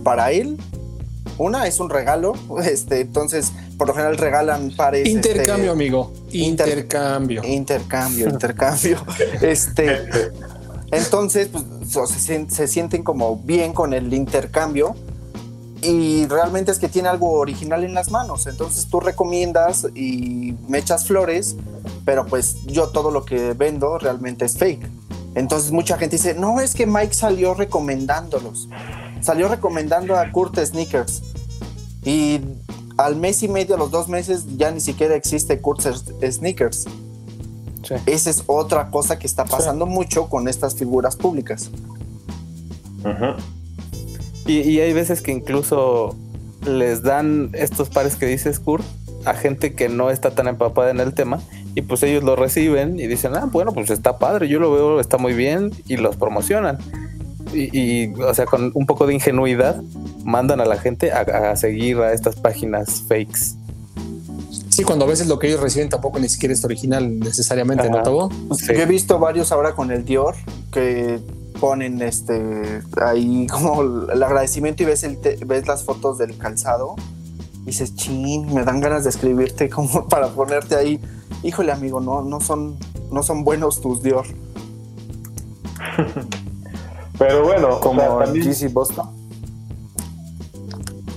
para 0.04 0.32
él, 0.32 0.58
una 1.38 1.68
es 1.68 1.80
un 1.80 1.90
regalo, 1.90 2.34
este, 2.63 3.02
entonces 3.02 3.52
por 3.78 3.88
lo 3.88 3.94
general 3.94 4.18
regalan 4.18 4.72
pares. 4.76 5.08
Intercambio, 5.08 5.56
este, 5.56 5.70
amigo. 5.70 6.13
inter- 6.32 6.68
Intercambio. 6.70 7.44
Intercambio, 7.44 8.30
intercambio. 8.30 8.98
este, 9.42 10.00
entonces, 10.92 11.50
pues 11.94 12.10
se, 12.12 12.50
se 12.50 12.68
sienten 12.68 13.04
como 13.04 13.38
bien 13.38 13.74
con 13.74 13.94
el 13.94 14.13
intercambio 14.13 14.96
y 15.82 16.26
realmente 16.26 16.72
es 16.72 16.80
que 16.80 16.90
tiene 16.90 17.08
algo 17.08 17.32
original 17.34 17.84
en 17.84 17.94
las 17.94 18.10
manos. 18.10 18.48
Entonces 18.48 18.88
tú 18.88 19.00
recomiendas 19.00 19.86
y 19.94 20.56
me 20.68 20.80
echas 20.80 21.06
flores, 21.06 21.56
pero 22.04 22.26
pues 22.26 22.58
yo 22.66 22.88
todo 22.90 23.12
lo 23.12 23.26
que 23.26 23.54
vendo 23.54 23.98
realmente 24.00 24.46
es 24.46 24.58
fake. 24.58 24.90
Entonces 25.36 25.72
mucha 25.72 25.98
gente 26.00 26.16
dice, 26.16 26.34
no, 26.34 26.60
es 26.62 26.74
que 26.74 26.88
Mike 26.88 27.13
salió 27.13 27.54
recomendándolos. 27.54 28.68
Salió 29.22 29.48
recomendando 29.48 30.18
a 30.18 30.32
Kurt 30.32 30.58
Sneakers. 30.58 31.22
Y 32.04 32.40
al 32.98 33.16
mes 33.16 33.44
y 33.44 33.48
medio, 33.48 33.76
a 33.76 33.78
los 33.78 33.92
dos 33.92 34.08
meses, 34.08 34.58
ya 34.58 34.72
ni 34.72 34.80
siquiera 34.80 35.16
existe 35.16 35.60
Kurt 35.60 35.82
Sneakers. 35.82 36.86
Sí. 37.84 37.96
Esa 38.06 38.30
es 38.30 38.44
otra 38.48 38.90
cosa 38.90 39.18
que 39.20 39.28
está 39.28 39.46
pasando 39.46 39.86
mucho 39.86 40.30
con 40.30 40.48
estas 40.48 40.76
figuras 40.76 41.16
públicas. 41.16 41.70
Y, 44.46 44.60
y 44.60 44.80
hay 44.80 44.94
veces 44.94 45.22
que 45.22 45.32
incluso 45.32 46.16
les 46.66 47.04
dan 47.04 47.52
estos 47.54 47.90
pares 47.90 48.16
que 48.16 48.26
dices, 48.26 48.60
Kurt, 48.60 48.84
a 49.26 49.34
gente 49.34 49.74
que 49.74 49.90
no 49.90 50.10
está 50.10 50.32
tan 50.32 50.48
empapada 50.48 50.92
en 50.92 51.00
el 51.00 51.14
tema. 51.14 51.40
Y 51.76 51.84
pues 51.84 52.02
ellos 52.04 52.24
lo 52.24 52.36
reciben 52.36 53.00
y 53.00 53.08
dicen, 53.08 53.36
ah, 53.36 53.48
bueno, 53.52 53.72
pues 53.72 53.92
está 53.92 54.18
padre, 54.18 54.48
yo 54.48 54.60
lo 54.60 54.72
veo, 54.72 55.00
está 55.00 55.18
muy 55.18 55.34
bien, 55.34 55.72
y 55.88 55.98
los 55.98 56.16
promocionan. 56.16 56.80
Y, 57.54 57.70
y, 57.78 58.14
o 58.22 58.34
sea, 58.34 58.46
con 58.46 58.72
un 58.74 58.86
poco 58.86 59.08
de 59.08 59.14
ingenuidad, 59.14 59.82
mandan 60.24 60.60
a 60.62 60.66
la 60.66 60.78
gente 60.78 61.12
a, 61.12 61.22
a 61.52 61.56
seguir 61.56 61.98
a 62.00 62.14
estas 62.14 62.36
páginas 62.36 63.04
fakes. 63.08 63.56
Sí, 64.70 64.84
cuando 64.84 65.06
a 65.06 65.08
veces 65.08 65.28
lo 65.28 65.40
que 65.40 65.48
ellos 65.48 65.60
reciben 65.62 65.90
tampoco 65.90 66.20
ni 66.20 66.30
siquiera 66.30 66.54
es 66.54 66.64
original 66.64 67.20
necesariamente, 67.20 67.90
¿no, 67.90 67.96
Ajá. 67.98 68.04
Tabo? 68.04 68.30
Sí. 68.56 68.68
Yo 68.68 68.74
he 68.82 68.86
visto 68.86 69.18
varios 69.18 69.52
ahora 69.52 69.74
con 69.74 69.92
el 69.92 70.06
Dior 70.06 70.36
que 70.72 71.20
ponen 71.60 72.00
este 72.04 72.84
ahí 73.02 73.48
como 73.48 73.82
el 74.12 74.22
agradecimiento 74.22 74.84
y 74.84 74.86
ves, 74.86 75.04
el 75.04 75.18
te- 75.18 75.38
ves 75.44 75.66
las 75.68 75.84
fotos 75.84 76.20
del 76.20 76.38
calzado 76.38 76.96
y 77.64 77.68
dices, 77.68 77.96
chin, 77.96 78.54
me 78.54 78.64
dan 78.64 78.80
ganas 78.80 79.04
de 79.04 79.10
escribirte 79.10 79.68
como 79.70 80.08
para 80.08 80.28
ponerte 80.28 80.76
ahí. 80.76 81.00
Híjole, 81.42 81.72
amigo, 81.72 82.00
no, 82.00 82.22
no 82.22 82.40
son, 82.40 82.78
no 83.12 83.24
son 83.24 83.44
buenos 83.44 83.82
tus 83.82 84.04
Dior. 84.04 84.28
Pero 87.18 87.44
bueno, 87.46 87.80
Como 87.80 88.02
o 88.02 88.06
sea, 88.18 88.26
también- 88.26 88.46
GC 88.52 88.72
Boston. 88.74 89.08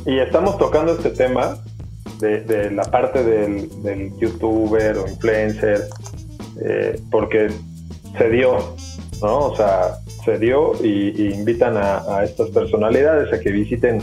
Y 0.06 0.18
estamos 0.18 0.56
tocando 0.58 0.92
este 0.92 1.10
tema 1.10 1.58
de, 2.18 2.40
de 2.40 2.70
la 2.70 2.84
parte 2.84 3.22
del, 3.22 3.82
del 3.82 4.16
youtuber 4.18 4.96
o 4.98 5.06
influencer, 5.08 5.88
eh, 6.62 7.00
porque 7.10 7.50
se 8.16 8.30
dio, 8.30 8.56
¿no? 9.22 9.38
O 9.46 9.56
sea, 9.56 9.98
se 10.24 10.38
dio 10.38 10.72
y, 10.82 11.22
y 11.22 11.34
invitan 11.34 11.76
a, 11.76 11.98
a 12.16 12.24
estas 12.24 12.48
personalidades 12.50 13.32
a 13.32 13.40
que 13.40 13.50
visiten 13.50 14.00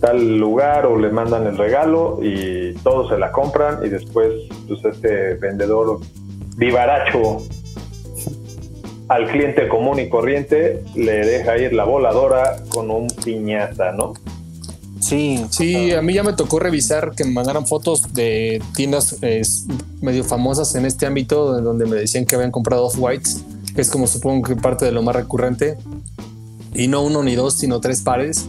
tal 0.00 0.38
lugar 0.38 0.86
o 0.86 0.96
le 0.96 1.10
mandan 1.10 1.46
el 1.46 1.58
regalo 1.58 2.18
y 2.22 2.72
todos 2.82 3.10
se 3.10 3.18
la 3.18 3.30
compran 3.32 3.84
y 3.84 3.88
después 3.90 4.32
pues 4.66 4.82
este 4.84 5.34
vendedor 5.34 6.00
vivaracho 6.56 7.42
al 9.10 9.26
cliente 9.28 9.66
común 9.68 9.98
y 9.98 10.08
corriente 10.08 10.82
le 10.94 11.26
deja 11.26 11.58
ir 11.58 11.72
la 11.72 11.84
voladora 11.84 12.62
con 12.68 12.90
un 12.92 13.08
piñata, 13.08 13.90
¿no? 13.92 14.14
Sí, 15.00 15.44
Sí, 15.50 15.92
a 15.92 16.00
mí 16.02 16.12
ya 16.14 16.22
me 16.22 16.32
tocó 16.34 16.60
revisar 16.60 17.12
que 17.16 17.24
me 17.24 17.32
mandaran 17.32 17.66
fotos 17.66 18.12
de 18.14 18.62
tiendas 18.76 19.16
eh, 19.22 19.42
medio 20.00 20.22
famosas 20.22 20.74
en 20.76 20.86
este 20.86 21.06
ámbito, 21.06 21.60
donde 21.60 21.86
me 21.86 21.96
decían 21.96 22.24
que 22.24 22.36
habían 22.36 22.52
comprado 22.52 22.84
off-whites, 22.86 23.42
que 23.74 23.80
es 23.80 23.90
como 23.90 24.06
supongo 24.06 24.46
que 24.46 24.54
parte 24.56 24.84
de 24.84 24.92
lo 24.92 25.02
más 25.02 25.16
recurrente, 25.16 25.76
y 26.74 26.86
no 26.86 27.02
uno 27.02 27.22
ni 27.24 27.34
dos, 27.34 27.54
sino 27.54 27.80
tres 27.80 28.02
pares. 28.02 28.48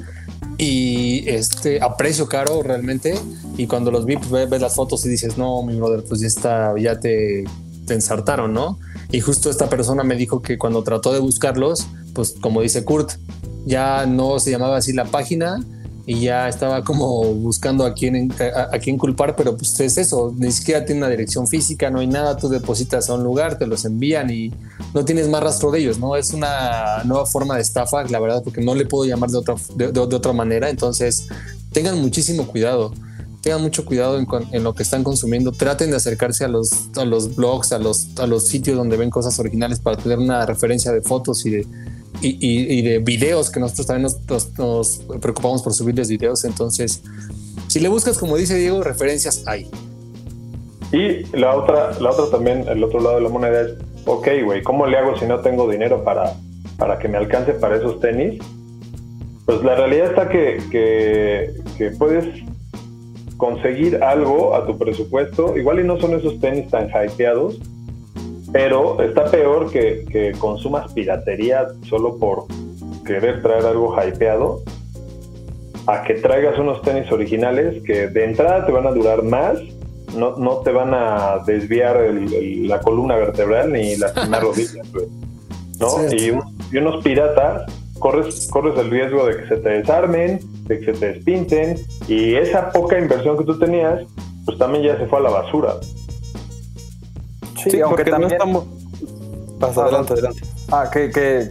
Y 0.59 1.27
este 1.27 1.81
a 1.81 1.97
precio 1.97 2.27
caro 2.27 2.61
realmente. 2.61 3.15
Y 3.57 3.65
cuando 3.65 3.89
los 3.89 4.05
vi, 4.05 4.17
pues 4.17 4.29
ve- 4.29 4.45
ves 4.45 4.61
las 4.61 4.75
fotos 4.75 5.03
y 5.05 5.09
dices, 5.09 5.37
no, 5.37 5.63
mi 5.63 5.75
brother, 5.75 6.03
pues 6.07 6.21
ya 6.21 6.27
está, 6.27 6.73
ya 6.77 6.99
te, 6.99 7.45
te 7.91 7.95
ensartaron, 7.95 8.53
¿no? 8.53 8.79
Y 9.11 9.19
justo 9.19 9.49
esta 9.49 9.67
persona 9.67 10.01
me 10.05 10.15
dijo 10.15 10.41
que 10.41 10.57
cuando 10.57 10.81
trató 10.81 11.11
de 11.11 11.19
buscarlos, 11.19 11.87
pues 12.13 12.35
como 12.39 12.61
dice 12.61 12.85
Kurt, 12.85 13.11
ya 13.65 14.05
no 14.05 14.39
se 14.39 14.49
llamaba 14.49 14.77
así 14.77 14.93
la 14.93 15.03
página 15.03 15.59
y 16.05 16.21
ya 16.21 16.47
estaba 16.47 16.85
como 16.85 17.21
buscando 17.33 17.85
a 17.85 17.93
quién, 17.93 18.31
a, 18.55 18.73
a 18.73 18.79
quién 18.79 18.97
culpar, 18.97 19.35
pero 19.35 19.57
pues 19.57 19.77
es 19.81 19.97
eso, 19.97 20.33
ni 20.37 20.51
siquiera 20.53 20.85
tiene 20.85 21.01
una 21.01 21.09
dirección 21.09 21.47
física, 21.49 21.89
no 21.91 21.99
hay 21.99 22.07
nada, 22.07 22.37
tú 22.37 22.47
depositas 22.47 23.09
a 23.09 23.15
un 23.15 23.23
lugar, 23.25 23.57
te 23.57 23.67
los 23.67 23.83
envían 23.83 24.29
y 24.29 24.53
no 24.93 25.03
tienes 25.03 25.27
más 25.27 25.43
rastro 25.43 25.69
de 25.69 25.79
ellos, 25.79 25.99
¿no? 25.99 26.15
Es 26.15 26.31
una 26.33 27.03
nueva 27.03 27.25
forma 27.25 27.55
de 27.57 27.61
estafa, 27.61 28.03
la 28.05 28.19
verdad, 28.21 28.41
porque 28.43 28.61
no 28.61 28.73
le 28.73 28.85
puedo 28.85 29.03
llamar 29.05 29.29
de 29.31 29.37
otra, 29.37 29.55
de, 29.75 29.91
de- 29.91 30.07
de 30.07 30.15
otra 30.15 30.31
manera. 30.31 30.69
Entonces, 30.69 31.27
tengan 31.73 32.01
muchísimo 32.01 32.47
cuidado. 32.47 32.93
Tengan 33.41 33.61
mucho 33.61 33.85
cuidado 33.85 34.19
en, 34.19 34.63
lo 34.63 34.75
que 34.75 34.83
están 34.83 35.03
consumiendo. 35.03 35.51
Traten 35.51 35.89
de 35.89 35.97
acercarse 35.97 36.45
a 36.45 36.47
los, 36.47 36.69
a 36.95 37.05
los 37.05 37.35
blogs, 37.35 37.71
a 37.71 37.79
los, 37.79 38.09
a 38.19 38.27
los 38.27 38.47
sitios 38.47 38.77
donde 38.77 38.97
ven 38.97 39.09
cosas 39.09 39.39
originales 39.39 39.79
para 39.79 39.97
tener 39.97 40.19
una 40.19 40.45
referencia 40.45 40.91
de 40.91 41.01
fotos 41.01 41.43
y 41.47 41.49
de, 41.49 41.67
y, 42.21 42.81
de 42.83 42.99
videos, 42.99 43.49
que 43.49 43.59
nosotros 43.59 43.87
también 43.87 44.11
nos, 44.27 44.57
nos- 44.59 45.01
preocupamos 45.19 45.63
por 45.63 45.73
subirles 45.73 46.09
videos. 46.09 46.45
Entonces, 46.45 47.01
si 47.67 47.79
le 47.79 47.89
buscas, 47.89 48.19
como 48.19 48.37
dice 48.37 48.55
Diego, 48.55 48.83
referencias 48.83 49.43
hay. 49.47 49.69
Y 50.91 51.25
la 51.35 51.55
otra, 51.55 51.99
la 51.99 52.11
otra 52.11 52.29
también, 52.29 52.67
el 52.67 52.83
otro 52.83 52.99
lado 52.99 53.15
de 53.15 53.21
la 53.21 53.29
moneda 53.29 53.61
es, 53.61 53.71
ok, 54.05 54.27
güey, 54.43 54.61
¿cómo 54.61 54.85
le 54.85 54.97
hago 54.97 55.17
si 55.17 55.25
no 55.25 55.39
tengo 55.39 55.67
dinero 55.67 56.03
para, 56.03 56.35
para 56.77 56.99
que 56.99 57.07
me 57.07 57.17
alcance 57.17 57.53
para 57.53 57.77
esos 57.77 57.99
tenis? 57.99 58.39
Pues 59.47 59.63
la 59.63 59.75
realidad 59.75 60.11
está 60.11 60.29
que, 60.29 60.61
que 60.69 61.91
puedes 61.91 62.25
conseguir 63.45 64.03
algo 64.03 64.53
a 64.53 64.67
tu 64.67 64.77
presupuesto, 64.77 65.57
igual 65.57 65.79
y 65.79 65.83
no 65.83 65.99
son 65.99 66.13
esos 66.13 66.39
tenis 66.39 66.69
tan 66.69 66.89
hypeados, 66.89 67.57
pero 68.53 69.01
está 69.01 69.25
peor 69.31 69.71
que, 69.71 70.05
que 70.11 70.33
consumas 70.37 70.93
piratería 70.93 71.65
solo 71.89 72.17
por 72.19 72.43
querer 73.03 73.41
traer 73.41 73.65
algo 73.65 73.95
hypeado 73.99 74.61
a 75.87 76.03
que 76.03 76.13
traigas 76.15 76.59
unos 76.59 76.83
tenis 76.83 77.11
originales 77.11 77.81
que 77.81 78.07
de 78.09 78.25
entrada 78.25 78.63
te 78.67 78.71
van 78.71 78.85
a 78.85 78.91
durar 78.91 79.23
más, 79.23 79.57
no, 80.15 80.35
no 80.37 80.57
te 80.57 80.71
van 80.71 80.93
a 80.93 81.39
desviar 81.47 81.97
el- 81.97 82.31
el- 82.31 82.67
la 82.67 82.79
columna 82.79 83.15
vertebral 83.15 83.73
ni 83.73 83.95
lastimar 83.95 84.43
güey. 84.93 85.07
¿no? 85.79 85.87
Y, 86.13 86.31
y 86.71 86.77
unos 86.77 87.03
piratas, 87.03 87.63
corres, 88.01 88.49
corres 88.51 88.77
el 88.77 88.89
riesgo 88.89 89.25
de 89.25 89.37
que 89.37 89.47
se 89.47 89.57
te 89.57 89.69
desarmen, 89.69 90.39
de 90.65 90.79
que 90.79 90.93
se 90.93 90.99
te 90.99 91.13
despinten, 91.13 91.77
y 92.09 92.35
esa 92.35 92.71
poca 92.71 92.99
inversión 92.99 93.37
que 93.37 93.45
tú 93.45 93.57
tenías, 93.57 94.01
pues 94.45 94.57
también 94.57 94.83
ya 94.83 94.97
se 94.97 95.05
fue 95.05 95.19
a 95.19 95.21
la 95.21 95.29
basura. 95.29 95.75
Sí, 97.63 97.79
aunque 97.79 98.03
porque 98.03 98.11
también... 98.11 98.29
no 98.29 98.35
estamos. 98.35 98.65
Pasa, 99.59 99.83
adelante, 99.83 100.13
adelante. 100.13 100.41
Ah, 100.71 100.89
que, 100.91 101.11
que 101.11 101.49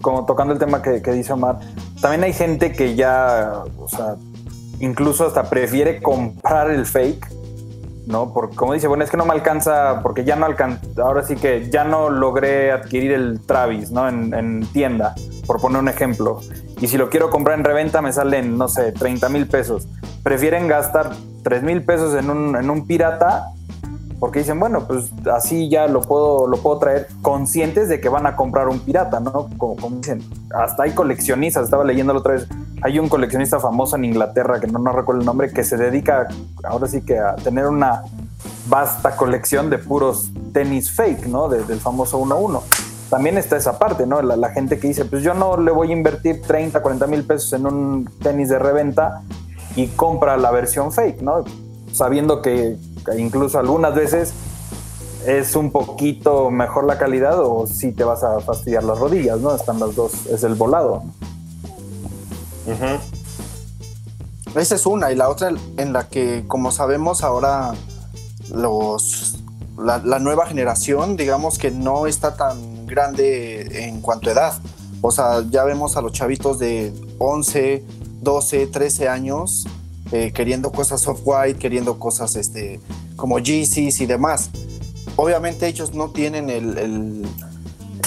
como 0.00 0.24
tocando 0.24 0.54
el 0.54 0.58
tema 0.58 0.82
que, 0.82 1.02
que 1.02 1.12
dice 1.12 1.32
Omar, 1.34 1.60
también 2.00 2.24
hay 2.24 2.32
gente 2.32 2.72
que 2.72 2.94
ya, 2.94 3.62
o 3.78 3.88
sea, 3.88 4.16
incluso 4.80 5.26
hasta 5.26 5.48
prefiere 5.50 6.00
comprar 6.02 6.70
el 6.70 6.86
fake, 6.86 7.28
¿no? 8.06 8.32
Porque 8.32 8.56
como 8.56 8.74
dice, 8.74 8.86
bueno, 8.86 9.04
es 9.04 9.10
que 9.10 9.16
no 9.16 9.24
me 9.24 9.32
alcanza, 9.32 10.00
porque 10.02 10.24
ya 10.24 10.36
no 10.36 10.46
alcanza, 10.46 10.80
ahora 11.02 11.22
sí 11.22 11.36
que 11.36 11.70
ya 11.70 11.84
no 11.84 12.10
logré 12.10 12.72
adquirir 12.72 13.12
el 13.12 13.40
Travis, 13.40 13.90
¿no? 13.90 14.08
En, 14.08 14.34
en 14.34 14.66
tienda, 14.72 15.14
por 15.46 15.60
poner 15.60 15.80
un 15.80 15.88
ejemplo. 15.88 16.40
Y 16.80 16.88
si 16.88 16.96
lo 16.96 17.08
quiero 17.08 17.30
comprar 17.30 17.58
en 17.58 17.64
reventa 17.64 18.02
me 18.02 18.12
salen, 18.12 18.58
no 18.58 18.68
sé, 18.68 18.92
30 18.92 19.28
mil 19.28 19.46
pesos. 19.46 19.88
Prefieren 20.22 20.68
gastar 20.68 21.10
3 21.42 21.62
mil 21.62 21.84
pesos 21.84 22.14
en 22.14 22.30
un, 22.30 22.56
en 22.56 22.70
un 22.70 22.86
pirata 22.86 23.50
porque 24.18 24.38
dicen, 24.38 24.58
bueno, 24.58 24.86
pues 24.86 25.12
así 25.30 25.68
ya 25.68 25.86
lo 25.86 26.00
puedo, 26.00 26.46
lo 26.46 26.56
puedo 26.56 26.78
traer 26.78 27.08
conscientes 27.20 27.90
de 27.90 28.00
que 28.00 28.08
van 28.08 28.26
a 28.26 28.36
comprar 28.36 28.68
un 28.68 28.80
pirata, 28.80 29.20
¿no? 29.20 29.50
Como, 29.58 29.76
como 29.76 29.96
dicen, 29.96 30.22
hasta 30.54 30.84
hay 30.84 30.92
coleccionistas, 30.92 31.64
estaba 31.64 31.84
leyéndolo 31.84 32.20
otra 32.20 32.32
vez, 32.32 32.48
hay 32.84 32.98
un 32.98 33.08
coleccionista 33.08 33.58
famoso 33.58 33.96
en 33.96 34.04
Inglaterra, 34.04 34.60
que 34.60 34.66
no, 34.66 34.78
no 34.78 34.92
recuerdo 34.92 35.20
el 35.22 35.26
nombre, 35.26 35.50
que 35.50 35.64
se 35.64 35.78
dedica 35.78 36.28
ahora 36.62 36.86
sí 36.86 37.00
que 37.00 37.18
a 37.18 37.34
tener 37.34 37.66
una 37.66 38.02
vasta 38.68 39.16
colección 39.16 39.70
de 39.70 39.78
puros 39.78 40.30
tenis 40.52 40.90
fake, 40.92 41.26
¿no? 41.26 41.48
De- 41.48 41.64
del 41.64 41.80
famoso 41.80 42.20
1-1. 42.20 42.60
También 43.08 43.38
está 43.38 43.56
esa 43.56 43.78
parte, 43.78 44.06
¿no? 44.06 44.20
La, 44.20 44.36
la 44.36 44.50
gente 44.50 44.78
que 44.78 44.88
dice, 44.88 45.06
pues 45.06 45.22
yo 45.22 45.32
no 45.32 45.56
le 45.56 45.70
voy 45.70 45.88
a 45.90 45.92
invertir 45.92 46.42
30, 46.42 46.82
40 46.82 47.06
mil 47.06 47.24
pesos 47.24 47.54
en 47.54 47.66
un 47.66 48.10
tenis 48.22 48.50
de 48.50 48.58
reventa 48.58 49.22
y 49.76 49.86
compra 49.88 50.36
la 50.36 50.50
versión 50.50 50.92
fake, 50.92 51.22
¿no? 51.22 51.42
Sabiendo 51.90 52.42
que 52.42 52.76
incluso 53.16 53.58
algunas 53.58 53.94
veces 53.94 54.34
es 55.26 55.56
un 55.56 55.70
poquito 55.72 56.50
mejor 56.50 56.84
la 56.84 56.98
calidad 56.98 57.40
o 57.40 57.66
si 57.66 57.92
te 57.92 58.04
vas 58.04 58.22
a 58.22 58.40
fastidiar 58.40 58.84
las 58.84 58.98
rodillas, 58.98 59.40
¿no? 59.40 59.54
Están 59.54 59.80
las 59.80 59.94
dos, 59.96 60.26
es 60.26 60.44
el 60.44 60.54
volado. 60.54 61.02
Esa 64.56 64.74
es 64.76 64.86
una. 64.86 65.10
Y 65.12 65.16
la 65.16 65.28
otra 65.28 65.52
en 65.76 65.92
la 65.92 66.08
que, 66.08 66.44
como 66.46 66.70
sabemos, 66.72 67.22
ahora 67.22 67.74
los 68.52 69.38
la, 69.78 70.18
nueva 70.20 70.46
generación, 70.46 71.16
digamos 71.16 71.58
que 71.58 71.70
no 71.70 72.06
está 72.06 72.36
tan 72.36 72.86
grande 72.86 73.86
en 73.88 74.00
cuanto 74.00 74.28
a 74.28 74.32
edad. 74.32 74.54
O 75.00 75.10
sea, 75.10 75.44
ya 75.50 75.64
vemos 75.64 75.96
a 75.96 76.00
los 76.02 76.12
chavitos 76.12 76.58
de 76.58 76.92
11, 77.18 77.84
12, 78.22 78.66
13 78.68 79.08
años 79.08 79.66
eh, 80.12 80.32
queriendo 80.32 80.70
cosas 80.70 81.06
off-white, 81.08 81.58
queriendo 81.58 81.98
cosas 81.98 82.36
este, 82.36 82.80
como 83.16 83.38
Yeezys 83.38 84.00
y 84.00 84.06
demás. 84.06 84.50
Obviamente 85.16 85.66
ellos 85.66 85.92
no 85.94 86.10
tienen 86.10 86.48
el, 86.50 86.78
el- 86.78 87.26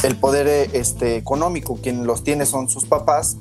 el 0.03 0.15
poder 0.15 0.47
eh, 0.47 0.69
este, 0.73 1.15
económico, 1.17 1.75
quien 1.81 2.05
los 2.05 2.23
tiene 2.23 2.45
son 2.45 2.69
sus 2.69 2.85
papás 2.85 3.37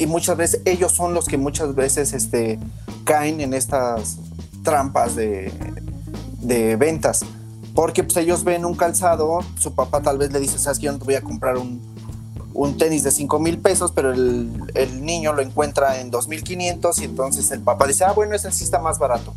y 0.00 0.06
muchas 0.06 0.36
veces 0.38 0.62
ellos 0.64 0.92
son 0.92 1.12
los 1.12 1.26
que 1.26 1.36
muchas 1.36 1.74
veces 1.74 2.14
este, 2.14 2.58
caen 3.04 3.42
en 3.42 3.52
estas 3.52 4.16
trampas 4.64 5.14
de, 5.14 5.52
de 6.40 6.76
ventas. 6.76 7.20
Porque 7.74 8.02
pues, 8.02 8.16
ellos 8.16 8.42
ven 8.42 8.64
un 8.64 8.74
calzado, 8.74 9.40
su 9.58 9.74
papá 9.74 10.00
tal 10.00 10.16
vez 10.16 10.32
le 10.32 10.40
dice, 10.40 10.58
sabes 10.58 10.78
que 10.78 10.86
yo 10.86 10.92
no 10.92 10.98
te 10.98 11.04
voy 11.04 11.16
a 11.16 11.20
comprar 11.20 11.58
un, 11.58 11.82
un 12.54 12.78
tenis 12.78 13.02
de 13.02 13.10
5 13.10 13.38
mil 13.40 13.58
pesos, 13.58 13.92
pero 13.94 14.10
el, 14.10 15.04
niño 15.04 15.34
lo 15.34 15.42
encuentra 15.42 16.00
en 16.00 16.10
2.500 16.10 17.00
y 17.00 17.04
entonces 17.04 17.50
el 17.50 17.60
papá 17.60 17.86
dice, 17.86 18.04
ah, 18.04 18.12
bueno, 18.12 18.34
ese 18.34 18.50
sí 18.52 18.64
está 18.64 18.78
más 18.78 18.98
barato. 18.98 19.34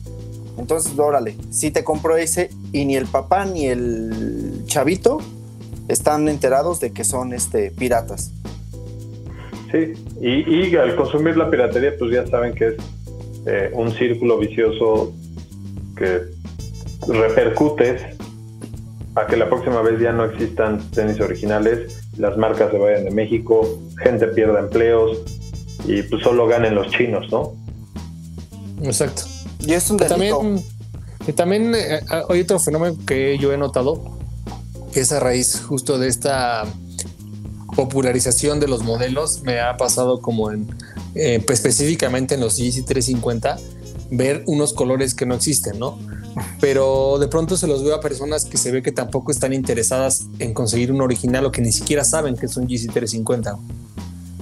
Entonces, 0.58 0.98
órale, 0.98 1.36
sí 1.52 1.72
te 1.72 1.84
compro 1.84 2.16
ese 2.16 2.52
y 2.72 2.86
ni 2.86 2.96
el 2.96 3.08
papá 3.08 3.44
ni 3.44 3.66
el 3.66 4.64
chavito 4.66 5.18
están 5.90 6.30
enterados 6.30 6.80
de 6.80 6.94
que 6.94 7.04
son 7.04 7.34
este, 7.34 7.72
piratas. 7.72 8.32
Sí, 9.74 9.92
y, 10.22 10.68
y 10.68 10.76
al 10.76 10.96
consumir 10.96 11.36
la 11.36 11.50
piratería, 11.50 11.94
pues 11.98 12.12
ya 12.12 12.28
saben 12.28 12.54
que 12.54 12.68
es 12.68 12.76
eh, 13.48 13.72
un 13.74 13.92
círculo 13.92 14.38
vicioso 14.38 15.12
que 15.98 16.22
repercutes 17.08 18.04
a 19.16 19.26
que 19.26 19.36
la 19.36 19.50
próxima 19.50 19.82
vez 19.82 20.00
ya 20.00 20.12
no 20.12 20.26
existan 20.26 20.80
tenis 20.92 21.20
originales, 21.20 22.08
las 22.20 22.38
marcas 22.38 22.72
se 22.72 22.78
vayan 22.78 23.06
de 23.06 23.12
México, 23.12 23.68
gente 24.04 24.28
pierda 24.28 24.60
empleos 24.60 25.18
y 25.88 26.04
pues 26.04 26.22
solo 26.22 26.46
ganen 26.46 26.76
los 26.76 26.92
chinos, 26.92 27.32
¿no? 27.32 27.54
Exacto. 28.84 29.24
Y 29.60 29.74
es 29.74 29.90
un 29.90 29.98
delito. 29.98 30.14
también, 30.14 30.64
que 31.26 31.34
también 31.34 31.74
eh, 31.74 32.00
hay 32.30 32.42
otro 32.42 32.60
fenómeno 32.60 32.96
que 33.08 33.40
yo 33.40 33.52
he 33.52 33.58
notado, 33.58 34.04
que 34.94 35.00
es 35.00 35.12
a 35.12 35.20
raíz 35.20 35.64
justo 35.64 35.98
de 35.98 36.10
esta 36.10 36.66
popularización 37.76 38.60
de 38.60 38.68
los 38.68 38.84
modelos, 38.84 39.42
me 39.44 39.60
ha 39.60 39.78
pasado 39.78 40.22
como 40.22 40.52
en, 40.52 40.68
eh, 41.16 41.42
pues, 41.46 41.60
específicamente 41.60 42.36
en 42.36 42.42
los 42.42 42.58
Yeezy 42.58 42.84
350, 42.84 43.58
ver 44.12 44.44
unos 44.48 44.74
colores 44.74 45.14
que 45.14 45.26
no 45.26 45.36
existen, 45.36 45.80
¿no? 45.80 45.98
Pero 46.60 47.18
de 47.20 47.28
pronto 47.28 47.58
se 47.58 47.68
los 47.68 47.84
veo 47.84 47.96
a 47.96 48.02
personas 48.02 48.46
que 48.46 48.58
se 48.58 48.72
ve 48.72 48.82
que 48.82 48.92
tampoco 48.92 49.32
están 49.32 49.54
interesadas 49.54 50.26
en 50.40 50.54
conseguir 50.54 50.92
un 50.92 51.02
original 51.02 51.46
o 51.46 51.52
que 51.52 51.62
ni 51.62 51.72
siquiera 51.72 52.04
saben 52.04 52.36
que 52.36 52.48
es 52.48 52.58
un 52.58 52.68
Yeezy 52.68 52.88
350, 52.88 53.58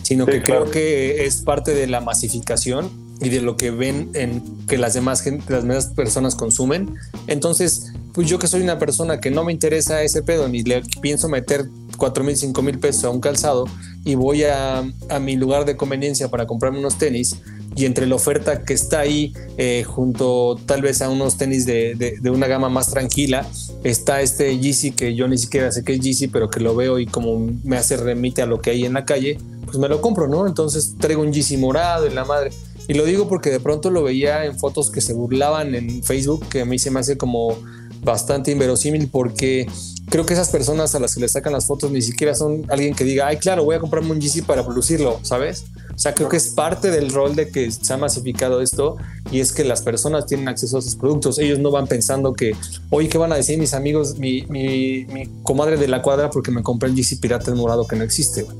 sino 0.03 0.25
Sí, 0.25 0.31
que 0.31 0.41
claro. 0.41 0.61
creo 0.61 0.71
que 0.71 1.25
es 1.25 1.41
parte 1.41 1.73
de 1.73 1.87
la 1.87 2.01
masificación 2.01 2.89
y 3.21 3.29
de 3.29 3.41
lo 3.41 3.55
que 3.55 3.71
ven 3.71 4.09
en 4.13 4.41
que 4.67 4.77
las 4.77 4.93
demás 4.93 5.21
gente, 5.21 5.51
las 5.53 5.63
demás 5.63 5.87
personas 5.87 6.35
consumen. 6.35 6.95
Entonces, 7.27 7.91
pues 8.13 8.27
yo 8.27 8.39
que 8.39 8.47
soy 8.47 8.61
una 8.61 8.79
persona 8.79 9.19
que 9.19 9.31
no 9.31 9.43
me 9.43 9.51
interesa 9.51 10.01
ese 10.01 10.23
pedo 10.23 10.47
ni 10.47 10.63
le 10.63 10.81
pienso 11.01 11.29
meter 11.29 11.69
cuatro 12.01 12.23
mil, 12.23 12.35
cinco 12.35 12.63
mil 12.63 12.79
pesos 12.79 13.03
a 13.03 13.09
un 13.11 13.19
calzado 13.21 13.65
y 14.03 14.15
voy 14.15 14.43
a, 14.43 14.79
a 15.09 15.19
mi 15.19 15.35
lugar 15.35 15.65
de 15.65 15.77
conveniencia 15.77 16.29
para 16.29 16.47
comprarme 16.47 16.79
unos 16.79 16.97
tenis 16.97 17.35
y 17.75 17.85
entre 17.85 18.07
la 18.07 18.15
oferta 18.15 18.63
que 18.63 18.73
está 18.73 19.01
ahí 19.01 19.33
eh, 19.57 19.83
junto 19.85 20.57
tal 20.65 20.81
vez 20.81 21.01
a 21.03 21.09
unos 21.09 21.37
tenis 21.37 21.65
de, 21.67 21.93
de- 21.95 22.15
de 22.19 22.29
una 22.31 22.47
gama 22.47 22.69
más 22.69 22.87
tranquila 22.89 23.47
está 23.83 24.21
este 24.21 24.57
Yeezy 24.57 24.91
que 24.91 25.13
yo 25.15 25.27
ni 25.27 25.37
siquiera 25.37 25.71
sé 25.71 25.83
qué 25.83 25.93
es 25.93 25.99
Yeezy 25.99 26.27
pero 26.27 26.49
que 26.49 26.59
lo 26.59 26.75
veo 26.75 26.97
y 26.97 27.05
como 27.05 27.37
me 27.63 27.77
hace 27.77 27.95
remite 27.97 28.41
a 28.41 28.47
lo 28.47 28.59
que 28.61 28.71
hay 28.71 28.83
en 28.85 28.93
la 28.93 29.05
calle 29.05 29.37
pues 29.65 29.77
me 29.77 29.87
lo 29.87 30.01
compro 30.01 30.27
no 30.27 30.47
entonces 30.47 30.95
traigo 30.99 31.21
un 31.21 31.31
Yeezy 31.31 31.57
morado 31.57 32.07
en 32.07 32.15
la 32.15 32.25
madre. 32.25 32.49
Y 32.87 32.93
lo 32.95 33.05
digo 33.05 33.29
porque 33.29 33.51
de 33.51 33.59
pronto 33.59 33.89
lo 33.91 34.01
veía 34.03 34.43
en 34.45 34.57
fotos 34.59 34.89
que 34.91 35.01
se 35.01 35.13
burlaban 35.13 35.75
en 35.75 36.03
Facebook 36.03 36.43
que 36.49 36.61
a 36.61 36.65
mí 36.65 36.77
se 36.79 36.89
me 36.91 36.99
hace 36.99 37.15
como 37.15 37.55
bastante 38.03 38.51
inverosímil 38.51 39.07
porque 39.07 39.67
creo 40.11 40.25
que 40.25 40.33
esas 40.33 40.49
personas 40.49 40.93
a 40.93 40.99
las 40.99 41.15
que 41.15 41.21
le 41.21 41.29
sacan 41.29 41.53
las 41.53 41.65
fotos 41.65 41.89
ni 41.89 42.01
siquiera 42.01 42.35
son 42.35 42.65
alguien 42.69 42.93
que 42.93 43.05
diga, 43.05 43.27
ay, 43.27 43.37
claro, 43.37 43.63
voy 43.63 43.75
a 43.75 43.79
comprarme 43.79 44.11
un 44.11 44.19
Yeezy 44.19 44.41
para 44.41 44.63
producirlo, 44.63 45.19
¿sabes? 45.23 45.63
O 45.95 45.97
sea, 45.97 46.13
creo 46.13 46.27
que 46.27 46.35
es 46.35 46.49
parte 46.49 46.91
del 46.91 47.11
rol 47.11 47.33
de 47.33 47.49
que 47.49 47.71
se 47.71 47.93
ha 47.93 47.97
masificado 47.97 48.61
esto 48.61 48.97
y 49.31 49.39
es 49.39 49.53
que 49.53 49.63
las 49.63 49.81
personas 49.81 50.25
tienen 50.25 50.49
acceso 50.49 50.75
a 50.75 50.79
esos 50.81 50.97
productos. 50.97 51.39
Ellos 51.39 51.59
no 51.59 51.71
van 51.71 51.87
pensando 51.87 52.33
que, 52.33 52.55
oye, 52.89 53.07
¿qué 53.07 53.17
van 53.17 53.31
a 53.31 53.35
decir 53.35 53.57
mis 53.57 53.73
amigos, 53.73 54.19
mi, 54.19 54.45
mi, 54.49 55.05
mi 55.05 55.27
comadre 55.43 55.77
de 55.77 55.87
la 55.87 56.01
cuadra 56.01 56.29
porque 56.29 56.51
me 56.51 56.61
compré 56.61 56.89
el 56.89 56.95
GC 56.95 57.21
Pirata 57.21 57.49
en 57.49 57.57
morado 57.57 57.87
que 57.87 57.95
no 57.95 58.03
existe, 58.03 58.43
güey? 58.43 58.57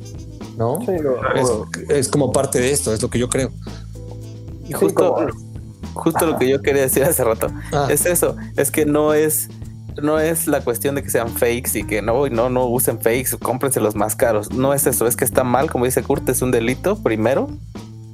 ¿No? 0.57 0.79
es, 0.79 1.49
es 1.89 2.07
como 2.07 2.31
parte 2.31 2.59
de 2.61 2.71
esto, 2.71 2.93
es 2.93 3.01
lo 3.01 3.09
que 3.09 3.19
yo 3.19 3.27
creo. 3.27 3.51
Y 4.69 4.71
justo, 4.71 5.17
justo 5.93 6.25
lo 6.25 6.37
que 6.37 6.47
yo 6.47 6.61
quería 6.61 6.83
decir 6.83 7.03
hace 7.03 7.25
rato 7.25 7.47
Ah. 7.73 7.87
es 7.91 8.05
eso, 8.05 8.37
es 8.55 8.71
que 8.71 8.85
no 8.85 9.13
es 9.13 9.49
no 10.01 10.19
es 10.19 10.47
la 10.47 10.61
cuestión 10.61 10.95
de 10.95 11.03
que 11.03 11.09
sean 11.09 11.29
fakes 11.29 11.71
y 11.79 11.83
que 11.83 12.01
no 12.01 12.27
no 12.29 12.49
no 12.49 12.65
usen 12.67 12.99
fakes, 12.99 13.37
cómprense 13.39 13.79
los 13.79 13.95
más 13.95 14.15
caros. 14.15 14.51
No 14.51 14.73
es 14.73 14.85
eso, 14.87 15.07
es 15.07 15.15
que 15.15 15.25
está 15.25 15.43
mal, 15.43 15.69
como 15.71 15.85
dice 15.85 16.03
Kurt, 16.03 16.27
es 16.29 16.41
un 16.41 16.51
delito 16.51 17.01
primero 17.01 17.47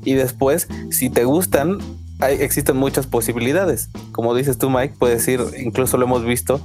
y 0.04 0.14
después 0.14 0.68
si 0.90 1.10
te 1.10 1.24
gustan 1.26 1.80
hay, 2.20 2.42
existen 2.42 2.78
muchas 2.78 3.06
posibilidades. 3.06 3.90
Como 4.12 4.34
dices 4.34 4.58
tú, 4.58 4.70
Mike, 4.70 4.96
puedes 4.98 5.28
ir, 5.28 5.42
incluso 5.60 5.98
lo 5.98 6.06
hemos 6.06 6.26
visto, 6.26 6.60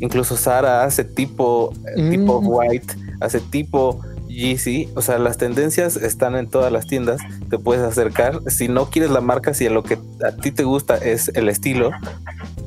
incluso 0.00 0.36
Sara 0.36 0.82
hace 0.84 1.04
tipo, 1.04 1.72
Mm. 1.96 2.10
tipo 2.10 2.38
white, 2.38 2.94
hace 3.20 3.38
tipo 3.40 4.00
GC, 4.28 4.88
o 4.96 5.02
sea, 5.02 5.18
las 5.18 5.38
tendencias 5.38 5.96
están 5.96 6.34
en 6.34 6.48
todas 6.48 6.72
las 6.72 6.86
tiendas, 6.86 7.20
te 7.48 7.58
puedes 7.58 7.82
acercar. 7.84 8.40
Si 8.48 8.68
no 8.68 8.90
quieres 8.90 9.10
la 9.10 9.20
marca, 9.20 9.54
si 9.54 9.66
a 9.66 9.70
lo 9.70 9.82
que 9.84 9.96
a 10.26 10.32
ti 10.32 10.50
te 10.50 10.64
gusta 10.64 10.96
es 10.96 11.30
el 11.34 11.48
estilo, 11.48 11.90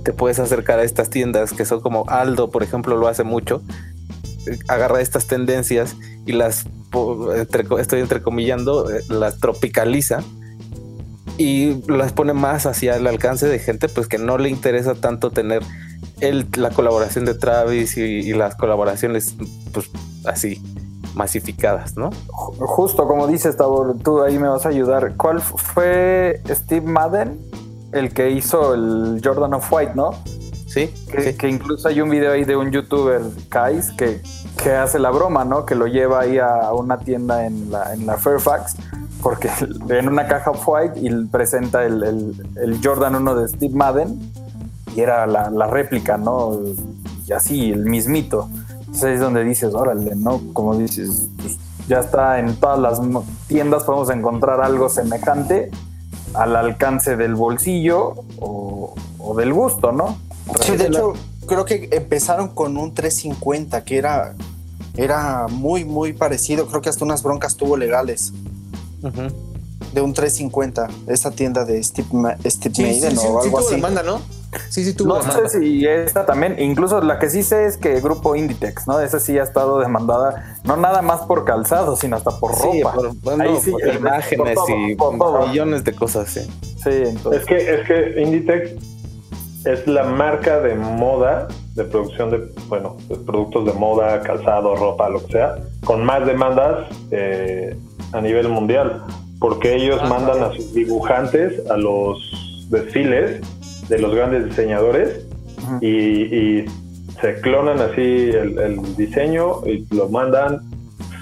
te 0.03 0.13
puedes 0.13 0.39
acercar 0.39 0.79
a 0.79 0.83
estas 0.83 1.09
tiendas 1.09 1.53
que 1.53 1.65
son 1.65 1.81
como 1.81 2.05
Aldo, 2.07 2.49
por 2.49 2.63
ejemplo, 2.63 2.97
lo 2.97 3.07
hace 3.07 3.23
mucho. 3.23 3.61
Agarra 4.67 5.01
estas 5.01 5.27
tendencias 5.27 5.95
y 6.25 6.31
las, 6.31 6.65
entre- 7.35 7.65
estoy 7.79 7.99
entrecomillando, 7.99 8.89
eh, 8.89 9.03
las 9.09 9.39
tropicaliza 9.39 10.23
y 11.37 11.81
las 11.91 12.13
pone 12.13 12.33
más 12.33 12.65
hacia 12.65 12.95
el 12.95 13.07
alcance 13.07 13.47
de 13.47 13.59
gente 13.59 13.87
pues 13.87 14.07
que 14.07 14.17
no 14.17 14.37
le 14.37 14.49
interesa 14.49 14.95
tanto 14.95 15.31
tener 15.31 15.61
el, 16.19 16.47
la 16.57 16.69
colaboración 16.69 17.25
de 17.25 17.33
Travis 17.33 17.97
y, 17.97 18.01
y 18.01 18.33
las 18.33 18.55
colaboraciones 18.55 19.35
pues 19.73 19.89
así 20.25 20.61
masificadas, 21.15 21.97
¿no? 21.97 22.11
Justo 22.27 23.07
como 23.07 23.27
dices, 23.27 23.57
Tabor, 23.57 23.97
tú 24.03 24.21
ahí 24.21 24.37
me 24.37 24.47
vas 24.47 24.65
a 24.65 24.69
ayudar. 24.69 25.15
¿Cuál 25.17 25.41
fue 25.41 26.41
Steve 26.47 26.85
Madden 26.85 27.39
el 27.91 28.13
que 28.13 28.29
hizo 28.31 28.73
el 28.73 29.21
Jordan 29.23 29.53
of 29.55 29.71
White, 29.71 29.93
no? 29.95 30.11
Sí, 30.67 30.93
Que, 31.11 31.21
sí. 31.31 31.33
que 31.37 31.49
incluso 31.49 31.87
hay 31.87 31.99
un 31.99 32.09
video 32.11 32.31
ahí 32.33 32.43
de 32.45 32.55
un 32.55 32.69
youtuber, 32.71 33.21
Kais, 33.49 33.91
que, 33.93 34.21
que 34.61 34.71
hace 34.73 34.99
la 34.99 35.09
broma, 35.09 35.43
¿no? 35.43 35.65
Que 35.65 35.73
lo 35.73 35.87
lleva 35.87 36.19
ahí 36.21 36.37
a 36.37 36.71
una 36.73 36.99
tienda 36.99 37.45
en 37.47 37.71
la, 37.71 37.93
en 37.93 38.05
la 38.05 38.17
Fairfax, 38.17 38.75
porque 39.23 39.49
en 39.89 40.07
una 40.07 40.27
caja 40.27 40.51
Off-White 40.51 40.99
y 40.99 41.09
presenta 41.25 41.83
el, 41.85 42.03
el- 42.03 42.47
el 42.61 42.79
Jordan 42.83 43.15
1 43.15 43.35
de 43.35 43.47
Steve 43.47 43.73
Madden 43.73 44.19
y 44.95 45.01
era 45.01 45.25
la, 45.25 45.49
la 45.49 45.65
réplica, 45.67 46.17
¿no? 46.17 46.59
Y 47.25 47.31
así, 47.33 47.71
el 47.71 47.85
mismito. 47.85 48.47
Entonces 48.79 49.03
ahí 49.05 49.13
es 49.15 49.19
donde 49.21 49.43
dices, 49.43 49.73
órale, 49.73 50.15
¿no? 50.15 50.39
Como 50.53 50.75
dices, 50.75 51.29
pues, 51.41 51.57
ya 51.87 51.99
está 52.01 52.37
en 52.39 52.55
todas 52.57 52.77
las 52.77 53.01
tiendas, 53.47 53.83
podemos 53.85 54.11
encontrar 54.11 54.61
algo 54.61 54.87
semejante 54.89 55.71
al 56.33 56.55
alcance 56.55 57.15
del 57.15 57.35
bolsillo 57.35 58.15
o, 58.39 58.93
o 59.19 59.35
del 59.35 59.53
gusto, 59.53 59.91
¿no? 59.91 60.17
Sí, 60.61 60.75
de 60.77 60.87
hecho, 60.87 61.13
creo 61.47 61.65
que 61.65 61.89
empezaron 61.91 62.49
con 62.49 62.77
un 62.77 62.93
350 62.93 63.83
que 63.83 63.97
era, 63.97 64.35
era 64.97 65.47
muy, 65.49 65.85
muy 65.85 66.13
parecido. 66.13 66.65
Creo 66.67 66.81
que 66.81 66.89
hasta 66.89 67.05
unas 67.05 67.21
broncas 67.23 67.55
tuvo 67.55 67.77
legales 67.77 68.33
de 69.93 70.01
un 70.01 70.13
350. 70.13 70.87
Esa 71.07 71.31
tienda 71.31 71.65
de 71.65 71.81
Steve, 71.83 72.07
Ma- 72.11 72.37
Steve 72.45 72.75
Sí, 72.75 72.83
sí, 72.83 72.83
Maiden 72.83 73.11
sí, 73.17 73.27
o 73.27 73.41
sí 73.41 73.47
algo 73.47 73.59
así. 73.59 73.75
demanda, 73.75 74.03
¿no? 74.03 74.19
Sí, 74.69 74.83
sí 74.83 74.93
tuvo 74.95 75.09
No 75.09 75.19
demanda. 75.19 75.47
sé 75.49 75.59
si 75.59 75.85
esta 75.85 76.25
también, 76.25 76.55
incluso 76.59 77.01
la 77.01 77.19
que 77.19 77.29
sí 77.29 77.43
sé 77.43 77.65
es 77.65 77.77
que 77.77 77.99
Grupo 78.01 78.35
Inditex, 78.35 78.87
¿no? 78.87 78.99
Esa 78.99 79.19
sí 79.19 79.37
ha 79.37 79.43
estado 79.43 79.79
demandada, 79.79 80.57
no 80.63 80.75
nada 80.77 81.01
más 81.01 81.21
por 81.21 81.45
calzado, 81.45 81.95
sino 81.95 82.15
hasta 82.17 82.31
por 82.39 82.55
Sí, 82.55 82.81
ropa. 82.81 82.95
por, 82.95 83.15
bueno, 83.21 83.43
Ahí 83.43 83.57
sí, 83.61 83.71
por 83.71 83.81
por 83.81 83.93
imágenes 83.95 84.55
todo, 84.55 84.65
y 84.87 84.95
por 84.95 85.17
todo. 85.17 85.47
millones 85.47 85.83
de 85.83 85.93
cosas, 85.93 86.29
sí. 86.29 86.41
Sí, 86.83 86.89
entonces. 87.05 87.41
Es 87.41 87.47
que, 87.47 87.73
es 87.75 87.87
que 87.87 88.21
Inditex 88.21 88.71
es 89.65 89.85
la 89.87 90.03
marca 90.05 90.59
de 90.61 90.73
moda, 90.75 91.47
de 91.75 91.83
producción 91.83 92.31
de, 92.31 92.49
bueno, 92.67 92.97
de 93.07 93.17
productos 93.17 93.65
de 93.65 93.73
moda, 93.73 94.21
calzado, 94.21 94.75
ropa, 94.75 95.09
lo 95.09 95.23
que 95.25 95.33
sea, 95.33 95.57
con 95.85 96.03
más 96.03 96.25
demandas 96.25 96.87
eh, 97.11 97.77
a 98.13 98.21
nivel 98.21 98.47
mundial, 98.47 99.03
porque 99.39 99.75
ellos 99.75 100.01
mandan 100.09 100.41
a 100.43 100.51
sus 100.53 100.73
dibujantes 100.73 101.69
a 101.69 101.77
los 101.77 102.17
desfiles 102.69 103.41
de 103.89 103.99
los 103.99 104.13
grandes 104.15 104.45
diseñadores 104.45 105.25
y, 105.81 105.87
y 105.89 106.65
se 107.21 107.41
clonan 107.41 107.79
así 107.81 108.01
el, 108.01 108.57
el 108.59 108.95
diseño 108.95 109.65
y 109.65 109.85
lo 109.93 110.07
mandan 110.09 110.61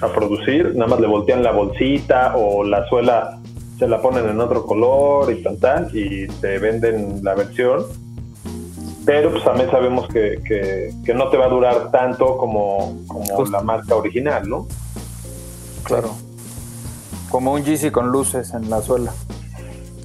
a 0.01 0.07
producir, 0.09 0.75
nada 0.75 0.91
más 0.91 0.99
le 0.99 1.07
voltean 1.07 1.41
la 1.43 1.51
bolsita 1.51 2.35
o 2.37 2.63
la 2.63 2.87
suela 2.87 3.39
se 3.79 3.87
la 3.87 4.01
ponen 4.01 4.27
en 4.29 4.39
otro 4.39 4.65
color 4.65 5.31
y 5.31 5.41
tan 5.43 5.57
tan 5.57 5.87
y 5.93 6.27
te 6.27 6.59
venden 6.59 7.23
la 7.23 7.33
versión 7.35 7.83
pero 9.05 9.31
pues 9.31 9.43
también 9.45 9.71
sabemos 9.71 10.07
que, 10.09 10.41
que- 10.45 10.91
que 11.05 11.13
no 11.13 11.29
te 11.29 11.37
va 11.37 11.45
a 11.45 11.49
durar 11.49 11.91
tanto 11.91 12.35
como, 12.37 12.97
como 13.07 13.45
la 13.45 13.61
marca 13.61 13.95
original, 13.95 14.49
¿no? 14.49 14.67
Claro. 15.83 16.09
Como 17.31 17.53
un 17.53 17.63
Yeezy 17.63 17.89
con 17.89 18.09
luces 18.11 18.53
en 18.53 18.69
la 18.69 18.81
suela. 18.81 19.13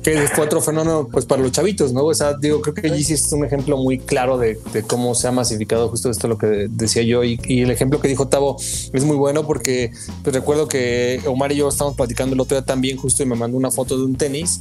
Que 0.03 0.29
fue 0.29 0.45
otro 0.45 0.61
fenómeno 0.61 1.09
pues 1.11 1.27
para 1.27 1.43
los 1.43 1.53
chavitos, 1.53 1.93
¿no? 1.93 2.05
O 2.05 2.15
sea, 2.15 2.35
digo, 2.35 2.61
creo 2.61 2.75
que 2.75 2.91
Yeezy 2.91 3.15
es 3.15 3.33
un 3.33 3.45
ejemplo 3.45 3.77
muy 3.77 3.99
claro 3.99 4.38
de, 4.38 4.59
cómo 4.87 5.15
se 5.15 5.29
ha 5.29 5.33
masificado 5.33 5.88
justo 5.88 6.11
esto 6.11 6.29
lo 6.29 6.38
que 6.38 6.69
decía 6.69 7.03
yo 7.03 7.23
y, 7.25 7.38
el 7.62 7.71
ejemplo 7.71 8.01
que 8.01 8.09
dijo 8.09 8.29
Tavo 8.29 8.57
es 8.59 9.05
muy 9.05 9.17
bueno 9.17 9.47
porque 9.47 9.93
pues, 10.23 10.35
recuerdo 10.35 10.67
que 10.67 11.21
Omar 11.27 11.53
y 11.53 11.57
yo 11.57 11.69
estábamos 11.69 11.97
platicando 11.97 12.35
el 12.35 12.41
otro 12.41 12.57
día 12.57 12.65
también 12.65 12.97
justo 12.97 13.23
y 13.23 13.27
me 13.27 13.37
mandó 13.37 13.57
una 13.57 13.71
foto 13.71 13.97
de 13.97 14.05
un 14.05 14.17
tenis 14.17 14.61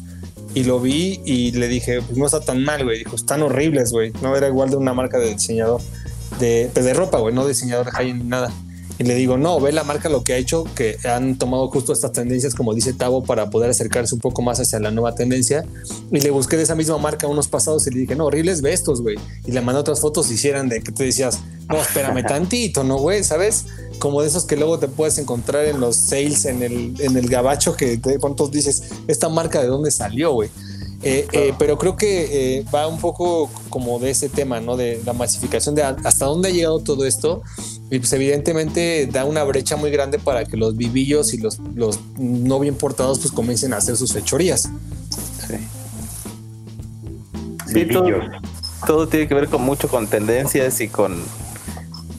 y 0.54 0.64
lo 0.64 0.80
vi 0.80 1.22
y 1.26 1.52
le 1.52 1.68
dije, 1.68 2.02
pues 2.02 2.18
no 2.18 2.26
está 2.26 2.42
tan 2.42 2.64
mal, 2.64 2.84
güey. 2.84 3.00
Dijo, 3.00 3.16
están 3.16 3.42
horribles, 3.42 3.92
güey. 3.92 4.12
No 4.22 4.36
era 4.36 4.48
igual 4.48 4.70
de 4.70 4.76
una 4.76 4.94
marca 4.94 5.18
de 5.18 5.34
diseñador 5.34 5.80
de, 6.40 6.70
pues, 6.74 6.86
de 6.86 6.94
ropa, 6.94 7.20
güey, 7.20 7.34
no 7.34 7.48
diseñador 7.48 7.86
de 7.86 7.92
high 7.92 8.14
ni 8.14 8.24
nada. 8.24 8.52
Y 9.02 9.04
le 9.04 9.16
digo, 9.16 9.36
no, 9.36 9.60
ve 9.60 9.72
la 9.72 9.84
marca 9.84 10.10
lo 10.10 10.24
que 10.24 10.34
ha 10.34 10.38
hecho, 10.38 10.64
que 10.76 10.96
han 11.06 11.36
tomado 11.40 11.68
justo 11.70 11.92
estas 11.92 12.12
tendencias, 12.12 12.54
como 12.54 12.76
dice 12.76 12.94
Tavo, 12.94 13.24
para 13.24 13.50
poder 13.50 13.72
acercarse 13.72 14.14
un 14.14 14.22
poco 14.22 14.44
más 14.44 14.60
hacia 14.60 14.80
la 14.80 14.92
nueva 14.92 15.16
tendencia. 15.16 15.66
Y 16.12 16.20
le 16.20 16.30
busqué 16.30 16.56
de 16.56 16.62
esa 16.62 16.76
misma 16.76 17.00
marca 17.00 17.26
unos 17.26 17.48
pasados 17.48 17.88
y 17.88 17.90
le 17.90 18.02
dije, 18.02 18.16
no, 18.16 18.28
horribles 18.28 18.62
ve 18.62 18.74
estos, 18.74 19.02
güey. 19.02 19.18
Y 19.48 19.54
le 19.54 19.62
mandé 19.62 19.82
otras 19.82 20.02
fotos 20.02 20.30
hicieran 20.30 20.70
de 20.70 20.84
que 20.84 20.92
tú 20.92 21.02
decías, 21.02 21.40
no, 21.68 21.82
espérame 21.82 22.24
tantito, 22.28 22.84
¿no, 22.84 22.98
güey? 22.98 23.24
¿Sabes? 23.24 23.66
Como 23.98 24.22
de 24.22 24.28
esos 24.28 24.46
que 24.46 24.56
luego 24.56 24.78
te 24.78 24.88
puedes 24.88 25.18
encontrar 25.18 25.66
en 25.66 25.80
los 25.80 25.96
sales, 25.96 26.46
en 26.46 26.62
el, 26.62 26.94
en 27.02 27.18
el 27.18 27.28
gabacho, 27.28 27.76
que 27.76 27.98
de 27.98 28.20
pronto 28.20 28.50
dices, 28.50 28.84
esta 29.08 29.30
marca 29.30 29.64
de 29.64 29.68
dónde 29.68 29.90
salió, 29.90 30.32
güey. 30.34 30.52
Eh, 31.04 31.28
eh, 31.32 31.54
pero 31.58 31.80
creo 31.80 31.96
que 31.96 32.60
eh, 32.60 32.66
va 32.74 32.88
un 32.88 33.00
poco 33.00 33.50
como 33.70 33.98
de 33.98 34.12
ese 34.12 34.30
tema, 34.30 34.60
¿no? 34.60 34.78
De 34.78 35.02
la 35.04 35.14
masificación, 35.14 35.74
de 35.74 35.82
hasta 35.82 36.26
dónde 36.26 36.50
ha 36.50 36.52
llegado 36.52 36.80
todo 36.80 37.06
esto. 37.06 37.42
Y 37.92 38.00
pues 38.00 38.12
evidentemente 38.14 39.06
da 39.12 39.26
una 39.26 39.44
brecha 39.44 39.76
muy 39.76 39.92
grande 39.92 40.18
para 40.18 40.46
que 40.46 40.56
los 40.56 40.78
vivillos 40.78 41.34
y 41.34 41.38
los, 41.38 41.60
los 41.76 42.00
no 42.18 42.58
bien 42.60 42.76
portados 42.76 43.20
pues 43.20 43.34
comiencen 43.34 43.74
a 43.74 43.78
hacer 43.78 43.98
sus 43.98 44.14
fechorías. 44.14 44.70
Sí, 47.68 47.86
todo, 47.86 48.06
Vivillos. 48.06 48.26
todo 48.88 49.08
tiene 49.10 49.28
que 49.28 49.36
ver 49.36 49.50
con 49.50 49.62
mucho 49.64 49.90
con 49.90 50.08
tendencias 50.08 50.80
y 50.80 50.88
con 50.88 51.22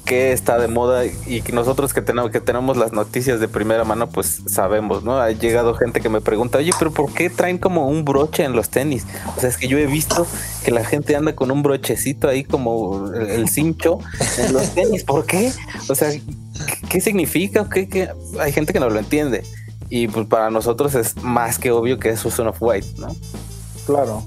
qué 0.04 0.32
está 0.32 0.58
de 0.58 0.68
moda 0.68 1.04
y 1.04 1.42
que 1.42 1.52
nosotros 1.52 1.92
que 1.92 2.02
tenemos 2.02 2.30
que 2.30 2.40
tenemos 2.40 2.76
las 2.76 2.92
noticias 2.92 3.40
de 3.40 3.48
primera 3.48 3.84
mano 3.84 4.08
pues 4.08 4.42
sabemos, 4.46 5.04
¿no? 5.04 5.18
Ha 5.18 5.30
llegado 5.30 5.74
gente 5.74 6.00
que 6.00 6.08
me 6.08 6.20
pregunta, 6.20 6.58
"Oye, 6.58 6.72
pero 6.78 6.90
¿por 6.90 7.12
qué 7.12 7.30
traen 7.30 7.58
como 7.58 7.88
un 7.88 8.04
broche 8.04 8.44
en 8.44 8.52
los 8.52 8.68
tenis?" 8.68 9.06
O 9.36 9.40
sea, 9.40 9.48
es 9.48 9.56
que 9.56 9.68
yo 9.68 9.78
he 9.78 9.86
visto 9.86 10.26
que 10.64 10.70
la 10.70 10.84
gente 10.84 11.14
anda 11.16 11.34
con 11.34 11.50
un 11.50 11.62
brochecito 11.62 12.28
ahí 12.28 12.44
como 12.44 13.08
el, 13.14 13.28
el 13.28 13.48
cincho 13.48 13.98
en 14.38 14.52
los 14.52 14.70
tenis, 14.74 15.04
¿por 15.04 15.26
qué? 15.26 15.52
O 15.88 15.94
sea, 15.94 16.10
¿qué, 16.10 16.22
qué 16.88 17.00
significa? 17.00 17.68
¿Qué, 17.68 17.88
qué? 17.88 18.10
Hay 18.40 18.52
gente 18.52 18.72
que 18.72 18.80
no 18.80 18.90
lo 18.90 18.98
entiende. 18.98 19.44
Y 19.88 20.08
pues 20.08 20.26
para 20.26 20.50
nosotros 20.50 20.94
es 20.94 21.16
más 21.22 21.58
que 21.58 21.70
obvio 21.70 21.98
que 21.98 22.08
eso 22.08 22.28
es 22.28 22.38
un 22.38 22.48
off-white, 22.48 22.86
¿no? 22.98 23.14
Claro. 23.86 24.24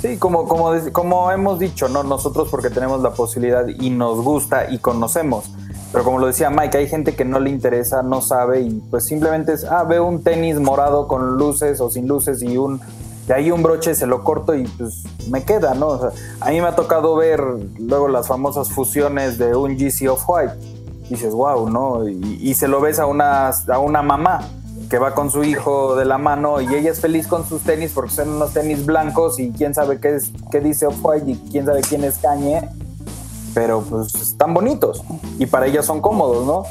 Sí, 0.00 0.18
como, 0.18 0.46
como, 0.46 0.72
como 0.92 1.30
hemos 1.30 1.58
dicho, 1.58 1.88
¿no? 1.88 2.02
Nosotros 2.02 2.48
porque 2.50 2.68
tenemos 2.70 3.00
la 3.00 3.10
posibilidad 3.10 3.66
y 3.66 3.90
nos 3.90 4.22
gusta 4.22 4.70
y 4.70 4.78
conocemos. 4.78 5.50
Pero 5.90 6.04
como 6.04 6.18
lo 6.18 6.26
decía 6.26 6.50
Mike, 6.50 6.76
hay 6.76 6.88
gente 6.88 7.14
que 7.14 7.24
no 7.24 7.40
le 7.40 7.48
interesa, 7.48 8.02
no 8.02 8.20
sabe 8.20 8.60
y 8.60 8.70
pues 8.90 9.06
simplemente 9.06 9.54
es, 9.54 9.64
ah, 9.64 9.84
veo 9.84 10.04
un 10.04 10.22
tenis 10.22 10.60
morado 10.60 11.08
con 11.08 11.36
luces 11.38 11.80
o 11.80 11.88
sin 11.88 12.06
luces 12.06 12.42
y 12.42 12.58
un 12.58 12.80
de 13.26 13.34
ahí 13.34 13.50
un 13.50 13.62
broche 13.62 13.94
se 13.94 14.06
lo 14.06 14.22
corto 14.22 14.54
y 14.54 14.64
pues 14.64 15.02
me 15.30 15.42
queda, 15.42 15.74
¿no? 15.74 15.98
A 16.40 16.50
mí 16.50 16.60
me 16.60 16.68
ha 16.68 16.76
tocado 16.76 17.16
ver 17.16 17.40
luego 17.78 18.08
las 18.08 18.28
famosas 18.28 18.68
fusiones 18.68 19.38
de 19.38 19.56
un 19.56 19.76
GC 19.76 20.08
Off-White. 20.08 20.54
Dices, 21.10 21.32
wow, 21.32 21.68
¿no? 21.68 22.08
Y, 22.08 22.38
y 22.40 22.54
se 22.54 22.68
lo 22.68 22.80
ves 22.80 22.98
a 22.98 23.06
una, 23.06 23.48
a 23.48 23.78
una 23.78 24.02
mamá 24.02 24.40
que 24.88 24.98
va 24.98 25.14
con 25.14 25.30
su 25.30 25.44
hijo 25.44 25.96
de 25.96 26.04
la 26.04 26.18
mano 26.18 26.60
y 26.60 26.74
ella 26.74 26.90
es 26.90 27.00
feliz 27.00 27.26
con 27.26 27.48
sus 27.48 27.62
tenis 27.62 27.92
porque 27.94 28.12
son 28.12 28.30
unos 28.30 28.52
tenis 28.52 28.86
blancos 28.86 29.38
y 29.38 29.50
quién 29.50 29.74
sabe 29.74 29.98
qué, 30.00 30.16
es, 30.16 30.30
qué 30.50 30.60
dice 30.60 30.86
Off-White 30.86 31.30
y 31.30 31.36
quién 31.50 31.66
sabe 31.66 31.80
quién 31.80 32.04
es 32.04 32.18
Kanye, 32.18 32.68
pero 33.54 33.82
pues 33.82 34.14
están 34.14 34.54
bonitos 34.54 35.02
y 35.38 35.46
para 35.46 35.66
ella 35.66 35.82
son 35.82 36.00
cómodos, 36.00 36.46
¿no? 36.46 36.64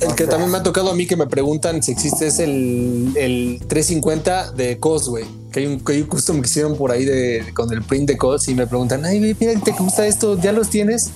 El 0.00 0.14
que 0.14 0.26
también 0.26 0.50
me 0.50 0.58
ha 0.58 0.62
tocado 0.62 0.90
a 0.90 0.94
mí 0.94 1.06
que 1.06 1.16
me 1.16 1.26
preguntan 1.26 1.82
si 1.82 1.92
existe 1.92 2.26
es 2.26 2.38
el, 2.38 3.12
el 3.16 3.60
350 3.66 4.52
de 4.52 4.78
COS, 4.78 5.08
güey. 5.08 5.24
Que 5.50 5.60
hay 5.60 5.66
un, 5.66 5.80
que 5.80 5.92
hay 5.94 6.02
un 6.02 6.08
custom 6.08 6.42
que 6.42 6.48
hicieron 6.48 6.76
por 6.76 6.90
ahí 6.90 7.06
de, 7.06 7.46
con 7.54 7.72
el 7.72 7.82
print 7.82 8.08
de 8.08 8.18
COS 8.18 8.48
y 8.48 8.54
me 8.54 8.66
preguntan, 8.66 9.06
ay, 9.06 9.20
mira, 9.20 9.58
¿te 9.58 9.72
gusta 9.72 10.06
esto? 10.06 10.38
¿Ya 10.38 10.52
los 10.52 10.68
tienes? 10.68 11.12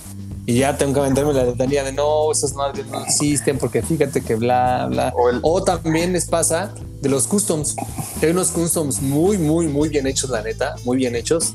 Y 0.51 0.55
ya 0.59 0.77
tengo 0.77 0.93
que 0.93 0.99
aventarme 0.99 1.31
la 1.33 1.45
letanía 1.45 1.81
de 1.83 1.93
no, 1.93 2.29
esos 2.29 2.53
no, 2.55 2.73
no 2.73 3.03
existen 3.05 3.57
porque 3.57 3.81
fíjate 3.81 4.19
que 4.21 4.35
bla, 4.35 4.87
bla. 4.89 5.13
O 5.15 5.29
el- 5.29 5.39
O 5.43 5.63
también 5.63 6.11
les 6.11 6.25
pasa 6.25 6.73
de 7.01 7.07
los 7.07 7.25
customs. 7.25 7.75
Hay 8.21 8.29
unos 8.31 8.49
customs 8.49 9.01
muy, 9.01 9.37
muy, 9.37 9.67
muy 9.67 9.87
bien 9.87 10.07
hechos, 10.07 10.29
la 10.29 10.41
neta, 10.41 10.75
muy 10.83 10.97
bien 10.97 11.15
hechos. 11.15 11.53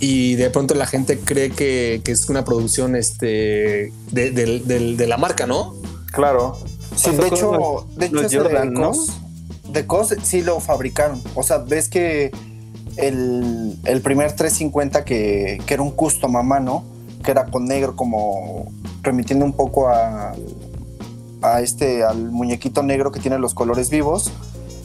Y 0.00 0.34
de 0.34 0.50
pronto 0.50 0.74
la 0.74 0.86
gente 0.86 1.20
cree 1.20 1.50
que, 1.50 2.00
que 2.04 2.10
es 2.10 2.28
una 2.28 2.44
producción 2.44 2.96
este, 2.96 3.92
de, 4.10 4.30
del- 4.32 4.66
del- 4.66 4.96
de 4.96 5.06
la 5.06 5.16
marca, 5.18 5.46
¿no? 5.46 5.76
Claro. 6.12 6.58
Sí, 6.96 7.10
de 7.12 7.28
hecho, 7.28 7.52
los- 7.52 7.96
de 7.96 8.06
hecho 8.06 8.42
Jordan, 8.42 8.74
de 8.74 8.80
¿no? 8.80 8.88
COS, 8.90 9.06
de 9.72 9.86
COS 9.86 10.16
sí 10.24 10.42
lo 10.42 10.58
fabricaron. 10.58 11.22
O 11.36 11.44
sea, 11.44 11.58
ves 11.58 11.88
que 11.88 12.32
el, 12.96 13.76
el 13.84 14.00
primer 14.02 14.32
350 14.32 15.04
que, 15.04 15.60
que 15.64 15.74
era 15.74 15.82
un 15.84 15.92
custom 15.92 16.36
a 16.36 16.42
mano, 16.42 16.84
que 17.22 17.30
era 17.30 17.46
con 17.46 17.66
negro 17.66 17.96
como 17.96 18.72
remitiendo 19.02 19.44
un 19.44 19.52
poco 19.52 19.88
a, 19.88 20.34
a 21.42 21.60
este, 21.60 22.04
al 22.04 22.30
muñequito 22.30 22.82
negro 22.82 23.12
que 23.12 23.20
tiene 23.20 23.38
los 23.38 23.54
colores 23.54 23.90
vivos. 23.90 24.32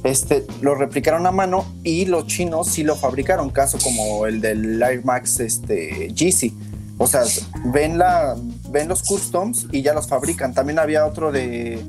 Este, 0.04 0.46
lo 0.62 0.76
replicaron 0.76 1.26
a 1.26 1.32
mano 1.32 1.66
y 1.84 2.06
los 2.06 2.28
chinos 2.28 2.68
sí 2.70 2.84
lo 2.84 2.96
fabricaron, 2.96 3.50
caso 3.50 3.78
como 3.84 4.26
el 4.26 4.42
del 4.42 4.82
Air 4.82 5.04
Max 5.04 5.40
este, 5.40 6.14
Yeezy. 6.14 6.54
O 6.98 7.08
sea, 7.08 7.22
ven, 7.66 7.98
la, 7.98 8.36
ven 8.70 8.88
los 8.88 9.04
customs 9.04 9.68
y 9.72 9.82
ya 9.82 9.94
los 9.94 10.08
fabrican. 10.08 10.54
También 10.54 10.80
había 10.80 11.06
otro 11.06 11.32
de. 11.32 11.80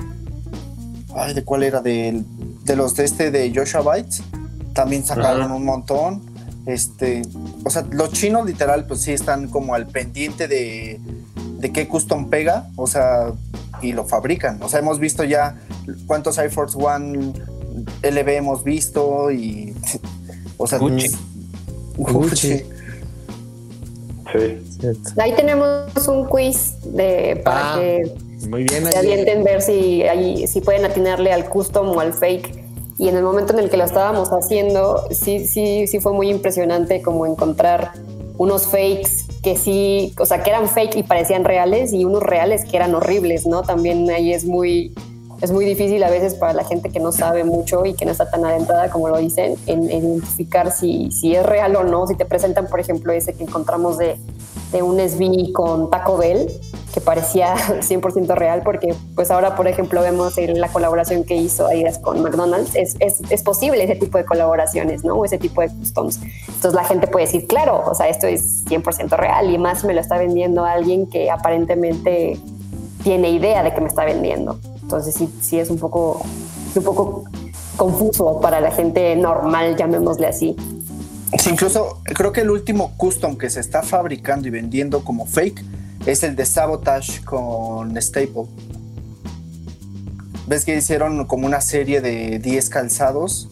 Ay, 1.14 1.32
¿de 1.34 1.44
cuál 1.44 1.62
era? 1.62 1.80
De, 1.80 2.22
de 2.64 2.76
los 2.76 2.94
de 2.94 3.04
este 3.04 3.30
de 3.30 3.52
Joshua 3.54 3.94
Bites. 3.94 4.22
También 4.74 5.04
sacaron 5.04 5.50
un 5.50 5.64
montón. 5.64 6.22
Este. 6.68 7.22
O 7.64 7.70
sea, 7.70 7.84
los 7.90 8.12
chinos 8.12 8.46
literal, 8.46 8.86
pues 8.86 9.00
sí 9.00 9.12
están 9.12 9.48
como 9.48 9.74
al 9.74 9.86
pendiente 9.86 10.46
de, 10.48 11.00
de 11.58 11.72
qué 11.72 11.88
custom 11.88 12.28
pega. 12.28 12.68
O 12.76 12.86
sea, 12.86 13.32
y 13.82 13.92
lo 13.92 14.04
fabrican. 14.04 14.62
O 14.62 14.68
sea, 14.68 14.78
hemos 14.80 14.98
visto 15.00 15.24
ya 15.24 15.58
cuántos 16.06 16.36
Air 16.38 16.50
Force 16.50 16.76
One 16.78 17.32
LB 18.02 18.28
hemos 18.28 18.64
visto 18.64 19.30
y. 19.30 19.74
O 20.58 20.66
sea, 20.66 20.78
Gucci. 20.78 21.10
Gucci. 21.96 22.62
Sí. 24.32 24.58
Ahí 25.18 25.34
tenemos 25.34 26.06
un 26.06 26.26
quiz 26.26 26.74
de, 26.84 27.40
para 27.44 27.74
Ah, 27.74 27.78
que 27.78 28.12
Muy 28.48 28.64
bien. 28.64 28.84
se 28.86 28.98
avienten 28.98 29.42
ver 29.42 29.62
si, 29.62 30.02
ahí- 30.02 30.46
si 30.46 30.60
pueden 30.60 30.84
atinarle 30.84 31.32
al 31.32 31.48
custom 31.48 31.88
o 31.88 32.00
al 32.00 32.12
fake. 32.12 32.67
Y 32.98 33.08
en 33.08 33.16
el 33.16 33.22
momento 33.22 33.52
en 33.52 33.60
el 33.60 33.70
que 33.70 33.76
lo 33.76 33.84
estábamos 33.84 34.30
haciendo, 34.30 35.04
sí, 35.10 35.46
sí, 35.46 35.86
sí 35.86 36.00
fue 36.00 36.12
muy 36.12 36.28
impresionante 36.30 37.00
como 37.00 37.26
encontrar 37.26 37.92
unos 38.38 38.66
fakes 38.66 39.26
que 39.42 39.56
sí, 39.56 40.14
o 40.18 40.26
sea, 40.26 40.42
que 40.42 40.50
eran 40.50 40.68
fake 40.68 40.96
y 40.96 41.02
parecían 41.04 41.44
reales 41.44 41.92
y 41.92 42.04
unos 42.04 42.22
reales 42.22 42.64
que 42.64 42.76
eran 42.76 42.94
horribles, 42.94 43.46
¿no? 43.46 43.62
También 43.62 44.10
ahí 44.10 44.32
es 44.32 44.44
muy, 44.44 44.92
es 45.40 45.52
muy 45.52 45.64
difícil 45.64 46.02
a 46.02 46.10
veces 46.10 46.34
para 46.34 46.52
la 46.52 46.64
gente 46.64 46.90
que 46.90 46.98
no 46.98 47.12
sabe 47.12 47.44
mucho 47.44 47.84
y 47.86 47.94
que 47.94 48.04
no 48.04 48.10
está 48.10 48.28
tan 48.28 48.44
adentrada 48.44 48.90
como 48.90 49.08
lo 49.08 49.18
dicen, 49.18 49.54
en, 49.66 49.88
en 49.90 50.04
identificar 50.04 50.72
si, 50.72 51.10
si 51.12 51.36
es 51.36 51.46
real 51.46 51.76
o 51.76 51.84
no. 51.84 52.06
Si 52.08 52.16
te 52.16 52.24
presentan, 52.24 52.66
por 52.66 52.80
ejemplo, 52.80 53.12
ese 53.12 53.32
que 53.32 53.44
encontramos 53.44 53.98
de, 53.98 54.16
de 54.72 54.82
un 54.82 54.98
SB 54.98 55.52
con 55.52 55.90
Taco 55.90 56.16
Bell, 56.16 56.48
que 56.92 57.00
parecía 57.00 57.54
100% 57.80 58.34
real, 58.34 58.62
porque 58.64 58.94
pues 59.14 59.30
ahora, 59.30 59.56
por 59.56 59.68
ejemplo, 59.68 60.00
vemos 60.00 60.34
la 60.36 60.68
colaboración 60.68 61.24
que 61.24 61.36
hizo 61.36 61.66
Adidas 61.66 61.98
con 61.98 62.22
McDonald's, 62.22 62.74
es, 62.74 62.96
es, 63.00 63.20
es 63.30 63.42
posible 63.42 63.84
ese 63.84 63.96
tipo 63.96 64.18
de 64.18 64.24
colaboraciones, 64.24 65.04
¿no? 65.04 65.14
O 65.14 65.24
ese 65.24 65.38
tipo 65.38 65.60
de 65.60 65.68
customs. 65.68 66.20
Entonces 66.46 66.74
la 66.74 66.84
gente 66.84 67.06
puede 67.06 67.26
decir, 67.26 67.46
claro, 67.46 67.84
o 67.86 67.94
sea, 67.94 68.08
esto 68.08 68.26
es 68.26 68.64
100% 68.66 69.16
real 69.16 69.50
y 69.50 69.58
más 69.58 69.84
me 69.84 69.94
lo 69.94 70.00
está 70.00 70.18
vendiendo 70.18 70.64
alguien 70.64 71.06
que 71.08 71.30
aparentemente 71.30 72.38
tiene 73.02 73.30
idea 73.30 73.62
de 73.62 73.72
que 73.72 73.80
me 73.80 73.88
está 73.88 74.04
vendiendo. 74.04 74.58
Entonces 74.82 75.14
sí, 75.14 75.28
sí 75.40 75.58
es 75.58 75.70
un 75.70 75.78
poco, 75.78 76.22
un 76.74 76.82
poco 76.82 77.24
confuso 77.76 78.40
para 78.40 78.60
la 78.60 78.70
gente 78.70 79.14
normal, 79.16 79.76
llamémosle 79.76 80.26
así. 80.26 80.56
Sí, 81.38 81.50
incluso 81.50 82.00
creo 82.04 82.32
que 82.32 82.40
el 82.40 82.50
último 82.50 82.92
custom 82.96 83.36
que 83.36 83.50
se 83.50 83.60
está 83.60 83.82
fabricando 83.82 84.48
y 84.48 84.50
vendiendo 84.50 85.04
como 85.04 85.26
fake 85.26 85.62
es 86.08 86.22
el 86.22 86.36
de 86.36 86.46
Sabotage 86.46 87.22
con 87.22 87.94
Staple. 88.00 88.46
¿Ves 90.46 90.64
que 90.64 90.74
hicieron 90.74 91.26
como 91.26 91.46
una 91.46 91.60
serie 91.60 92.00
de 92.00 92.38
10 92.38 92.70
calzados? 92.70 93.50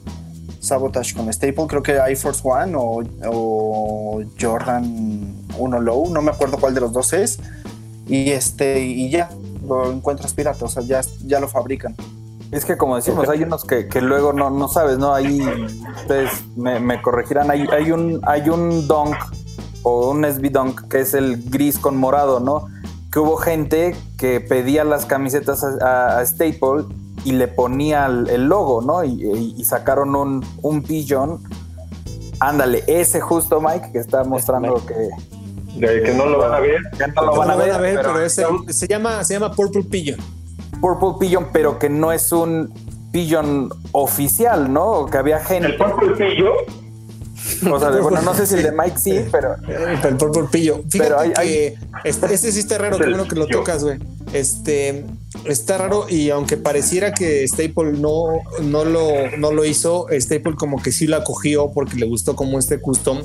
Sabotage 0.60 1.14
con 1.14 1.30
Staple, 1.30 1.66
creo 1.66 1.82
que 1.82 1.92
Air 1.92 2.16
Force 2.16 2.40
One 2.42 2.72
o, 2.74 4.22
Jordan 4.40 5.44
1 5.58 5.80
Low, 5.80 6.10
no 6.10 6.22
me 6.22 6.30
acuerdo 6.30 6.56
cuál 6.56 6.74
de 6.74 6.80
los 6.80 6.94
dos 6.94 7.12
es. 7.12 7.38
Y 8.06 8.30
este, 8.30 8.80
y 8.80 9.10
ya, 9.10 9.28
lo 9.68 9.92
encuentras 9.92 10.32
pirata, 10.32 10.64
o 10.64 10.68
sea, 10.68 10.82
ya, 10.82 11.02
ya 11.26 11.40
lo 11.40 11.48
fabrican. 11.48 11.94
Es 12.52 12.64
que 12.64 12.78
como 12.78 12.96
decimos, 12.96 13.28
hay 13.28 13.42
unos 13.42 13.64
que, 13.64 13.86
que 13.86 14.00
luego 14.00 14.32
no, 14.32 14.48
no 14.48 14.68
sabes, 14.68 14.96
¿no? 14.96 15.12
Ahí 15.12 15.42
ustedes 16.00 16.30
me, 16.56 17.02
corregirán, 17.02 17.50
hay, 17.50 17.66
hay 17.70 17.92
un 17.92 18.20
hay 18.24 18.48
un 18.48 18.88
dunk 18.88 19.16
o 19.88 20.10
un 20.10 20.24
SB 20.24 20.50
dunk 20.50 20.88
que 20.88 20.98
es 21.00 21.14
el 21.14 21.48
gris 21.48 21.78
con 21.78 21.96
morado, 21.96 22.40
¿no? 22.40 22.66
Que 23.12 23.20
hubo 23.20 23.36
gente 23.36 23.94
que 24.18 24.40
pedía 24.40 24.82
las 24.82 25.06
camisetas 25.06 25.62
a, 25.62 25.68
a- 25.80 26.18
a 26.18 26.26
Staple 26.26 26.86
y 27.24 27.32
le 27.32 27.46
ponía 27.46 28.06
el, 28.06 28.28
el 28.28 28.46
logo, 28.48 28.82
¿no? 28.82 29.04
Y, 29.04 29.10
y- 29.24 29.54
y 29.56 29.64
sacaron 29.64 30.16
un, 30.16 30.44
un 30.62 30.82
pigeon. 30.82 31.40
Ándale, 32.40 32.82
ese 32.88 33.20
justo 33.20 33.60
Mike 33.60 33.90
que 33.92 33.98
está 33.98 34.24
mostrando 34.24 34.74
que, 34.84 34.94
De 35.86 36.02
que 36.02 36.12
no 36.14 36.26
lo 36.26 36.38
van 36.38 36.54
a 36.54 36.58
ver. 36.60 36.80
que 36.98 37.06
no 37.06 37.22
lo 37.22 37.36
van 37.36 37.50
a 37.52 37.56
ver, 37.56 37.76
pero, 37.80 38.02
pero 38.02 38.20
ese- 38.20 38.44
se, 38.70 38.88
llama, 38.88 39.22
se 39.24 39.34
llama 39.34 39.52
Purple 39.52 39.84
Pigeon. 39.84 40.18
Purple 40.80 41.10
Pigeon, 41.20 41.46
pero 41.52 41.78
que 41.78 41.88
no 41.88 42.10
es 42.12 42.32
un 42.32 42.72
pigeon 43.12 43.70
oficial, 43.92 44.72
¿no? 44.72 45.06
Que 45.06 45.16
había 45.18 45.38
gente. 45.38 45.68
El 45.68 45.76
Purple 45.76 46.08
Pillo. 46.16 46.52
O 47.72 47.78
sea, 47.78 47.90
de- 47.90 48.00
bueno, 48.00 48.20
no 48.22 48.34
sé 48.34 48.46
si 48.46 48.54
el 48.54 48.62
de 48.62 48.72
Mike 48.72 48.98
sí, 48.98 49.14
pero 49.30 49.54
Eh, 49.68 49.98
El 50.04 50.16
Purple 50.16 50.44
Pillo. 50.50 50.82
Fíjate 50.88 50.98
Pero 51.10 51.18
hay- 51.20 51.32
que 51.48 51.74
este, 52.04 52.34
este 52.34 52.52
sí 52.52 52.60
está 52.60 52.78
raro, 52.78 52.96
Es 52.96 53.02
qué 53.02 53.08
bueno 53.10 53.26
que 53.28 53.36
lo 53.36 53.46
tocas, 53.46 53.82
güey. 53.84 53.98
Este 54.32 55.04
está 55.44 55.78
raro 55.78 56.06
y 56.08 56.30
aunque 56.30 56.56
pareciera 56.56 57.12
que 57.12 57.46
Staple 57.46 57.92
no, 57.98 58.24
no, 58.62 58.84
lo, 58.84 59.36
no 59.38 59.52
lo 59.52 59.64
hizo, 59.64 60.06
Staple 60.10 60.54
como 60.56 60.82
que 60.82 60.90
sí 60.92 61.06
lo 61.06 61.16
acogió 61.16 61.70
porque 61.72 61.96
le 61.96 62.06
gustó 62.06 62.34
como 62.36 62.58
este 62.58 62.80
custom. 62.80 63.22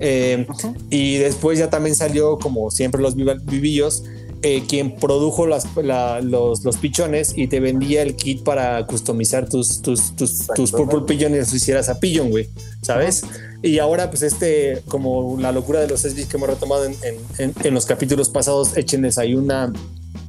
Eh, 0.00 0.46
Y 0.90 1.16
después 1.18 1.58
ya 1.58 1.70
también 1.70 1.96
salió, 1.96 2.38
como 2.38 2.70
siempre, 2.70 3.00
los 3.02 3.14
vivillos, 3.16 4.04
eh, 4.42 4.62
quien 4.68 4.94
produjo 4.96 5.46
las, 5.46 5.66
la- 5.76 6.20
los, 6.20 6.62
los 6.64 6.76
pichones 6.76 7.32
y 7.34 7.48
te 7.48 7.58
vendía 7.60 8.02
el 8.02 8.14
kit 8.14 8.44
para 8.44 8.86
customizar 8.86 9.48
tus, 9.48 9.80
tus, 9.82 10.14
tus, 10.14 10.46
tus 10.54 10.70
Purple 10.70 11.00
Pigeon 11.06 11.34
y 11.34 11.38
los 11.38 11.52
hicieras 11.52 11.88
a 11.88 11.98
Pigeon, 11.98 12.30
güey, 12.30 12.48
¿sabes? 12.82 13.22
Y 13.66 13.78
ahora, 13.80 14.10
pues, 14.10 14.22
este, 14.22 14.82
como 14.88 15.36
la 15.40 15.52
locura 15.52 15.80
de 15.80 15.88
los 15.88 16.00
SBs 16.02 16.26
que 16.26 16.36
hemos 16.36 16.48
retomado 16.48 16.84
en, 16.84 16.92
en- 17.02 17.16
en- 17.38 17.54
en 17.62 17.74
los 17.74 17.84
capítulos 17.86 18.28
pasados, 18.30 18.76
échenles 18.76 19.18
ahí 19.18 19.34
una 19.34 19.72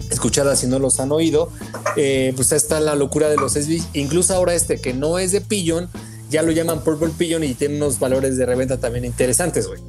escuchada 0.10 0.56
si 0.56 0.68
no 0.68 0.80
los 0.80 1.00
han 1.00 1.12
oído. 1.12 1.50
Eh, 1.96 2.34
pues 2.36 2.52
está 2.52 2.80
la 2.80 2.96
locura 2.96 3.30
de 3.30 3.36
los 3.38 3.54
SBs. 3.54 3.90
Incluso 3.94 4.34
ahora 4.34 4.54
este, 4.54 4.80
que 4.82 4.94
no 4.94 5.20
es 5.20 5.32
de 5.32 5.42
Pigeon, 5.42 5.90
ya 6.30 6.42
lo 6.42 6.52
llaman 6.52 6.82
Purple 6.82 7.10
Pigeon 7.18 7.44
y 7.44 7.54
tiene 7.54 7.78
unos 7.78 8.00
valores 8.00 8.38
de 8.38 8.46
reventa 8.46 8.78
también 8.78 9.06
interesantes, 9.06 9.68
güey. 9.68 9.80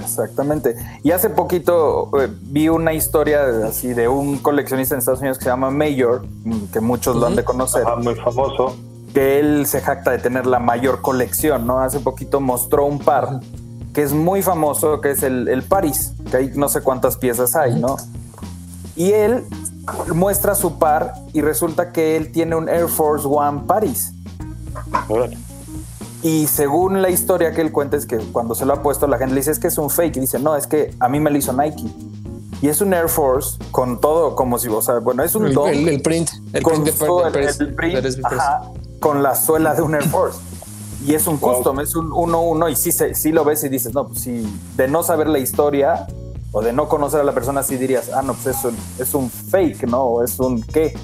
exactamente. 0.00 0.74
Y 1.02 1.10
hace 1.10 1.28
poquito 1.30 2.10
eh, 2.20 2.28
vi 2.42 2.68
una 2.68 2.92
historia 2.92 3.44
de- 3.46 3.66
así 3.66 3.88
de 3.94 4.08
un 4.08 4.38
coleccionista 4.38 4.94
en 4.94 5.00
Estados 5.00 5.20
Unidos 5.20 5.38
que 5.38 5.44
se 5.44 5.50
llama 5.50 5.70
Mayor, 5.70 6.24
que 6.72 6.80
muchos 6.80 7.16
lo 7.16 7.26
han 7.26 7.36
de 7.36 7.44
conocer, 7.44 7.82
Ah, 7.86 7.96
muy 7.96 8.14
famoso. 8.14 8.76
Que 9.14 9.38
él 9.40 9.66
se 9.66 9.80
jacta 9.80 10.10
de 10.10 10.18
tener 10.18 10.46
la 10.46 10.58
mayor 10.58 11.00
colección, 11.02 11.66
¿no? 11.66 11.80
Hace 11.80 12.00
poquito 12.00 12.40
mostró 12.40 12.84
un 12.86 12.98
par 12.98 13.40
que 13.94 14.02
es 14.02 14.12
muy 14.12 14.42
famoso, 14.42 15.00
que 15.00 15.10
es 15.12 15.22
el, 15.22 15.48
el 15.48 15.62
Paris, 15.62 16.12
que 16.30 16.36
hay 16.36 16.52
no 16.54 16.68
sé 16.68 16.82
cuántas 16.82 17.16
piezas 17.16 17.56
hay, 17.56 17.74
¿no? 17.80 17.96
Y 18.94 19.12
él 19.12 19.44
muestra 20.14 20.54
su 20.54 20.78
par 20.78 21.14
y 21.32 21.40
resulta 21.40 21.92
que 21.92 22.16
él 22.16 22.30
tiene 22.30 22.54
un 22.56 22.68
Air 22.68 22.88
Force 22.88 23.26
One 23.26 23.62
Paris. 23.66 24.12
Órale. 25.08 25.38
Y 26.22 26.46
según 26.48 27.00
la 27.00 27.10
historia 27.10 27.52
que 27.52 27.60
él 27.60 27.70
cuenta 27.72 27.96
es 27.96 28.04
que 28.04 28.18
cuando 28.18 28.54
se 28.54 28.66
lo 28.66 28.72
ha 28.74 28.82
puesto 28.82 29.06
la 29.06 29.18
gente 29.18 29.34
le 29.34 29.40
dice 29.40 29.52
es 29.52 29.58
que 29.60 29.68
es 29.68 29.78
un 29.78 29.88
fake 29.88 30.16
y 30.16 30.20
dice 30.20 30.38
no, 30.40 30.56
es 30.56 30.66
que 30.66 30.92
a 30.98 31.08
mí 31.08 31.20
me 31.20 31.30
lo 31.30 31.38
hizo 31.38 31.52
Nike. 31.52 31.84
Y 32.60 32.68
es 32.68 32.80
un 32.80 32.92
Air 32.92 33.08
Force 33.08 33.56
con 33.70 34.00
todo 34.00 34.34
como 34.34 34.58
si, 34.58 34.66
o 34.68 34.82
sea, 34.82 34.98
bueno, 34.98 35.22
es 35.22 35.34
un 35.36 35.46
El, 35.46 35.56
el- 35.58 35.88
el 35.88 36.02
print, 36.02 36.28
el 36.52 36.62
con 36.62 36.82
print 36.82 36.86
de 36.86 37.06
todo 37.06 37.30
de 37.30 37.44
el- 37.46 37.74
print, 37.74 38.04
ajá, 38.24 38.62
con 39.00 39.22
la 39.22 39.34
suela 39.36 39.74
de 39.74 39.82
un 39.82 39.94
Air 39.94 40.04
Force. 40.08 40.38
Y 41.06 41.14
es 41.14 41.26
un 41.28 41.36
custom, 41.38 41.78
es 41.80 41.94
un 41.94 42.10
1-1 42.10 42.68
y 42.72 42.76
sí, 42.76 42.90
se- 42.92 43.14
sí 43.14 43.30
lo 43.30 43.44
ves 43.44 43.62
y 43.64 43.68
dices, 43.68 43.94
no, 43.94 44.08
pues 44.08 44.20
sí, 44.20 44.44
de 44.76 44.88
no 44.88 45.02
saber 45.04 45.28
la 45.28 45.38
historia 45.38 46.06
o 46.50 46.60
de 46.60 46.72
no 46.72 46.88
conocer 46.88 47.20
a 47.20 47.24
la 47.24 47.32
persona, 47.32 47.62
sí 47.62 47.76
dirías, 47.76 48.10
ah, 48.12 48.22
no, 48.22 48.34
pues 48.34 48.56
es 48.56 48.64
un, 48.64 48.76
es 48.98 49.14
un 49.14 49.30
fake, 49.30 49.86
¿no? 49.86 50.02
O 50.02 50.24
es 50.24 50.38
un 50.40 50.60
qué. 50.62 50.94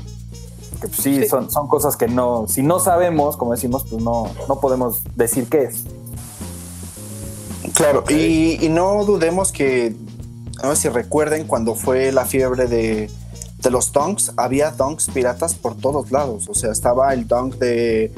Que 0.81 0.89
pues 0.89 0.97
sí, 1.01 1.27
Son, 1.29 1.49
son 1.51 1.69
cosas 1.69 1.97
que 1.97 2.09
no, 2.09 2.47
si 2.49 2.63
no 2.63 2.81
sabemos, 2.81 3.37
como 3.37 3.53
decimos, 3.53 3.85
pues 3.89 4.03
no, 4.03 4.25
no 4.49 4.59
podemos 4.61 5.03
decir 5.15 5.49
qué 5.49 5.65
es. 5.65 5.85
Claro, 7.75 8.05
y, 8.09 8.59
y 8.65 8.69
no 8.69 9.05
dudemos 9.05 9.51
que, 9.53 9.95
no 10.63 10.75
sé 10.75 10.83
si 10.83 10.89
recuerden 10.89 11.47
cuando 11.47 11.75
fue 11.75 12.13
la 12.13 12.25
fiebre 12.25 12.67
de, 12.67 13.11
de 13.65 13.71
los 13.71 13.93
donks, 13.93 14.33
había 14.37 14.71
donks 14.71 15.11
piratas 15.11 15.55
por 15.55 15.77
todos 15.77 16.13
lados. 16.13 16.49
O 16.49 16.55
sea, 16.55 16.71
estaba 16.71 17.13
el 17.13 17.27
dunk 17.27 17.57
de 17.57 18.13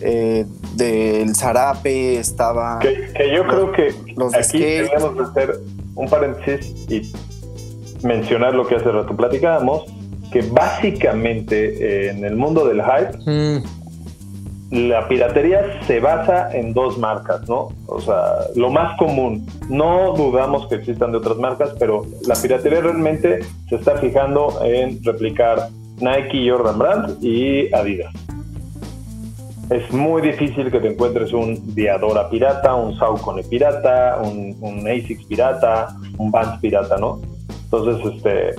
eh, 0.00 0.46
del 0.74 1.34
zarape, 1.34 2.18
estaba... 2.18 2.78
Que, 2.78 3.12
que 3.14 3.34
yo 3.34 3.46
creo 3.46 3.72
que 3.72 3.94
los 4.16 4.32
de 4.32 4.38
aquí 4.38 4.58
que 4.58 4.90
hacer 5.22 5.60
un 5.94 6.08
paréntesis 6.08 6.90
y 6.90 7.12
mencionar 8.04 8.54
lo 8.54 8.66
que 8.66 8.76
hace 8.76 8.90
rato 8.90 9.16
platicábamos, 9.16 9.84
que 10.32 10.42
básicamente 10.42 12.06
eh, 12.06 12.10
en 12.10 12.24
el 12.24 12.36
mundo 12.36 12.66
del 12.66 12.82
hype 12.82 13.18
Mm, 13.26 13.81
la 14.72 15.06
piratería 15.06 15.82
se 15.86 16.00
basa 16.00 16.50
en 16.56 16.72
dos 16.72 16.96
marcas, 16.96 17.46
¿no? 17.46 17.68
O 17.86 18.00
sea, 18.00 18.46
lo 18.56 18.70
más 18.70 18.96
común. 18.96 19.46
No 19.68 20.14
dudamos 20.16 20.66
que 20.66 20.76
existan 20.76 21.12
de 21.12 21.18
otras 21.18 21.36
marcas, 21.36 21.74
pero 21.78 22.06
la 22.26 22.34
piratería 22.34 22.80
realmente 22.80 23.40
se 23.68 23.76
está 23.76 23.98
fijando 23.98 24.60
en 24.64 25.04
replicar 25.04 25.68
Nike, 25.98 26.50
Jordan 26.50 26.78
Brand 26.78 27.22
y 27.22 27.72
Adidas. 27.74 28.14
Es 29.68 29.92
muy 29.92 30.22
difícil 30.22 30.70
que 30.70 30.80
te 30.80 30.88
encuentres 30.88 31.34
un 31.34 31.74
Diadora 31.74 32.30
pirata, 32.30 32.74
un 32.74 32.96
Saucony 32.96 33.42
pirata, 33.42 34.22
un, 34.24 34.56
un 34.62 34.88
Asics 34.88 35.26
pirata, 35.26 35.94
un 36.16 36.30
Vans 36.30 36.58
pirata, 36.60 36.96
¿no? 36.96 37.20
Entonces, 37.64 38.14
este, 38.14 38.54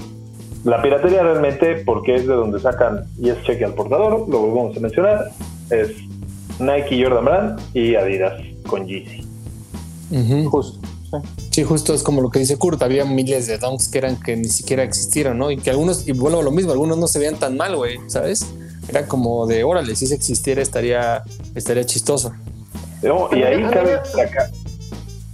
la 0.64 0.80
piratería 0.80 1.24
realmente, 1.24 1.82
porque 1.84 2.16
es 2.16 2.28
de 2.28 2.36
donde 2.36 2.60
sacan, 2.60 3.04
y 3.20 3.30
es 3.30 3.42
cheque 3.44 3.66
al 3.66 3.74
portador, 3.74 4.30
lo 4.30 4.40
volvemos 4.40 4.78
a 4.78 4.80
mencionar, 4.80 5.32
es 5.70 5.92
Nike, 6.60 7.04
Jordan 7.04 7.26
Brand 7.26 7.62
y 7.74 7.96
Adidas 7.96 8.34
con 8.68 8.88
Yeezy. 8.88 9.24
Justo. 10.48 10.80
Sí, 11.52 11.64
justo 11.64 11.94
es 11.94 12.02
como 12.02 12.22
lo 12.22 12.30
que 12.30 12.40
dice 12.40 12.58
Kurt, 12.58 12.82
había 12.82 13.06
miles 13.06 13.46
de 13.46 13.58
donks 13.58 13.88
que 13.88 14.00
eran 14.00 14.20
que 14.20 14.36
ni 14.36 14.50
siquiera 14.50 14.84
existieron, 14.84 15.38
¿no? 15.38 15.52
Y 15.52 15.58
que 15.58 15.70
algunos, 15.70 16.08
y 16.08 16.12
vuelvo 16.12 16.40
a 16.40 16.44
lo 16.44 16.52
mismo, 16.52 16.72
algunos 16.72 16.98
no 16.98 17.08
se 17.08 17.20
veían 17.20 17.38
tan 17.38 17.56
mal, 17.56 17.76
güey, 17.76 18.00
¿sabes? 18.08 18.48
Era 18.88 19.08
como 19.08 19.46
de, 19.46 19.64
órale, 19.64 19.96
si 19.96 20.08
se 20.08 20.16
existiera 20.16 20.62
estaría, 20.62 21.24
estaría 21.54 21.86
chistoso. 21.86 22.34
¿no? 23.04 23.30
Y 23.32 23.44
ahí 23.44 23.62
cabe 23.70 24.00
destacar. 24.00 24.50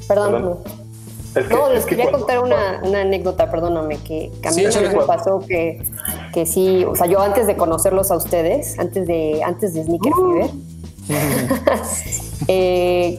Perdón. 0.07 0.31
Perdón. 0.31 0.78
Es 1.35 1.45
que, 1.47 1.53
No, 1.53 1.67
es 1.67 1.73
les 1.75 1.85
que 1.85 1.95
quería 1.95 2.11
contar 2.11 2.39
una, 2.39 2.81
una 2.83 3.01
anécdota, 3.01 3.49
perdóname, 3.51 3.97
que, 3.97 4.31
que 4.41 4.47
a 4.47 4.51
mí 4.51 4.63
Sí, 4.71 4.79
me 4.79 5.03
pasó 5.05 5.39
que, 5.47 5.81
que 6.33 6.45
sí, 6.45 6.83
o 6.85 6.95
sea, 6.95 7.05
yo 7.07 7.21
antes 7.21 7.45
de 7.47 7.55
conocerlos 7.55 8.09
a 8.11 8.15
ustedes, 8.17 8.77
antes 8.79 9.05
de, 9.07 9.41
antes 9.43 9.73
de 9.73 9.83
Sneaker 9.83 10.11
Fever, 10.13 10.49
eh, 12.47 13.17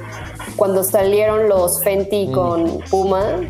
cuando 0.57 0.83
salieron 0.85 1.49
los 1.49 1.83
Fenty 1.83 2.31
con 2.33 2.81
Puma, 2.91 3.41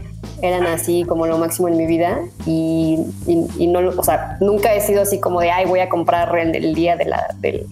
eran 0.43 0.67
así 0.67 1.05
como 1.05 1.27
lo 1.27 1.39
máximo 1.39 1.69
en 1.69 1.77
mi 1.77 1.87
vida 1.87 2.19
y, 2.47 2.99
y- 3.27 3.47
y 3.59 3.67
no, 3.67 3.81
o 3.97 4.03
sea, 4.03 4.39
nunca 4.41 4.75
he 4.75 4.81
sido 4.81 5.03
así 5.03 5.19
como 5.21 5.41
de, 5.41 5.51
ay, 5.51 5.67
voy 5.67 5.81
a 5.81 5.89
comprar 5.89 6.37
el, 6.39 6.55
el 6.55 6.75
día 6.75 6.97
de 6.97 7.05
la- 7.07 7.35
del, 7.41 7.67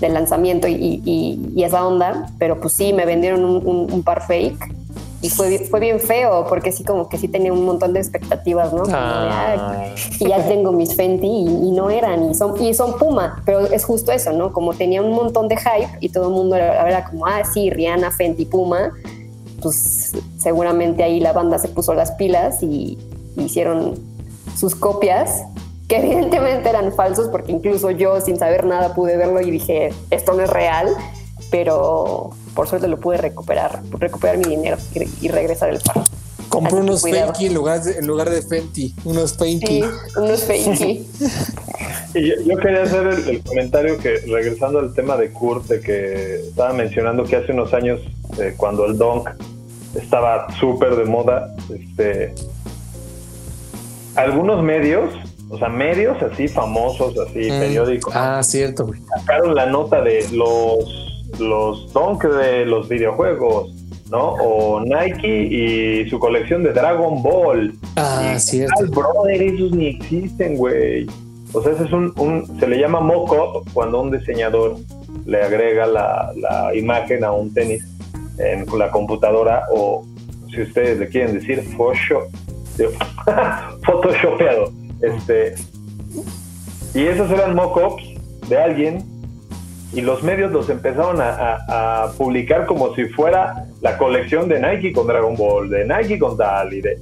del 0.00 0.14
lanzamiento 0.14 0.68
y, 0.68 0.74
y- 1.04 1.52
y 1.54 1.64
esa 1.64 1.86
onda, 1.86 2.26
pero 2.38 2.60
pues 2.60 2.74
sí, 2.74 2.92
me 2.92 3.06
vendieron 3.06 3.44
un, 3.44 3.66
un- 3.66 3.92
un 3.92 4.02
par 4.02 4.26
fake 4.26 4.74
y 5.22 5.30
fue, 5.30 5.60
fue 5.60 5.78
bien 5.78 6.00
feo 6.00 6.46
porque 6.48 6.72
sí 6.72 6.82
como 6.82 7.08
que 7.08 7.16
sí 7.16 7.28
tenía 7.28 7.52
un 7.52 7.64
montón 7.64 7.92
de 7.92 8.00
expectativas, 8.00 8.72
¿no? 8.72 8.82
Ah. 8.90 9.84
"Ay, 9.86 9.94
y 10.18 10.28
ya 10.28 10.46
tengo 10.48 10.72
mis 10.72 10.96
Fenty 10.96 11.26
y, 11.28 11.68
y 11.68 11.70
no 11.70 11.90
eran 11.90 12.28
y 12.30 12.34
son, 12.34 12.60
y 12.60 12.74
son 12.74 12.98
Puma, 12.98 13.40
pero 13.46 13.60
es 13.60 13.84
justo 13.84 14.10
eso, 14.10 14.32
¿no? 14.32 14.52
Como 14.52 14.74
tenía 14.74 15.00
un 15.00 15.12
montón 15.12 15.46
de 15.46 15.56
hype 15.56 15.96
y 16.00 16.08
todo 16.08 16.26
el 16.26 16.34
mundo 16.34 16.56
era, 16.56 16.88
era 16.88 17.04
como, 17.04 17.24
ah, 17.26 17.44
sí, 17.44 17.70
Rihanna, 17.70 18.10
Fenty, 18.10 18.46
Puma, 18.46 18.92
pues 19.62 20.12
seguramente 20.38 21.04
ahí 21.04 21.20
la 21.20 21.32
banda 21.32 21.56
se 21.60 21.68
puso 21.68 21.94
las 21.94 22.10
pilas 22.12 22.60
y 22.64 22.98
hicieron 23.36 23.94
sus 24.56 24.74
copias, 24.74 25.44
que 25.86 25.96
evidentemente 26.02 26.68
eran 26.68 26.92
falsos 26.92 27.28
porque 27.28 27.52
incluso 27.52 27.92
yo 27.92 28.20
sin 28.20 28.38
saber 28.40 28.66
nada 28.66 28.92
pude 28.92 29.16
verlo 29.16 29.40
y 29.40 29.52
dije, 29.52 29.92
esto 30.10 30.34
no 30.34 30.42
es 30.42 30.50
real, 30.50 30.88
pero 31.52 32.30
por 32.54 32.68
suerte 32.68 32.88
lo 32.88 32.98
pude 32.98 33.16
recuperar, 33.16 33.82
recuperar 33.92 34.38
mi 34.38 34.44
dinero 34.44 34.76
y, 34.94 35.26
y 35.26 35.28
regresar 35.28 35.70
el 35.70 35.80
par. 35.80 36.04
Compré 36.48 36.72
Así 36.78 36.82
unos. 36.82 37.02
Fakey 37.02 37.46
en 37.46 37.54
lugar 37.54 37.82
de, 37.82 37.92
en 37.98 38.06
lugar 38.06 38.28
de 38.28 38.42
Fenty, 38.42 38.94
unos 39.04 39.32
Fakey. 39.38 39.82
Sí, 39.82 39.84
unos 40.16 40.44
fakey. 40.44 41.06
Y 42.14 42.28
yo, 42.28 42.34
yo 42.44 42.58
quería 42.58 42.82
hacer 42.82 43.06
el, 43.06 43.26
el 43.36 43.42
comentario 43.42 43.96
que, 43.96 44.18
regresando 44.28 44.80
al 44.80 44.92
tema 44.92 45.16
de 45.16 45.32
Kurt, 45.32 45.64
de 45.68 45.80
que 45.80 46.40
estaba 46.48 46.74
mencionando 46.74 47.24
que 47.24 47.36
hace 47.36 47.52
unos 47.52 47.72
años, 47.72 48.00
eh, 48.38 48.52
cuando 48.54 48.84
el 48.84 48.98
Donk 48.98 49.30
estaba 49.94 50.46
súper 50.60 50.94
de 50.96 51.06
moda, 51.06 51.54
este, 51.74 52.34
algunos 54.14 54.62
medios, 54.62 55.14
o 55.48 55.56
sea, 55.58 55.68
medios 55.68 56.22
así 56.22 56.48
famosos, 56.48 57.14
así 57.18 57.50
Mm. 57.50 57.60
periódicos, 57.60 58.14
Ah, 58.14 58.42
cierto, 58.42 58.86
güey. 58.86 59.00
sacaron 59.18 59.54
la 59.54 59.66
nota 59.66 60.02
de 60.02 60.26
los, 60.32 61.11
los 61.38 61.92
Donk 61.92 62.24
de 62.24 62.64
los 62.66 62.88
videojuegos, 62.88 63.72
¿no? 64.10 64.34
O 64.42 64.80
Nike 64.80 65.42
y 66.04 66.08
su 66.10 66.18
colección 66.18 66.62
de 66.62 66.72
Dragon 66.72 67.22
Ball. 67.22 67.74
Ah, 67.96 68.34
Y, 68.36 68.40
cierto. 68.40 68.86
Brother, 68.90 69.42
esos 69.42 69.72
ni 69.72 69.86
existen, 69.88 70.56
güey. 70.56 71.06
O 71.54 71.62
sea, 71.62 71.72
ese 71.72 71.84
es 71.84 71.92
un, 71.92 72.12
un- 72.18 72.58
se 72.60 72.66
le 72.66 72.78
llama 72.78 73.00
mock-up 73.00 73.68
cuando 73.74 74.00
un 74.00 74.10
diseñador 74.10 74.76
le 75.26 75.42
agrega 75.42 75.86
la, 75.86 76.32
la 76.36 76.74
imagen 76.74 77.24
a 77.24 77.32
un 77.32 77.52
tenis 77.52 77.84
en 78.38 78.64
la 78.78 78.90
computadora 78.90 79.64
o 79.70 80.04
si 80.50 80.62
ustedes 80.62 80.98
le 80.98 81.08
quieren 81.08 81.34
decir 81.34 81.62
Photoshop, 81.76 82.24
photoshopeado. 83.84 84.72
Este, 85.00 85.54
y 86.94 87.06
esos 87.06 87.30
eran 87.30 87.54
mock-ups 87.54 88.04
de 88.48 88.56
alguien 88.58 89.04
y 89.92 90.00
los 90.00 90.22
medios 90.22 90.50
los 90.52 90.68
empezaron 90.70 91.20
a, 91.20 91.30
a- 91.30 92.04
a 92.04 92.10
publicar 92.12 92.66
como 92.66 92.94
si 92.94 93.04
fuera 93.06 93.66
la 93.80 93.98
colección 93.98 94.48
de 94.48 94.60
Nike 94.60 94.92
con 94.92 95.06
Dragon 95.06 95.36
Ball, 95.36 95.68
de 95.70 95.84
Nike 95.84 96.18
con 96.18 96.36
tal 96.36 96.72
y 96.72 96.80
de... 96.80 96.98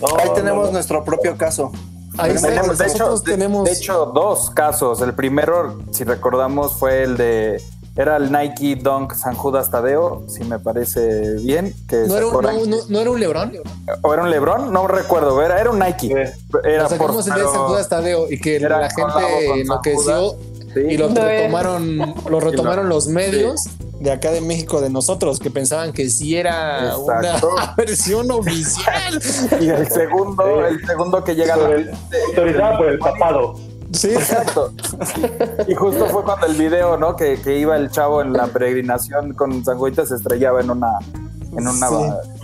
No, 0.00 0.06
Ahí 0.18 0.28
tenemos 0.34 0.66
no. 0.66 0.72
nuestro 0.72 1.04
propio 1.04 1.36
caso. 1.36 1.72
Ahí 2.16 2.32
está, 2.32 2.48
Tenemos, 2.48 2.78
de, 2.78 2.84
hecho, 2.86 2.92
nosotros 2.98 3.24
de- 3.24 3.32
tenemos. 3.32 3.64
de 3.64 3.72
hecho, 3.72 4.06
dos 4.06 4.50
casos. 4.50 5.00
El 5.02 5.14
primero, 5.14 5.78
si 5.92 6.04
recordamos, 6.04 6.76
fue 6.76 7.02
el 7.04 7.16
de. 7.16 7.60
Era 7.96 8.16
el 8.16 8.30
Nike 8.32 8.76
Dunk 8.76 9.12
San 9.14 9.34
Judas 9.34 9.70
Tadeo, 9.70 10.22
si 10.28 10.44
me 10.44 10.58
parece 10.60 11.34
bien. 11.42 11.74
Que 11.88 12.04
¿no, 12.08 12.16
era 12.16 12.26
un, 12.26 12.42
no, 12.42 12.66
no- 12.66 12.76
no 12.88 13.00
era 13.00 13.10
un 13.10 13.20
Lebrón? 13.20 13.52
¿O 14.02 14.14
era 14.14 14.22
un 14.22 14.30
Lebron? 14.30 14.72
No 14.72 14.86
recuerdo. 14.88 15.40
Era, 15.42 15.60
era 15.60 15.70
un 15.70 15.78
Nike. 15.80 16.08
Sí. 16.08 16.12
Era 16.64 16.88
de 16.88 16.96
pero- 16.96 17.22
San 17.22 17.40
Judas 17.66 17.88
Tadeo 17.88 18.30
y 18.30 18.40
que 18.40 18.58
la 18.60 18.88
gente 18.90 19.60
enloqueció 19.60 20.34
Sí. 20.86 20.94
y 20.94 20.96
lo 20.96 21.08
No, 21.08 21.24
retomaron, 21.24 22.14
lo 22.30 22.40
retomaron 22.40 22.88
los 22.88 23.08
medios 23.08 23.62
de 24.00 24.12
acá 24.12 24.30
de 24.30 24.40
México 24.40 24.80
de 24.80 24.90
nosotros 24.90 25.38
que 25.40 25.50
pensaban 25.50 25.92
que 25.92 26.08
sí 26.08 26.36
era 26.36 26.90
Exacto. 26.94 27.50
una 27.52 27.74
versión 27.76 28.30
oficial. 28.30 29.20
Y 29.60 29.68
el 29.68 29.88
segundo, 29.90 30.64
el 30.66 30.84
segundo 30.86 31.24
que 31.24 31.34
llega 31.34 31.56
Por 31.56 31.72
el- 31.72 31.90
autorizada 32.28 32.78
por 32.78 32.88
el 32.88 32.98
papado. 32.98 33.54
Sí, 33.92 34.10
Exacto. 34.10 34.72
Y 35.66 35.74
justo 35.74 36.06
fue 36.08 36.22
cuando 36.22 36.46
el 36.46 36.54
video, 36.56 36.98
¿no? 36.98 37.16
Que, 37.16 37.40
que 37.40 37.58
iba 37.58 37.74
el 37.76 37.90
chavo 37.90 38.20
en 38.20 38.34
la 38.34 38.46
peregrinación 38.48 39.32
con 39.32 39.64
Sanguita 39.64 40.04
se 40.04 40.14
estrellaba 40.16 40.60
en 40.60 40.70
una, 40.70 40.98
en 41.56 41.66
una 41.66 41.88
Sí. 41.88 41.94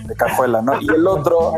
De 0.06 0.14
cajuela, 0.14 0.62
¿no? 0.62 0.80
Y 0.80 0.88
el 0.88 1.06
otro 1.06 1.52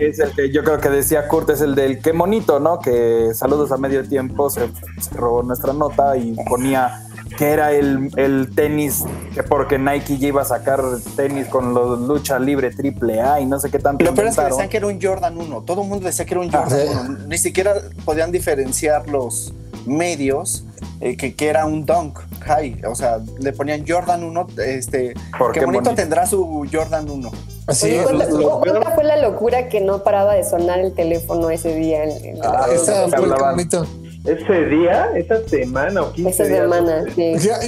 es 0.00 0.18
el 0.18 0.32
que 0.32 0.50
yo 0.50 0.64
creo 0.64 0.78
que 0.78 0.90
decía 0.90 1.28
Kurt, 1.28 1.50
es 1.50 1.60
el 1.60 1.74
del 1.74 2.00
qué 2.00 2.12
monito, 2.12 2.58
¿no? 2.60 2.80
Que 2.80 3.30
saludos 3.34 3.72
a 3.72 3.76
medio 3.76 4.06
tiempo, 4.06 4.50
se, 4.50 4.68
se 5.00 5.14
robó 5.14 5.42
nuestra 5.42 5.72
nota 5.72 6.16
y 6.16 6.36
ponía 6.48 7.04
que 7.36 7.50
era 7.50 7.72
el, 7.72 8.10
el 8.16 8.50
tenis, 8.54 9.04
que 9.34 9.42
porque 9.42 9.78
Nike 9.78 10.18
ya 10.18 10.28
iba 10.28 10.42
a 10.42 10.44
sacar 10.44 10.82
tenis 11.14 11.46
con 11.46 11.74
los 11.74 12.00
lucha 12.00 12.38
libre 12.38 12.70
triple 12.70 13.20
A 13.20 13.40
y 13.40 13.46
no 13.46 13.60
sé 13.60 13.70
qué 13.70 13.78
tanto. 13.78 14.04
Lo 14.04 14.14
peor 14.14 14.28
es 14.28 14.36
que 14.36 14.44
decían 14.44 14.68
que 14.68 14.76
era 14.78 14.86
un 14.86 15.00
Jordan 15.00 15.36
1. 15.38 15.62
Todo 15.62 15.82
el 15.82 15.88
mundo 15.88 16.06
decía 16.06 16.24
que 16.24 16.34
era 16.34 16.40
un 16.40 16.50
Ah, 16.52 16.64
Jordan 16.64 16.86
sí. 16.88 17.12
1. 17.18 17.18
Ni 17.28 17.38
siquiera 17.38 17.74
podían 18.04 18.32
diferenciar 18.32 19.08
los 19.08 19.52
medios 19.88 20.64
eh, 21.00 21.16
que, 21.16 21.34
que 21.34 21.48
era 21.48 21.66
un 21.66 21.84
Dunk 21.86 22.18
High. 22.44 22.82
O 22.86 22.94
sea, 22.94 23.18
le 23.40 23.52
ponían 23.52 23.84
Jordan 23.86 24.22
1. 24.24 24.46
Este, 24.64 25.14
¿Por 25.38 25.52
qué 25.52 25.60
qué 25.60 25.66
bonito 25.66 25.84
bonito? 25.84 25.94
tendrá 26.02 26.26
su 26.26 26.66
Jordan 26.72 27.08
1. 27.10 27.30
así 27.66 27.86
Oye, 27.86 27.96
es. 27.98 28.02
¿cuánta, 28.04 28.24
lo- 28.26 28.60
cuánta 28.60 28.90
fue 28.92 29.04
la 29.04 29.16
locura 29.16 29.68
que 29.68 29.80
no 29.80 30.02
paraba 30.04 30.34
de 30.34 30.44
sonar 30.44 30.78
el 30.80 30.94
teléfono 30.94 31.50
ese 31.50 31.74
día? 31.74 32.04
en- 32.04 32.24
en- 32.24 32.38
Ah, 32.44 32.66
Esa 32.72 33.08
fue 33.08 33.28
bonito. 33.28 33.86
Ese 34.24 34.66
día, 34.66 35.08
esa 35.16 35.48
semana 35.48 36.02
o 36.02 36.12
15 36.12 36.30
Esa 36.30 36.44
días. 36.44 36.58
semana, 36.60 37.04
sí. 37.14 37.32
Ya, 37.38 37.58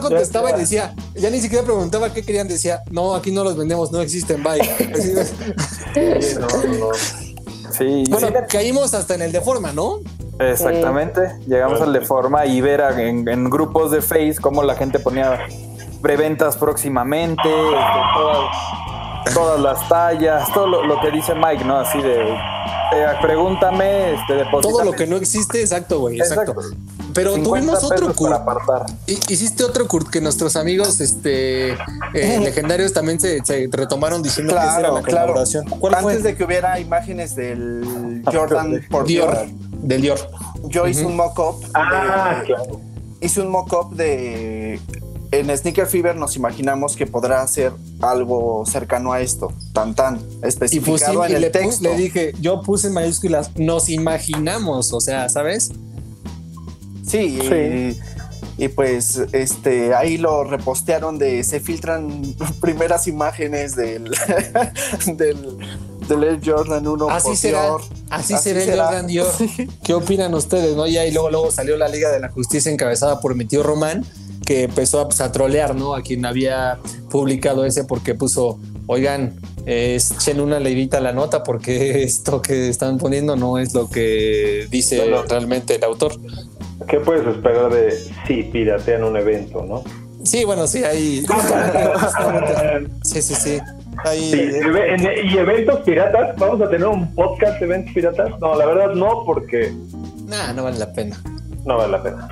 contestaba 0.00 0.50
ya, 0.50 0.56
y 0.56 0.60
decía, 0.60 0.94
ya 1.14 1.28
ni 1.30 1.40
siquiera 1.40 1.64
preguntaba 1.64 2.10
qué 2.14 2.22
querían, 2.22 2.48
decía, 2.48 2.82
no, 2.90 3.14
aquí 3.14 3.32
no 3.32 3.44
los 3.44 3.56
vendemos, 3.56 3.90
no 3.92 4.00
existen, 4.00 4.42
bye. 4.42 4.60
Sí, 5.94 6.36
no, 6.38 6.46
no, 6.46 6.78
no. 6.78 6.86
Sí, 7.76 8.04
bueno, 8.08 8.28
sí, 8.28 8.34
caímos 8.48 8.94
hasta 8.94 9.14
en 9.14 9.22
el 9.22 9.32
de 9.32 9.40
forma, 9.40 9.72
¿no? 9.72 9.98
Exactamente. 10.40 11.20
Llegamos 11.46 11.80
al 11.80 11.92
de 11.92 12.00
forma 12.00 12.46
y 12.46 12.60
ver 12.60 12.80
a- 12.82 13.00
en, 13.00 13.28
en 13.28 13.50
grupos 13.50 13.90
de 13.90 14.00
Face 14.02 14.36
cómo 14.40 14.62
la 14.62 14.74
gente 14.74 14.98
ponía 14.98 15.38
preventas 16.02 16.56
próximamente, 16.56 17.42
este, 17.48 18.00
todas, 18.14 19.34
todas 19.34 19.60
las 19.60 19.88
tallas, 19.88 20.50
todo 20.52 20.66
lo, 20.66 20.84
lo 20.84 21.00
que 21.00 21.10
dice 21.10 21.34
Mike, 21.34 21.64
¿no? 21.64 21.76
Así 21.76 22.00
de, 22.00 22.32
eh, 22.32 23.06
pregúntame, 23.20 24.14
este. 24.14 24.44
Todo 24.50 24.82
lo 24.84 24.92
que 24.92 25.06
no 25.06 25.16
existe, 25.16 25.60
exacto, 25.60 26.00
güey, 26.00 26.18
exacto. 26.18 26.52
Exacto. 26.52 26.76
Pero 27.12 27.34
50 27.34 27.50
tuvimos 27.80 27.84
otro 27.84 28.14
Kurt. 28.14 28.40
Hiciste 29.28 29.64
otro 29.64 29.88
Kurt 29.88 30.08
que 30.10 30.20
nuestros 30.20 30.54
amigos 30.56 31.00
este, 31.00 31.72
eh, 31.72 31.76
legendarios 32.40 32.92
también 32.92 33.18
se, 33.20 33.44
se 33.44 33.68
retomaron 33.70 34.22
diciendo 34.22 34.54
que 34.54 34.58
esa 34.60 34.70
era 34.78 34.78
Claro, 34.88 34.94
la 34.94 35.02
claro. 35.02 35.26
colaboración. 35.26 35.64
¿Cuál 35.68 35.94
Antes 35.96 36.02
fue? 36.20 36.22
de 36.22 36.36
que 36.36 36.44
hubiera 36.44 36.78
imágenes 36.78 37.34
del 37.34 38.22
Jordan 38.32 38.80
por 38.88 39.04
Dior. 39.06 39.32
Dior, 39.32 39.48
Del 39.82 40.02
Dior. 40.02 40.18
yo 40.68 40.86
hice 40.86 41.04
un 41.06 41.16
mock-up. 41.16 41.64
Ah, 41.74 42.36
de- 42.40 42.46
claro. 42.46 42.80
hice 43.20 43.40
un 43.40 43.48
mock-up 43.50 43.94
de. 43.94 44.80
En 45.32 45.56
Sneaker 45.56 45.86
Fever 45.86 46.16
nos 46.16 46.34
imaginamos 46.34 46.96
que 46.96 47.06
podrá 47.06 47.46
ser 47.46 47.72
algo 48.00 48.64
cercano 48.66 49.12
a 49.12 49.20
esto, 49.20 49.52
tan 49.72 49.94
tan, 49.94 50.16
Y, 50.42 50.46
especificado 50.48 51.24
en 51.24 51.30
y 51.30 51.34
el 51.36 51.40
le, 51.42 51.48
pu- 51.50 51.52
texto. 51.52 51.84
le 51.84 51.96
dije, 51.96 52.32
yo 52.40 52.62
puse 52.62 52.88
en 52.88 52.94
mayúsculas, 52.94 53.52
nos 53.56 53.88
imaginamos, 53.90 54.92
o 54.92 55.00
sea, 55.00 55.28
¿sabes? 55.28 55.70
Sí, 57.06 57.38
Sí. 57.48 57.98
Y, 58.58 58.64
y 58.64 58.68
pues 58.68 59.22
este 59.32 59.94
ahí 59.94 60.18
lo 60.18 60.42
repostearon 60.44 61.18
de 61.18 61.44
se 61.44 61.60
filtran 61.60 62.22
primeras 62.60 63.06
imágenes 63.06 63.76
del 63.76 64.10
del, 65.16 65.58
del 66.10 66.24
Air 66.24 66.40
Jordan 66.44 66.86
1 66.86 67.08
Así 67.10 67.28
por 67.28 67.36
será, 67.36 67.62
Dior. 67.62 67.80
así, 68.10 68.36
será 68.36 68.62
el 68.62 68.70
Jordan 68.78 69.06
Dior. 69.06 69.32
¿Qué 69.82 69.94
opinan 69.94 70.34
ustedes? 70.34 70.76
¿no? 70.76 70.86
Y 70.86 70.98
ahí 70.98 71.10
luego, 71.12 71.30
luego 71.30 71.50
salió 71.50 71.76
la 71.78 71.88
Liga 71.88 72.10
de 72.10 72.20
la 72.20 72.28
Justicia 72.28 72.70
encabezada 72.70 73.20
por 73.20 73.34
mi 73.34 73.44
tío 73.46 73.62
Román, 73.62 74.04
que 74.44 74.64
empezó 74.64 75.00
a, 75.00 75.06
pues, 75.06 75.20
a 75.20 75.32
trolear, 75.32 75.74
¿no? 75.74 75.94
A 75.94 76.02
quien 76.02 76.26
había 76.26 76.78
publicado 77.08 77.64
ese 77.64 77.84
porque 77.84 78.14
puso, 78.14 78.58
oigan, 78.86 79.38
echen 79.66 80.40
una 80.40 80.58
leidita 80.60 80.98
a 80.98 81.00
la 81.00 81.12
nota 81.12 81.42
porque 81.42 82.02
esto 82.04 82.42
que 82.42 82.68
están 82.68 82.98
poniendo 82.98 83.36
no 83.36 83.58
es 83.58 83.72
lo 83.74 83.88
que 83.88 84.66
dice 84.70 84.98
Bueno. 85.00 85.22
realmente 85.22 85.76
el 85.76 85.84
autor. 85.84 86.12
¿Qué 86.88 86.98
puedes 87.00 87.26
esperar 87.26 87.72
de 87.72 87.92
si 88.26 88.42
piratean 88.44 89.04
un 89.04 89.16
evento, 89.16 89.64
no? 89.64 89.84
Sí, 90.24 90.44
bueno, 90.44 90.66
sí, 90.66 90.82
ahí. 90.84 91.24
Sí, 93.02 93.22
sí, 93.22 93.34
sí. 93.34 93.58
Ahí. 94.04 94.30
Sí, 94.30 94.40
eve- 94.40 94.94
en- 94.94 95.28
¿Y 95.28 95.36
eventos 95.38 95.80
piratas? 95.80 96.36
¿Vamos 96.38 96.60
a 96.62 96.70
tener 96.70 96.86
un 96.86 97.14
podcast 97.14 97.58
de 97.60 97.66
eventos 97.66 97.92
piratas? 97.94 98.30
No, 98.40 98.54
la 98.54 98.66
verdad 98.66 98.94
no, 98.94 99.24
porque 99.24 99.72
Nah, 100.26 100.52
no 100.54 100.64
vale 100.64 100.78
la 100.78 100.92
pena. 100.92 101.16
no 101.64 101.76
vale 101.76 101.92
la 101.92 102.02
pena. 102.02 102.28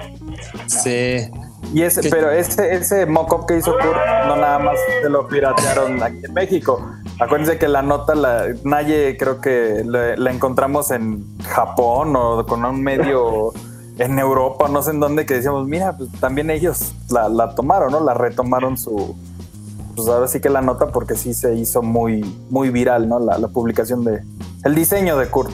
Sí. 0.67 1.29
Y 1.75 1.83
ese, 1.83 2.01
¿Qué? 2.03 2.09
pero 2.11 2.31
ese, 2.31 2.73
ese 2.75 3.05
mock-up 3.05 3.47
que 3.47 3.59
hizo 3.59 3.73
Kurt 3.73 3.97
no 4.27 4.37
nada 4.37 4.59
más 4.61 4.77
se 5.03 5.09
lo 5.11 5.27
piratearon 5.29 6.03
aquí 6.03 6.21
en 6.25 6.33
México. 6.33 6.81
Acuérdense 7.21 7.59
que 7.59 7.67
la 7.69 7.83
nota, 7.83 8.15
la 8.15 8.47
Naye 8.65 9.17
creo 9.19 9.41
que 9.41 9.83
le- 9.85 10.17
la 10.17 10.31
encontramos 10.31 10.91
en 10.93 11.25
Japón 11.43 12.15
o 12.17 12.47
con 12.47 12.65
un 12.65 12.81
medio 12.83 13.53
en 13.99 14.19
Europa, 14.19 14.69
no 14.69 14.81
sé 14.83 14.93
en 14.93 15.01
dónde, 15.01 15.27
que 15.27 15.35
decíamos, 15.35 15.67
mira, 15.67 15.97
pues 15.97 16.09
también 16.21 16.49
ellos 16.51 16.95
la, 17.11 17.29
la 17.29 17.55
tomaron, 17.57 17.91
¿no? 17.91 18.01
La 18.01 18.15
retomaron 18.15 18.79
su... 18.79 19.17
Pues 19.99 20.09
ahora 20.11 20.29
sí 20.29 20.39
que 20.41 20.49
la 20.49 20.63
nota 20.63 20.93
porque 20.93 21.17
sí 21.17 21.35
se 21.35 21.57
hizo 21.57 21.83
muy, 21.83 22.21
muy 22.51 22.71
viral, 22.71 23.09
¿no? 23.09 23.19
La, 23.19 23.37
la 23.37 23.49
publicación 23.49 24.05
de... 24.05 24.23
El 24.65 24.77
diseño 24.77 25.19
de 25.19 25.27
Kurt. 25.29 25.51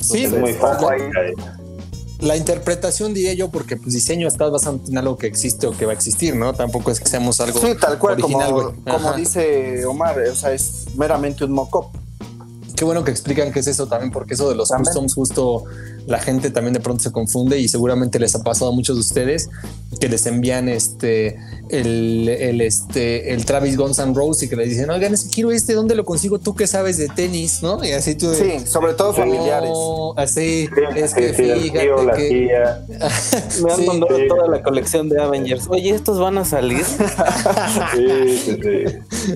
Sí, 0.00 0.24
es 0.24 0.38
muy 0.38 0.52
fácil. 0.52 0.86
la, 0.88 2.26
la 2.28 2.36
interpretación 2.36 3.14
diría 3.14 3.32
yo, 3.34 3.50
porque 3.50 3.76
pues 3.76 3.94
diseño 3.94 4.28
estás 4.28 4.52
basado 4.52 4.78
en 4.86 4.96
algo 4.96 5.18
que 5.18 5.26
existe 5.26 5.66
o 5.66 5.72
que 5.72 5.86
va 5.86 5.90
a 5.90 5.94
existir, 5.94 6.36
¿no? 6.36 6.52
Tampoco 6.52 6.92
es 6.92 7.00
que 7.00 7.06
seamos 7.08 7.40
algo 7.40 7.58
Sí, 7.58 7.74
tal 7.80 7.98
cual, 7.98 8.14
original, 8.14 8.52
como, 8.52 8.72
como 8.84 9.12
dice 9.14 9.84
Omar, 9.86 10.16
o 10.20 10.34
sea, 10.36 10.52
es 10.52 10.86
meramente 10.96 11.44
un 11.44 11.50
mock-up. 11.50 11.86
Qué 12.76 12.84
bueno 12.84 13.02
que 13.02 13.10
explican 13.10 13.50
qué 13.52 13.58
es 13.58 13.66
eso 13.66 13.88
también, 13.88 14.12
porque 14.12 14.34
eso 14.34 14.48
de 14.48 14.54
los 14.54 14.68
También. 14.68 14.86
customs 14.86 15.14
justo 15.14 15.64
la 16.06 16.18
gente 16.18 16.50
también 16.50 16.74
de 16.74 16.80
pronto 16.80 17.02
se 17.02 17.12
confunde 17.12 17.58
y 17.58 17.68
seguramente 17.68 18.18
les 18.18 18.34
ha 18.34 18.42
pasado 18.42 18.70
a 18.72 18.74
muchos 18.74 18.96
de 18.96 19.00
ustedes 19.00 19.48
que 20.00 20.08
les 20.08 20.26
envían 20.26 20.68
este 20.68 21.36
el, 21.68 22.28
el 22.28 22.60
este 22.60 23.32
el 23.32 23.44
Travis 23.44 23.76
Guns 23.76 23.98
N' 23.98 24.14
Roses 24.14 24.42
y 24.44 24.48
que 24.48 24.56
le 24.56 24.66
dicen, 24.66 24.90
oigan, 24.90 25.14
es 25.14 25.24
que 25.24 25.30
quiero 25.30 25.52
este, 25.52 25.74
¿dónde 25.74 25.94
lo 25.94 26.04
consigo? 26.04 26.38
Tú 26.38 26.54
que 26.54 26.66
sabes 26.66 26.96
de 26.98 27.08
tenis, 27.08 27.62
¿no? 27.62 27.84
Y 27.84 27.92
así 27.92 28.14
tú 28.14 28.32
Sí, 28.34 28.66
sobre 28.66 28.94
todo 28.94 29.12
familiares. 29.12 29.70
"No, 29.70 30.14
así, 30.16 30.66
Sí, 30.66 30.70
es 30.96 31.14
que 31.14 31.28
sí, 31.34 31.42
fíjate 31.44 31.80
tío, 31.80 32.02
la 32.04 32.12
que 32.14 32.28
tía. 32.28 32.84
Me 33.62 33.72
han 33.72 33.78
Sí. 33.80 33.86
mandado 33.86 34.16
Sí. 34.16 34.28
toda 34.28 34.48
la 34.48 34.62
colección 34.62 35.08
de 35.08 35.20
Avengers. 35.22 35.66
Oye, 35.68 35.90
¿estos 35.90 36.18
van 36.18 36.38
a 36.38 36.44
salir? 36.44 36.84
Sí, 37.94 38.38
sí, 38.38 38.58
sí. 38.62 39.32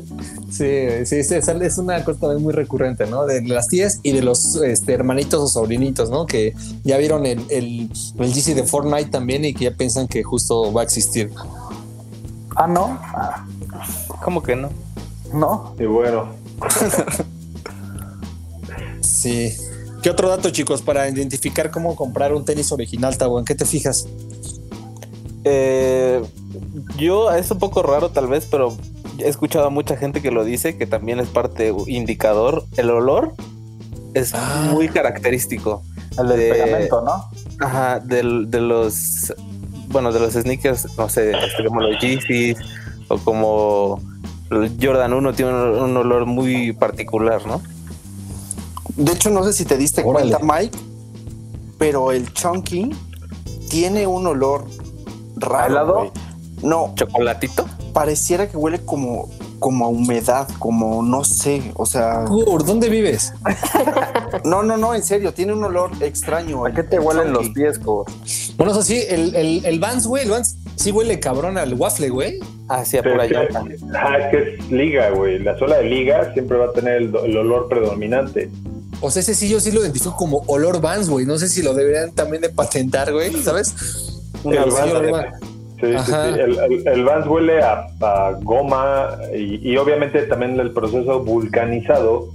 Sí, 0.51 0.75
sí, 1.05 1.23
sí, 1.25 1.35
es 1.35 1.49
es 1.49 1.79
una 1.79 2.03
cosa 2.05 2.21
también 2.21 2.43
muy 2.43 2.53
recurrente, 2.53 3.07
¿no? 3.07 3.27
De 3.27 3.43
las 3.43 3.69
tías 3.69 4.01
y 4.03 4.13
de 4.13 4.23
los 4.23 4.57
este, 4.57 4.93
hermanitos 4.95 5.41
o 5.43 5.47
sobrinitos, 5.49 6.09
¿no? 6.11 6.27
Que 6.27 6.55
ya 6.85 6.97
vieron 6.99 7.27
el, 7.27 7.45
el, 7.51 7.91
el 8.19 8.33
GC 8.33 8.55
de 8.55 8.63
Fortnite 8.65 9.11
también 9.11 9.45
y 9.45 9.55
que 9.55 9.65
ya 9.65 9.71
piensan 9.77 10.07
que 10.09 10.23
justo 10.23 10.73
va 10.73 10.81
a 10.83 10.85
existir. 10.85 11.31
Ah, 12.57 12.67
no. 12.67 12.99
Ah, 13.03 13.45
¿Cómo 14.25 14.43
que 14.43 14.57
no? 14.57 14.71
no. 15.33 15.75
Y 15.79 15.85
bueno, 15.85 16.29
Sí. 19.01 19.53
¿Qué 20.03 20.11
otro 20.11 20.29
dato, 20.29 20.51
chicos, 20.51 20.83
para 20.83 21.09
identificar 21.09 21.71
cómo 21.71 21.97
comprar 21.97 22.33
un 22.35 22.45
tenis 22.45 22.71
original, 22.71 23.17
Tabo? 23.19 23.39
¿En 23.39 23.45
qué 23.45 23.55
te 23.55 23.65
fijas? 23.65 24.07
Eh, 25.45 26.23
yo 26.97 27.33
es 27.33 27.51
un 27.51 27.59
poco 27.59 27.83
raro 27.83 28.11
tal 28.11 28.29
vez, 28.29 28.47
pero 28.51 28.77
he 29.19 29.29
escuchado 29.29 29.67
a 29.67 29.71
mucha 29.71 29.97
gente 29.97 30.23
que 30.23 30.31
lo 30.31 30.45
dice, 30.45 30.77
que 30.77 30.87
también 30.87 31.19
es 31.19 31.29
parte 31.29 31.75
indicador. 31.89 32.65
El 32.77 32.91
olor 32.91 33.35
es 34.15 34.33
Ah. 34.35 34.69
muy 34.73 34.89
característico. 34.89 35.83
El 36.19 36.29
del 36.29 36.39
De- 36.39 36.51
pegamento, 36.51 37.03
¿no? 37.03 37.31
Ajá, 37.65 38.01
del- 38.01 38.51
de 38.51 38.61
los, 38.61 39.33
bueno, 39.89 40.13
de 40.13 40.21
los 40.21 40.33
sneakers, 40.35 40.97
no 40.97 41.09
sé, 41.09 41.31
este, 41.33 41.65
como 41.67 41.81
los 41.81 42.01
Yeezys 42.01 42.57
o 43.09 43.19
como 43.19 44.01
el 44.51 44.77
Jordan 44.81 45.13
1 45.13 45.33
tiene 45.35 45.53
un, 45.53 45.79
un 45.91 45.97
olor 45.97 46.27
muy 46.27 46.73
particular, 46.73 47.47
¿no? 47.47 47.61
De 48.97 49.13
hecho, 49.13 49.31
no 49.31 49.45
sé 49.45 49.53
si 49.53 49.65
te 49.65 49.77
diste 49.77 50.03
Órale. 50.05 50.31
cuenta, 50.37 50.55
Mike, 50.55 50.79
pero 51.79 52.13
el 52.13 52.33
Chunky 52.33 52.91
tiene 53.69 54.07
un 54.07 54.27
olor 54.27 54.65
raro. 55.37 56.13
No, 56.63 56.93
Chocolatito. 56.97 57.67
pareciera 57.93 58.49
que 58.49 58.57
huele 58.57 58.81
como, 58.85 59.29
como 59.59 59.85
a 59.87 59.89
humedad, 59.89 60.49
como 60.59 61.03
no 61.03 61.25
sé, 61.25 61.73
o 61.75 61.87
sea, 61.87 62.25
¿dónde 62.65 62.89
vives? 62.89 63.33
no, 64.45 64.63
no, 64.63 64.77
no, 64.77 64.95
en 64.95 65.03
serio, 65.03 65.33
tiene 65.33 65.53
un 65.53 65.65
olor 65.65 65.91
extraño. 66.01 66.65
¿A 66.65 66.69
el- 66.69 66.75
qué 66.75 66.83
te 66.83 66.97
el 66.97 67.03
huelen 67.03 67.33
los 67.33 67.49
pies, 67.51 67.79
Kurt? 67.79 68.09
Bueno, 68.57 68.73
eso 68.73 68.83
sí, 68.83 69.01
el, 69.09 69.35
el, 69.35 69.65
el 69.65 69.79
Vans, 69.81 70.07
güey, 70.07 70.25
el 70.25 70.31
Vans 70.31 70.57
sí 70.77 70.91
huele 70.93 71.21
cabrón 71.21 71.59
al 71.59 71.75
waffle, 71.75 72.09
güey. 72.11 72.39
Hacia 72.69 73.01
pero 73.03 73.17
por 73.17 73.29
que, 73.29 73.37
allá. 73.37 73.49
ah, 73.95 74.19
es 74.19 74.31
que 74.31 74.55
es 74.57 74.71
liga, 74.73 75.11
güey. 75.11 75.39
La 75.39 75.57
suela 75.59 75.77
de 75.79 75.85
liga 75.85 76.33
siempre 76.33 76.59
va 76.59 76.67
a 76.67 76.73
tener 76.73 76.95
el, 76.97 77.15
el 77.15 77.37
olor 77.37 77.69
predominante. 77.69 78.51
O 79.01 79.11
sea, 79.11 79.21
ese 79.21 79.35
sí 79.35 79.49
yo 79.49 79.61
sí 79.61 79.71
lo 79.71 79.83
identifico 79.83 80.17
como 80.17 80.43
olor 80.49 80.81
Vans, 80.81 81.09
güey. 81.09 81.27
No 81.27 81.39
sé 81.39 81.49
si 81.49 81.63
lo 81.63 81.75
deberían 81.75 82.13
también 82.13 82.43
de 82.43 82.49
patentar, 82.49 83.13
güey, 83.13 83.33
¿sabes? 83.43 83.75
El 84.45 84.59
olor 84.59 85.05
eh, 85.07 85.11
Vans. 85.13 85.27
Sí, 85.81 85.87
sí, 85.99 86.05
sí. 86.07 86.13
El, 86.41 86.59
el- 86.59 86.89
el 86.89 87.05
Vans 87.05 87.27
huele 87.27 87.63
a, 87.63 87.87
a 88.01 88.33
goma 88.43 89.19
y, 89.35 89.71
y 89.73 89.77
obviamente 89.77 90.23
también 90.23 90.59
el 90.61 90.73
proceso 90.73 91.21
vulcanizado 91.25 92.31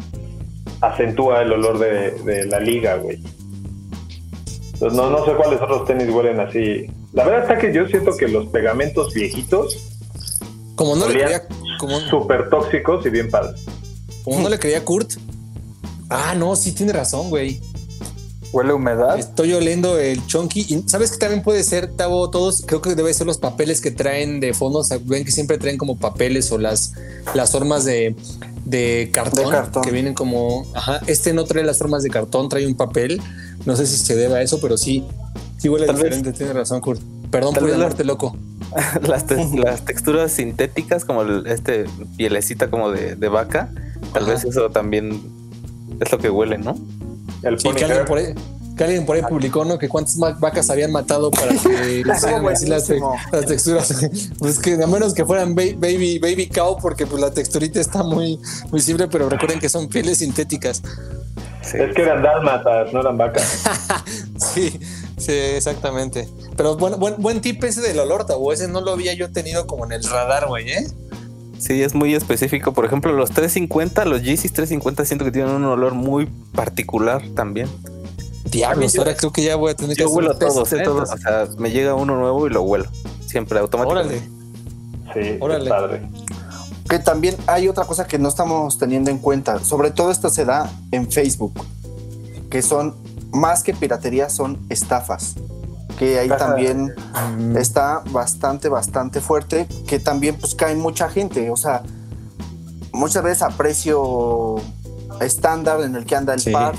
acentúa 0.81 1.41
el 1.41 1.51
olor 1.53 1.77
de, 1.79 2.11
de 2.23 2.45
la 2.45 2.59
liga, 2.59 2.95
güey. 2.95 3.19
Entonces, 4.73 4.97
no, 4.97 5.09
no 5.11 5.23
sé 5.25 5.33
cuáles 5.33 5.61
otros 5.61 5.85
tenis 5.85 6.09
huelen 6.09 6.39
así. 6.39 6.87
La 7.13 7.23
verdad 7.25 7.41
está 7.43 7.57
que 7.59 7.73
yo 7.73 7.85
siento 7.87 8.15
que 8.17 8.27
los 8.27 8.47
pegamentos 8.47 9.13
viejitos 9.13 9.99
Como 10.75 10.95
no 10.95 11.07
le 11.07 11.19
creía, 11.21 11.43
como, 11.77 11.99
súper 11.99 12.49
tóxicos 12.49 13.05
y 13.05 13.09
bien 13.09 13.29
padres. 13.29 13.63
como 14.23 14.39
no 14.41 14.49
le 14.49 14.57
creía 14.57 14.83
Kurt. 14.83 15.11
Ah, 16.09 16.33
no, 16.35 16.55
sí 16.55 16.71
tiene 16.73 16.93
razón, 16.93 17.29
güey. 17.29 17.61
¿Huele 18.53 18.71
a 18.71 18.75
humedad? 18.75 19.17
Estoy 19.17 19.53
oliendo 19.53 19.97
el 19.97 20.25
chunky. 20.27 20.65
Y 20.67 20.83
sabes 20.89 21.11
que 21.11 21.17
también 21.17 21.41
puede 21.41 21.63
ser, 21.63 21.87
Tavo, 21.95 22.29
todos, 22.29 22.63
creo 22.65 22.81
que 22.81 22.95
debe 22.95 23.13
ser 23.13 23.25
los 23.27 23.37
papeles 23.37 23.79
que 23.79 23.91
traen 23.91 24.39
de 24.41 24.53
fondo. 24.53 24.79
O 24.79 24.83
sea, 24.83 24.99
ven 25.03 25.23
que 25.23 25.31
siempre 25.31 25.57
traen 25.57 25.77
como 25.77 25.97
papeles 25.97 26.51
o 26.51 26.57
las, 26.57 26.93
las 27.33 27.51
formas 27.51 27.85
de, 27.85 28.15
de 28.65 29.09
cartón, 29.13 29.45
De 29.45 29.51
cartón. 29.51 29.83
que 29.83 29.91
vienen 29.91 30.13
como. 30.13 30.65
Ajá, 30.73 30.99
este 31.07 31.33
no 31.33 31.45
trae 31.45 31.63
las 31.63 31.77
formas 31.77 32.03
de 32.03 32.09
cartón, 32.09 32.49
trae 32.49 32.67
un 32.67 32.75
papel. 32.75 33.21
No 33.65 33.75
sé 33.75 33.85
si 33.87 33.97
se 33.97 34.15
debe 34.15 34.35
a 34.35 34.41
eso, 34.41 34.59
pero 34.59 34.77
sí, 34.77 35.05
sí 35.57 35.69
huele 35.69 35.85
Tal 35.85 35.95
vez- 35.95 36.03
diferente. 36.05 36.33
Tienes 36.33 36.55
razón, 36.55 36.81
Kurt. 36.81 37.01
Perdón 37.31 37.53
Tal 37.53 37.61
por 37.61 37.69
vez 37.69 37.77
la- 37.79 37.83
llamarte 37.85 38.03
loco. 38.03 38.35
las, 39.07 39.25
te- 39.27 39.35
las 39.57 39.85
texturas 39.85 40.31
sintéticas, 40.33 41.05
como 41.05 41.21
el- 41.21 41.47
este 41.47 41.85
pielecita 42.17 42.69
como 42.69 42.91
de, 42.91 43.15
de 43.15 43.27
vaca, 43.29 43.69
tal 44.13 44.23
Ajá. 44.23 44.33
vez 44.33 44.43
eso 44.43 44.69
también 44.71 45.21
es 46.01 46.11
lo 46.11 46.17
que 46.17 46.29
huele, 46.29 46.57
¿no? 46.57 46.75
El 47.43 47.59
Sí, 47.59 47.69
que 47.71 47.85
alguien 47.85 48.05
por 48.05 48.17
ahí, 48.19 48.33
que 48.77 48.83
alguien 48.83 49.05
por 49.05 49.15
ahí 49.15 49.21
publicó, 49.23 49.65
¿no? 49.65 49.77
Que 49.77 49.89
cuántas 49.89 50.17
vacas 50.39 50.69
habían 50.69 50.91
matado 50.91 51.31
para 51.31 51.51
que 51.53 51.99
hicieran 52.15 52.47
así 52.47 52.67
las, 52.67 52.89
las 53.31 53.45
texturas. 53.45 53.93
Pues 54.39 54.59
que 54.59 54.73
a 54.81 54.87
menos 54.87 55.13
que 55.13 55.25
fueran 55.25 55.55
ba- 55.55 55.63
baby, 55.77 56.19
baby 56.19 56.47
cow, 56.47 56.77
porque 56.81 57.05
pues 57.07 57.21
la 57.21 57.31
texturita 57.31 57.79
está 57.79 58.03
muy, 58.03 58.39
muy 58.71 58.81
simple, 58.81 59.07
pero 59.07 59.29
recuerden 59.29 59.59
que 59.59 59.69
son 59.69 59.87
pieles 59.87 60.19
sintéticas. 60.19 60.81
Sí. 61.63 61.77
Es 61.77 61.93
que 61.95 62.01
eran 62.01 62.21
dálmatas, 62.23 62.91
no 62.93 63.01
eran 63.01 63.17
vacas. 63.17 63.61
Sí, 64.37 64.79
sí, 65.17 65.31
exactamente. 65.31 66.27
Pero 66.57 66.75
bueno, 66.75 66.97
buen, 66.97 67.15
buen 67.21 67.41
tip 67.41 67.63
ese 67.63 67.79
del 67.81 67.99
olor, 67.99 68.25
Tabo. 68.25 68.51
Ese 68.51 68.67
no 68.67 68.81
lo 68.81 68.91
había 68.91 69.13
yo 69.13 69.31
tenido 69.31 69.67
como 69.67 69.85
en 69.85 69.91
el 69.91 70.03
radar, 70.03 70.47
güey, 70.47 70.71
¿eh? 70.71 70.87
Sí, 71.61 71.83
es 71.83 71.93
muy 71.93 72.15
específico. 72.15 72.73
Por 72.73 72.85
ejemplo, 72.85 73.13
los 73.13 73.29
350, 73.29 74.05
los 74.05 74.23
Yeezys 74.23 74.51
350 74.51 75.05
siento 75.05 75.25
que 75.25 75.31
tienen 75.31 75.51
un 75.53 75.63
olor 75.65 75.93
muy 75.93 76.25
particular 76.55 77.21
también. 77.35 77.69
Diablos, 78.45 78.97
ahora 78.97 79.15
creo 79.15 79.31
que 79.31 79.43
ya 79.43 79.55
voy 79.55 79.71
a 79.71 79.75
tener 79.75 79.95
que 79.95 80.01
Yo 80.01 80.07
hacer 80.07 80.17
huelo 80.17 80.37
todos, 80.39 80.69
todos. 80.69 81.11
O 81.11 81.17
sea, 81.17 81.47
me 81.59 81.69
llega 81.69 81.93
uno 81.93 82.15
nuevo 82.15 82.47
y 82.47 82.49
lo 82.49 82.63
huelo. 82.63 82.89
Siempre 83.27 83.59
automáticamente. 83.59 84.27
Órale. 85.07 85.29
Sí, 85.29 85.37
Órale. 85.39 85.69
padre. 85.69 86.01
Que 86.89 86.97
también 86.97 87.37
hay 87.45 87.67
otra 87.67 87.85
cosa 87.85 88.07
que 88.07 88.17
no 88.17 88.29
estamos 88.29 88.79
teniendo 88.79 89.11
en 89.11 89.19
cuenta. 89.19 89.63
Sobre 89.63 89.91
todo 89.91 90.09
esto 90.09 90.31
se 90.31 90.45
da 90.45 90.69
en 90.91 91.11
Facebook, 91.11 91.53
que 92.49 92.63
son 92.63 92.95
más 93.31 93.61
que 93.61 93.75
piratería, 93.75 94.29
son 94.29 94.59
estafas. 94.69 95.35
Que 95.97 96.19
ahí 96.19 96.29
también 96.29 96.93
Mm, 97.37 97.57
está 97.57 98.01
bastante, 98.11 98.69
bastante 98.69 99.21
fuerte, 99.21 99.67
que 99.87 99.99
también 99.99 100.35
pues 100.39 100.55
cae 100.55 100.75
mucha 100.75 101.09
gente. 101.09 101.49
O 101.51 101.57
sea, 101.57 101.83
muchas 102.93 103.23
veces 103.23 103.43
a 103.43 103.49
precio 103.49 104.55
estándar 105.21 105.81
en 105.81 105.95
el 105.95 106.05
que 106.05 106.15
anda 106.15 106.33
el 106.33 106.39
Sí. 106.39 106.51
par 106.51 106.73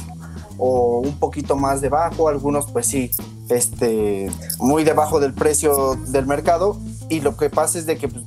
o 0.59 1.01
un 1.01 1.19
poquito 1.19 1.57
más 1.57 1.81
debajo, 1.81 2.29
algunos 2.29 2.67
pues 2.71 2.87
sí, 2.87 3.11
este, 3.49 4.31
muy 4.59 4.85
debajo 4.85 5.21
del 5.21 5.33
precio 5.35 5.97
del 6.09 6.27
mercado 6.27 6.77
y 7.09 7.21
lo 7.21 7.37
que 7.37 7.51
pasa 7.51 7.79
es 7.79 7.87
de 7.87 7.97
que 7.99 8.09
pues, 8.09 8.25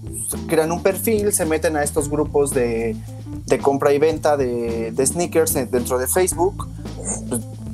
crean 0.48 0.72
un 0.72 0.82
perfil, 0.84 1.32
se 1.34 1.46
meten 1.46 1.76
a 1.78 1.84
estos 1.84 2.10
grupos 2.10 2.52
de, 2.52 2.96
de 3.46 3.58
compra 3.60 3.94
y 3.94 4.00
venta 4.00 4.38
de, 4.38 4.92
de 4.92 5.06
sneakers 5.06 5.54
dentro 5.54 5.98
de 5.98 6.08
Facebook. 6.08 6.68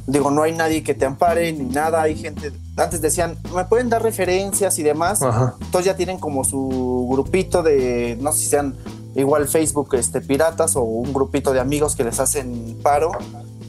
Digo, 0.07 0.31
no 0.31 0.43
hay 0.43 0.53
nadie 0.53 0.83
que 0.83 0.93
te 0.93 1.05
ampare 1.05 1.51
ni 1.53 1.65
nada, 1.65 2.01
hay 2.01 2.15
gente, 2.15 2.51
antes 2.75 3.01
decían, 3.01 3.37
me 3.55 3.65
pueden 3.65 3.89
dar 3.89 4.01
referencias 4.01 4.79
y 4.79 4.83
demás, 4.83 5.21
Ajá. 5.21 5.55
entonces 5.61 5.85
ya 5.85 5.95
tienen 5.95 6.17
como 6.19 6.43
su 6.43 7.07
grupito 7.09 7.61
de, 7.61 8.17
no 8.19 8.31
sé 8.33 8.39
si 8.39 8.45
sean 8.47 8.75
igual 9.15 9.47
Facebook 9.47 9.93
este, 9.93 10.21
piratas 10.21 10.75
o 10.75 10.81
un 10.81 11.13
grupito 11.13 11.53
de 11.53 11.59
amigos 11.59 11.95
que 11.95 12.03
les 12.03 12.19
hacen 12.19 12.77
paro. 12.81 13.11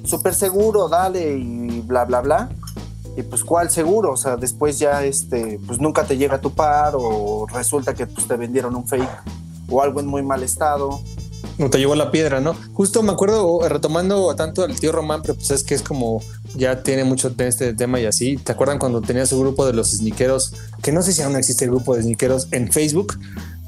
Súper 0.05 0.35
seguro, 0.35 0.89
dale 0.89 1.37
y 1.37 1.81
bla, 1.81 2.05
bla, 2.05 2.21
bla. 2.21 2.49
Y 3.17 3.23
pues, 3.23 3.45
¿cuál 3.45 3.71
seguro? 3.71 4.13
O 4.13 4.17
sea, 4.17 4.37
después 4.37 4.79
ya 4.79 5.05
este, 5.05 5.61
pues 5.67 5.81
nunca 5.81 6.05
te 6.05 6.17
llega 6.17 6.41
tu 6.41 6.51
par 6.51 6.95
o 6.97 7.47
resulta 7.53 7.95
que 7.95 8.07
pues, 8.07 8.27
te 8.27 8.37
vendieron 8.37 8.75
un 8.75 8.87
fake 8.87 9.09
o 9.69 9.83
algo 9.83 10.01
en 10.01 10.07
muy 10.07 10.23
mal 10.23 10.43
estado. 10.43 11.01
No 11.59 11.71
te 11.71 11.79
llevó 11.79 11.95
la 11.95 12.11
piedra, 12.11 12.41
¿no? 12.41 12.55
Justo 12.73 13.03
me 13.03 13.13
acuerdo, 13.13 13.69
retomando 13.69 14.35
tanto 14.35 14.65
al 14.65 14.79
tío 14.79 14.93
Román, 14.93 15.23
pero 15.23 15.35
pues 15.35 15.51
es 15.51 15.65
que 15.65 15.75
es 15.75 15.83
como 15.83 16.23
ya 16.55 16.83
tiene 16.83 17.05
mucho 17.05 17.31
de 17.31 17.49
este 17.49 17.75
tema 17.75 18.01
y 18.01 18.07
así. 18.07 18.37
¿Te 18.37 18.53
acuerdan 18.53 18.79
cuando 18.79 19.01
tenía 19.01 19.27
su 19.27 19.39
grupo 19.39 19.67
de 19.67 19.73
los 19.73 19.91
sniqueros? 19.91 20.55
Que 20.83 20.93
no 20.93 21.03
sé 21.03 21.13
si 21.13 21.23
aún 21.23 21.37
existe 21.37 21.65
el 21.65 21.71
grupo 21.71 21.95
de 21.95 22.03
sniqueros 22.03 22.49
en 22.51 22.73
Facebook, 22.73 23.19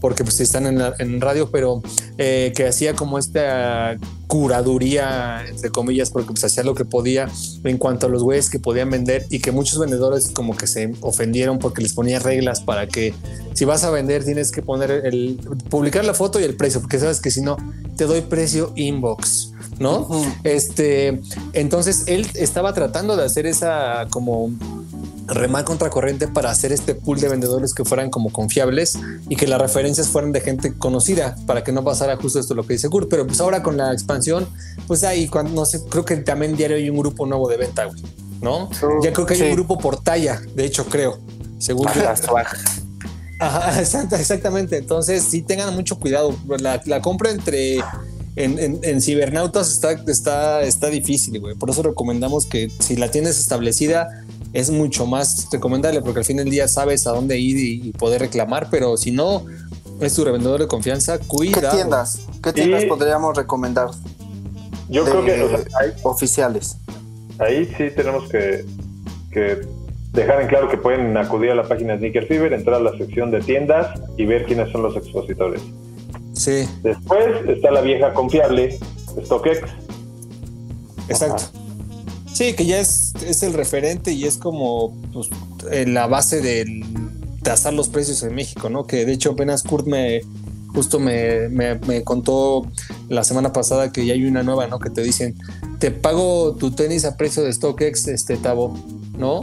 porque 0.05 0.23
pues 0.23 0.39
están 0.41 0.67
en, 0.67 0.77
la- 0.81 0.95
radio, 1.19 1.49
pero 1.51 1.81
eh, 2.19 2.53
que 2.55 2.67
hacía 2.67 2.93
como 2.95 3.19
esta 3.19 3.97
curaduría, 4.27 5.43
entre 5.49 5.71
comillas, 5.71 6.11
porque 6.11 6.29
pues 6.29 6.45
hacía 6.45 6.63
lo 6.63 6.75
que 6.75 6.85
podía 6.85 7.27
en 7.65 7.79
cuanto 7.79 8.05
a 8.07 8.11
los 8.11 8.23
güeyes 8.23 8.51
que 8.51 8.59
podían 8.59 8.91
vender 8.91 9.25
y 9.31 9.39
que 9.39 9.51
muchos 9.51 9.79
vendedores 9.79 10.29
como 10.29 10.59
que 10.59 10.67
se 10.67 10.93
ofendieron 11.01 11.59
porque 11.59 11.81
les 11.81 11.95
ponía 11.95 12.19
reglas 12.19 12.61
para 12.61 12.87
que 12.87 13.15
si 13.55 13.65
vas 13.65 13.83
a 13.85 13.91
vender 13.91 14.23
tienes 14.27 14.53
que 14.53 14.61
poner 14.61 14.91
el 14.91 15.41
publicar 15.71 16.05
la 16.05 16.13
foto 16.13 16.39
y 16.39 16.43
el 16.43 16.55
precio, 16.55 16.83
porque 16.83 16.99
sabes 16.99 17.21
que 17.21 17.31
si 17.31 17.41
no 17.41 17.57
te 17.97 18.05
doy 18.05 18.21
precio 18.21 18.73
inbox, 18.77 19.54
¿no? 19.79 20.09
Este, 20.45 21.20
entonces 21.53 22.05
él 22.07 22.27
estaba 22.35 22.72
tratando 22.72 23.16
de 23.16 23.25
hacer 23.25 23.47
esa 23.47 24.07
como 24.11 24.51
remar 25.27 25.64
contracorriente 25.64 26.29
para 26.29 26.51
hacer 26.51 26.70
este 26.70 26.95
pool 26.95 27.18
de 27.18 27.31
vendedores 27.31 27.72
que 27.72 27.83
fueran 27.85 28.11
como 28.11 28.31
confiables 28.31 28.99
y 29.29 29.37
que 29.37 29.47
las 29.47 29.59
referencias 29.61 30.09
fueran 30.09 30.33
de 30.33 30.41
gente 30.43 30.75
conocida 30.75 31.35
para 31.47 31.64
que 31.64 31.72
no 31.72 31.83
pasara 31.83 32.16
justo 32.16 32.39
esto 32.39 32.55
lo 32.55 32.66
que 32.66 32.75
dice 32.75 32.89
Kurt. 32.91 33.09
Pero 33.09 33.27
pues 33.27 33.41
ahora 33.41 33.62
con 33.62 33.77
la 33.79 33.93
expansión, 33.93 34.47
pues 34.87 35.03
ahí 35.03 35.27
cuando 35.29 35.53
no 35.55 35.64
sé, 35.64 35.83
creo 35.89 36.05
que 36.05 36.16
también 36.18 36.57
diario 36.57 36.77
hay 36.77 36.91
un 36.91 36.99
grupo 36.99 37.25
nuevo 37.27 37.49
de 37.49 37.57
venta, 37.57 37.87
güey, 37.87 38.03
¿no? 38.43 38.68
Ya 39.03 39.12
creo 39.14 39.27
que 39.27 39.33
hay 39.35 39.41
Sí. 39.41 39.47
un 39.47 39.53
grupo 39.55 39.79
por 39.79 39.99
talla, 40.03 40.41
de 40.55 40.64
hecho 40.66 40.85
creo, 40.87 41.18
según 41.59 41.87
yo. 41.95 42.03
Ajá, 43.41 43.81
exactamente. 44.20 44.77
Entonces, 44.77 45.25
sí 45.25 45.43
tengan 45.43 45.75
mucho 45.75 45.99
cuidado. 45.99 46.35
La, 46.61 46.81
la 46.85 47.01
compra 47.01 47.31
entre 47.31 47.79
en, 48.37 48.59
en- 48.59 48.80
en 48.82 49.01
cibernautas 49.01 49.70
está, 49.70 49.93
está, 49.93 50.62
está 50.62 50.89
difícil, 50.89 51.39
güey. 51.41 51.55
Por 51.55 51.70
eso 51.70 51.82
recomendamos 51.82 52.47
que 52.47 52.70
si 52.80 52.97
la 52.97 53.11
tienes 53.11 53.39
establecida, 53.39 54.09
es 54.53 54.70
mucho 54.70 55.07
más 55.07 55.49
recomendable, 55.53 56.01
porque 56.03 56.20
al 56.20 56.24
fin 56.24 56.37
del 56.39 56.51
día 56.51 56.68
sabes 56.68 57.07
a 57.07 57.11
dónde 57.12 57.39
ir 57.39 57.57
y, 57.59 57.89
y 57.89 57.93
poder 57.93 58.20
reclamar, 58.20 58.68
pero 58.70 58.97
si 58.97 59.11
no 59.11 59.45
es 60.01 60.14
tu 60.14 60.24
revendedor 60.24 60.61
de 60.61 60.66
confianza, 60.66 61.18
¿Qué 61.18 61.26
cuidado. 61.26 61.74
tiendas? 61.76 62.20
¿Qué 62.43 62.53
tiendas 62.53 62.85
podríamos 62.85 63.37
recomendar 63.37 63.89
Yo 64.89 65.05
de- 65.05 65.11
creo 65.11 65.24
que 65.24 65.43
o 65.43 65.49
sea, 65.49 65.59
ahí, 65.80 65.91
oficiales? 66.03 66.76
ahí 67.39 67.66
sí 67.76 67.85
tenemos 67.97 68.28
que, 68.30 68.64
que 69.32 69.59
dejar 70.12 70.41
en 70.43 70.49
claro 70.49 70.68
que 70.68 70.76
pueden 70.76 71.16
acudir 71.16 71.51
a 71.51 71.55
la 71.57 71.64
página 71.68 71.97
Sneaker 71.97 72.26
Fever, 72.26 72.53
entrar 72.53 72.76
a 72.76 72.80
la 72.80 72.97
sección 72.99 73.30
de 73.32 73.41
tiendas 73.41 74.01
y 74.16 74.24
ver 74.26 74.45
quiénes 74.47 74.70
son 74.70 74.82
los 74.82 74.97
expositores. 74.97 75.61
Sí, 76.35 76.68
Después 76.82 77.26
está 77.49 77.70
la 77.70 77.80
vieja 77.80 78.12
confiable, 78.12 78.78
StockX. 79.24 79.61
exacto. 81.09 81.45
Sí, 82.32 82.55
que 82.55 82.66
ya 82.66 82.80
es, 82.80 83.12
es 83.24 83.43
el 83.45 83.53
referente 83.53 84.12
y 84.12 84.24
es 84.24 84.39
como 84.39 84.93
pues, 85.12 85.28
eh, 85.70 85.87
la 85.87 86.07
base 86.09 86.41
del 86.41 86.82
tasar 87.43 87.74
los 87.74 87.89
precios 87.89 88.22
en 88.24 88.35
México, 88.35 88.68
¿no? 88.68 88.87
Que 88.87 89.05
de 89.05 89.12
hecho 89.12 89.32
apenas 89.32 89.62
Kurt 89.62 89.87
me 89.87 90.22
justo 90.74 90.99
me, 90.99 91.49
me- 91.51 91.76
me 91.76 92.03
contó 92.03 92.66
la 93.09 93.22
semana 93.22 93.53
pasada 93.53 93.93
que 93.93 94.05
ya 94.05 94.14
hay 94.14 94.24
una 94.24 94.43
nueva, 94.43 94.66
¿no? 94.66 94.80
Que 94.80 94.91
te 94.91 95.03
dicen, 95.03 95.37
te 95.78 95.93
pago 95.93 96.57
tu 96.57 96.72
tenis 96.72 97.05
a 97.05 97.16
precio 97.16 97.45
de 97.45 97.53
StockX, 97.53 98.09
este 98.09 98.37
Tavo, 98.37 98.76
¿no? 99.16 99.43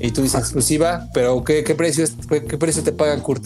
Y 0.00 0.10
tú 0.10 0.22
dices 0.22 0.40
exclusiva, 0.40 1.08
pero 1.14 1.44
¿qué, 1.44 1.62
qué 1.62 1.76
precio 1.76 2.02
es, 2.02 2.16
qué, 2.28 2.42
qué 2.42 2.58
precio 2.58 2.82
te 2.82 2.90
pagan, 2.90 3.20
Kurt? 3.20 3.44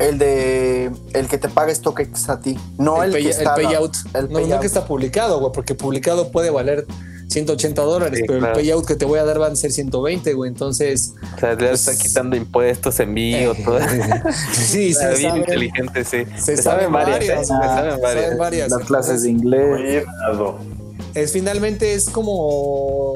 El 0.00 0.18
de 0.18 0.90
el 1.12 1.28
que 1.28 1.36
te 1.38 1.48
paga 1.48 1.74
StockX 1.74 2.28
a 2.30 2.40
ti, 2.40 2.58
no 2.78 3.02
el, 3.02 3.12
pay- 3.12 3.24
que 3.24 3.30
está 3.30 3.54
payout. 3.54 3.94
el 4.14 4.22
no, 4.24 4.28
no 4.28 4.34
payout. 4.44 4.60
que 4.60 4.66
está 4.66 4.86
publicado, 4.86 5.38
güey, 5.40 5.52
porque 5.52 5.74
publicado 5.74 6.30
puede 6.32 6.48
valer 6.50 6.86
180 7.28 7.82
dólares, 7.82 8.18
Sí, 8.18 8.24
pero 8.26 8.40
claro. 8.40 8.54
el 8.54 8.60
payout 8.60 8.86
que 8.86 8.96
te 8.96 9.04
voy 9.04 9.18
a 9.20 9.24
dar 9.24 9.38
van 9.38 9.52
a 9.52 9.56
ser 9.56 9.70
120, 9.70 10.32
güey. 10.34 10.48
Entonces, 10.48 11.12
O 11.36 11.38
sea, 11.38 11.54
le 11.54 11.70
está 11.72 11.96
quitando 11.96 12.34
impuestos, 12.34 12.98
envío, 12.98 13.54
todo. 13.64 13.78
sí, 14.52 14.94
se 14.94 15.08
bien 15.14 15.30
sabe. 15.30 15.38
inteligente, 15.40 16.04
sí. 16.04 16.24
Se 16.36 16.56
Se 16.56 16.62
saben 16.62 16.90
varias, 16.90 17.18
varias, 17.18 17.40
¿eh? 17.42 17.44
Se 17.44 17.46
saben 18.02 18.38
varias. 18.38 18.70
Las 18.70 18.84
clases 18.86 19.22
de 19.22 19.30
inglés. 19.30 20.04
Es 21.14 21.32
finalmente 21.32 21.92
es 21.94 22.08
como 22.10 23.14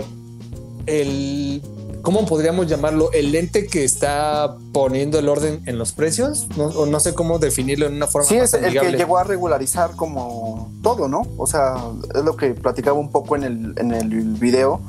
el 0.86 1.62
¿cómo 2.04 2.24
podríamos 2.26 2.68
llamarlo? 2.68 3.10
El 3.12 3.32
lente 3.32 3.66
que 3.66 3.82
está 3.82 4.56
poniendo 4.72 5.18
el 5.18 5.28
orden 5.28 5.62
en 5.66 5.78
los 5.78 5.90
precios. 5.92 6.46
No, 6.56 6.66
o 6.66 6.86
no 6.86 7.00
sé 7.00 7.14
cómo 7.14 7.40
definirlo 7.40 7.86
en 7.86 7.94
una 7.94 8.06
forma 8.06 8.28
Sí, 8.28 8.36
más 8.36 8.54
es 8.54 8.62
el 8.62 8.78
que 8.78 8.92
llegó 8.92 9.18
a 9.18 9.24
regularizar 9.24 9.96
como 9.96 10.70
todo, 10.82 11.08
¿no? 11.08 11.22
O 11.36 11.46
sea, 11.48 11.74
es 12.14 12.22
lo 12.22 12.36
que 12.36 12.50
platicaba 12.54 12.96
un 12.98 13.10
poco 13.10 13.34
en 13.34 13.42
el, 13.42 13.74
en 13.78 13.92
el 13.92 14.08
video, 14.34 14.80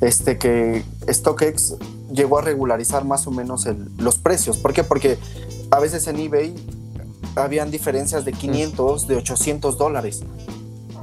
este 0.00 0.38
que 0.38 0.84
StockX 1.10 1.74
llegó 2.12 2.38
a 2.38 2.42
regularizar 2.42 3.04
más 3.04 3.26
o 3.26 3.32
menos 3.32 3.66
el- 3.66 3.88
los 3.98 4.18
precios. 4.18 4.58
¿Por 4.58 4.72
qué? 4.72 4.84
Porque 4.84 5.18
a 5.70 5.80
veces 5.80 6.06
en 6.06 6.20
eBay 6.20 6.54
habían 7.34 7.70
diferencias 7.70 8.24
de 8.24 8.32
500, 8.32 9.06
de 9.08 9.16
800 9.16 9.76
dólares. 9.78 10.20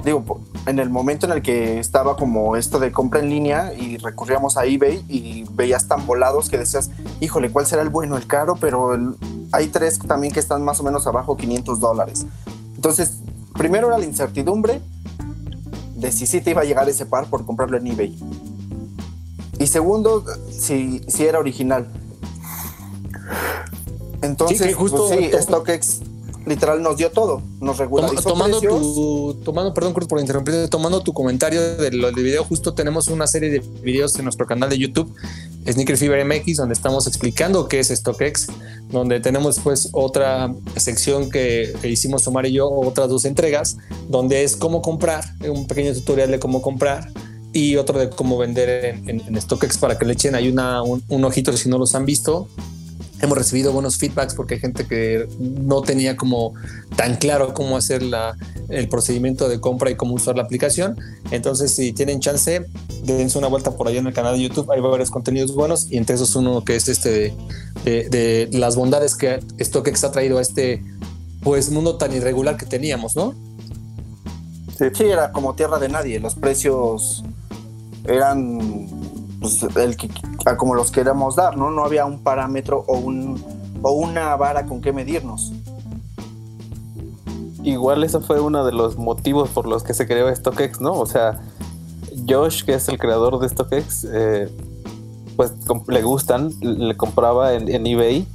Digo, 0.04 0.40
en 0.66 0.78
el 0.80 0.90
momento 0.90 1.26
en 1.26 1.32
el 1.32 1.42
que 1.42 1.78
estaba 1.78 2.16
como 2.16 2.56
esto 2.56 2.78
de 2.80 2.90
compra 2.92 3.20
en 3.20 3.30
línea 3.30 3.72
y 3.72 3.98
recurríamos 3.98 4.56
a 4.56 4.64
eBay 4.64 5.04
y 5.08 5.44
veías 5.52 5.86
tan 5.86 6.06
volados 6.06 6.48
que 6.48 6.58
decías, 6.58 6.90
híjole, 7.20 7.50
¿cuál 7.50 7.66
será 7.66 7.82
el 7.82 7.88
bueno, 7.88 8.16
el 8.16 8.26
caro? 8.26 8.56
Pero 8.60 8.94
el- 8.94 9.14
hay 9.52 9.68
tres 9.68 9.98
también 10.00 10.32
que 10.32 10.40
están 10.40 10.64
más 10.64 10.80
o 10.80 10.82
menos 10.82 11.06
abajo 11.06 11.36
500 11.36 11.78
dólares. 11.78 12.26
Entonces, 12.74 13.12
primero 13.54 13.86
era 13.88 13.98
la 13.98 14.04
incertidumbre 14.04 14.80
de 15.94 16.10
si 16.12 16.26
sí 16.26 16.40
te 16.40 16.50
iba 16.50 16.62
a 16.62 16.64
llegar 16.64 16.88
ese 16.88 17.06
par 17.06 17.26
por 17.26 17.46
comprarlo 17.46 17.76
en 17.76 17.86
eBay. 17.86 18.18
Y 19.58 19.68
segundo, 19.68 20.24
si, 20.50 21.00
si 21.08 21.24
era 21.24 21.38
original. 21.38 21.86
Entonces, 24.22 24.58
Sí, 24.58 24.64
que 24.68 24.74
justo- 24.74 25.06
pues 25.08 25.20
sí, 25.20 25.30
StockX 25.42 26.00
literal 26.46 26.82
nos 26.82 26.96
dio 26.96 27.10
todo. 27.10 27.42
Nos 27.60 27.76
regularizó 27.78 28.22
tomando 28.30 28.60
precios. 28.60 28.80
tu, 28.82 29.34
tomando, 29.44 29.74
perdón 29.74 29.92
por 29.92 30.20
interrumpir, 30.20 30.68
tomando 30.68 31.00
tu 31.02 31.12
comentario 31.12 31.60
del 31.76 32.00
del 32.00 32.14
video, 32.14 32.44
justo 32.44 32.72
tenemos 32.72 33.08
una 33.08 33.26
serie 33.26 33.50
de 33.50 33.58
videos 33.82 34.16
en 34.16 34.24
nuestro 34.24 34.46
canal 34.46 34.70
de 34.70 34.78
YouTube, 34.78 35.12
Sneaker 35.68 35.96
Fever 35.96 36.24
MX, 36.24 36.56
donde 36.58 36.74
estamos 36.74 37.06
explicando 37.06 37.68
qué 37.68 37.80
es 37.80 37.88
StockX, 37.88 38.46
donde 38.90 39.18
tenemos 39.20 39.56
después 39.56 39.88
otra 39.92 40.54
sección 40.76 41.28
que, 41.30 41.74
que 41.82 41.88
hicimos 41.88 42.26
Omar 42.28 42.46
y 42.46 42.52
yo, 42.52 42.70
otras 42.70 43.08
dos 43.08 43.24
entregas, 43.24 43.76
donde 44.08 44.44
es 44.44 44.54
cómo 44.56 44.80
comprar, 44.82 45.24
un 45.48 45.66
pequeño 45.66 45.92
tutorial 45.94 46.30
de 46.30 46.38
cómo 46.38 46.62
comprar 46.62 47.10
y 47.52 47.76
otro 47.76 47.98
de 47.98 48.10
cómo 48.10 48.38
vender 48.38 48.84
en, 48.84 49.08
en- 49.08 49.20
en 49.26 49.40
StockX 49.40 49.78
para 49.78 49.98
que 49.98 50.04
le 50.04 50.12
echen 50.12 50.34
ahí 50.34 50.48
una, 50.48 50.82
un, 50.82 51.02
un 51.08 51.24
ojito 51.24 51.56
si 51.56 51.68
no 51.68 51.78
los 51.78 51.94
han 51.94 52.04
visto. 52.06 52.48
Hemos 53.22 53.38
recibido 53.38 53.72
buenos 53.72 53.96
feedbacks 53.96 54.34
porque 54.34 54.54
hay 54.54 54.60
gente 54.60 54.86
que 54.86 55.26
no 55.40 55.80
tenía 55.80 56.16
como 56.16 56.52
tan 56.96 57.16
claro 57.16 57.54
cómo 57.54 57.76
hacer 57.76 58.02
la, 58.02 58.36
el 58.68 58.88
procedimiento 58.88 59.48
de 59.48 59.60
compra 59.60 59.90
y 59.90 59.96
cómo 59.96 60.14
usar 60.14 60.36
la 60.36 60.42
aplicación. 60.42 60.96
Entonces, 61.30 61.74
si 61.74 61.92
tienen 61.92 62.20
chance, 62.20 62.66
dense 63.04 63.38
una 63.38 63.48
vuelta 63.48 63.70
por 63.70 63.88
allá 63.88 64.00
en 64.00 64.06
el 64.06 64.12
canal 64.12 64.36
de 64.36 64.42
YouTube. 64.42 64.70
Hay 64.70 64.80
varios 64.80 65.10
contenidos 65.10 65.54
buenos 65.54 65.90
y 65.90 65.96
entre 65.96 66.16
esos 66.16 66.36
uno 66.36 66.62
que 66.62 66.76
es 66.76 66.88
este 66.88 67.34
de, 67.84 68.48
las 68.52 68.76
bondades 68.76 69.14
que 69.14 69.40
StockX 69.60 70.04
ha 70.04 70.12
traído 70.12 70.38
a 70.38 70.42
este 70.42 70.82
pues 71.42 71.70
mundo 71.70 71.96
tan 71.96 72.12
irregular 72.12 72.56
que 72.56 72.66
teníamos, 72.66 73.14
¿no? 73.14 73.34
Sí, 74.76 75.04
era 75.04 75.32
como 75.32 75.54
tierra 75.54 75.78
de 75.78 75.88
nadie. 75.88 76.20
Los 76.20 76.34
precios 76.34 77.24
eran 78.06 78.58
pues, 79.72 79.76
el 79.76 79.96
que, 79.96 80.08
como 80.56 80.74
los 80.74 80.90
queríamos 80.90 81.36
dar, 81.36 81.56
¿no? 81.56 81.70
No 81.70 81.84
había 81.84 82.04
un 82.04 82.22
parámetro 82.22 82.84
o, 82.86 82.98
un, 82.98 83.42
o 83.82 83.92
una 83.92 84.36
vara 84.36 84.66
con 84.66 84.80
qué 84.80 84.92
medirnos. 84.92 85.52
Igual 87.62 88.04
eso 88.04 88.20
fue 88.20 88.40
uno 88.40 88.64
de 88.64 88.72
los 88.72 88.96
motivos 88.96 89.48
por 89.50 89.66
los 89.66 89.82
que 89.82 89.92
se 89.92 90.06
creó 90.06 90.34
StockX, 90.34 90.80
¿no? 90.80 90.92
O 90.92 91.06
sea, 91.06 91.40
Josh, 92.28 92.64
que 92.64 92.74
es 92.74 92.88
el 92.88 92.98
creador 92.98 93.38
de 93.40 93.48
StockX, 93.48 94.06
eh, 94.12 94.48
pues 95.36 95.52
le 95.88 96.02
gustan, 96.02 96.52
le 96.60 96.96
compraba 96.96 97.54
en, 97.54 97.86
eBay 97.86 98.26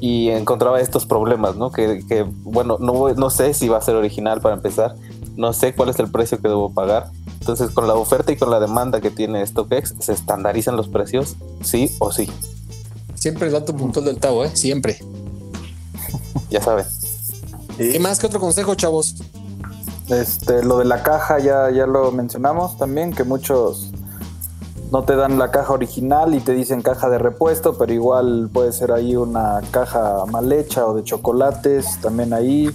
y 0.00 0.28
encontraba 0.30 0.80
estos 0.80 1.06
problemas, 1.06 1.56
¿no? 1.56 1.70
Que, 1.70 2.04
que, 2.08 2.24
bueno, 2.42 2.76
no, 2.80 3.08
no 3.14 3.30
sé 3.30 3.54
si 3.54 3.68
va 3.68 3.78
a 3.78 3.80
ser 3.80 3.94
original 3.94 4.40
para 4.40 4.56
empezar, 4.56 4.96
no 5.36 5.52
sé 5.52 5.74
cuál 5.74 5.88
es 5.88 5.98
el 5.98 6.10
precio 6.10 6.40
que 6.40 6.48
debo 6.48 6.72
pagar. 6.72 7.10
Entonces, 7.42 7.70
con 7.70 7.88
la 7.88 7.94
oferta 7.94 8.30
y 8.30 8.36
con 8.36 8.52
la 8.52 8.60
demanda 8.60 9.00
que 9.00 9.10
tiene 9.10 9.44
StockX, 9.44 9.96
se 9.98 10.12
estandarizan 10.12 10.76
los 10.76 10.86
precios, 10.86 11.34
sí 11.60 11.90
o 11.98 12.12
sí, 12.12 12.30
Siempre 13.16 13.48
el 13.48 13.52
dato 13.52 13.74
puntual 13.76 14.04
del 14.04 14.20
Tavo, 14.20 14.44
¿eh? 14.44 14.50
Siempre. 14.54 15.00
ya 16.50 16.62
saben. 16.62 16.84
¿Qué 17.76 17.98
más 17.98 18.20
que 18.20 18.28
otro 18.28 18.38
consejo, 18.38 18.76
chavos? 18.76 19.16
Este, 20.08 20.62
lo 20.62 20.78
de 20.78 20.84
la 20.84 21.02
caja 21.02 21.40
ya, 21.40 21.68
ya 21.72 21.88
lo 21.88 22.12
mencionamos 22.12 22.78
también, 22.78 23.12
que 23.12 23.24
muchos 23.24 23.90
no 24.92 25.02
te 25.02 25.16
dan 25.16 25.36
la 25.36 25.50
caja 25.50 25.72
original 25.72 26.36
y 26.36 26.38
te 26.38 26.52
dicen 26.52 26.80
caja 26.80 27.10
de 27.10 27.18
repuesto, 27.18 27.76
pero 27.76 27.92
igual 27.92 28.50
puede 28.52 28.72
ser 28.72 28.92
ahí 28.92 29.16
una 29.16 29.62
caja 29.72 30.26
mal 30.26 30.52
hecha 30.52 30.86
o 30.86 30.94
de 30.94 31.02
chocolates, 31.02 32.00
también 32.00 32.32
ahí. 32.32 32.70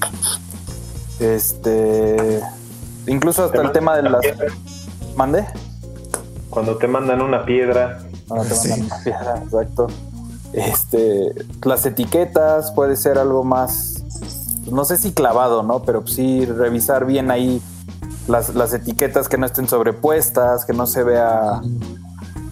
Este, 1.22 2.41
incluso 3.08 3.45
hasta 3.45 3.62
el 3.62 3.72
tema 3.72 3.95
de 3.95 4.03
las... 4.03 4.22
¿Mande? 5.16 5.45
Cuando 6.49 6.78
te 6.78 6.88
mandan 6.88 7.22
una 7.22 7.45
piedra, 7.45 7.99
Ah, 8.30 8.41
te 8.47 8.53
Sí. 8.55 8.70
mandan 8.70 8.86
una 8.88 9.03
piedra, 9.03 9.38
exacto. 9.43 9.88
Este, 10.53 11.34
las 11.64 11.86
etiquetas 11.86 12.72
puede 12.72 12.95
ser 12.95 13.18
algo 13.18 13.43
más, 13.43 14.03
no 14.72 14.86
sé 14.86 14.97
si 14.97 15.12
clavado, 15.14 15.64
¿no? 15.64 15.84
Pero 15.84 16.05
sí 16.08 16.45
revisar 16.45 17.05
bien 17.05 17.32
ahí 17.32 17.62
las, 18.28 18.53
las 18.55 18.74
etiquetas 18.74 19.30
que 19.30 19.38
no 19.38 19.45
estén 19.45 19.68
sobrepuestas, 19.68 20.66
que 20.66 20.74
no 20.74 20.88
se 20.88 21.03
vea 21.03 21.62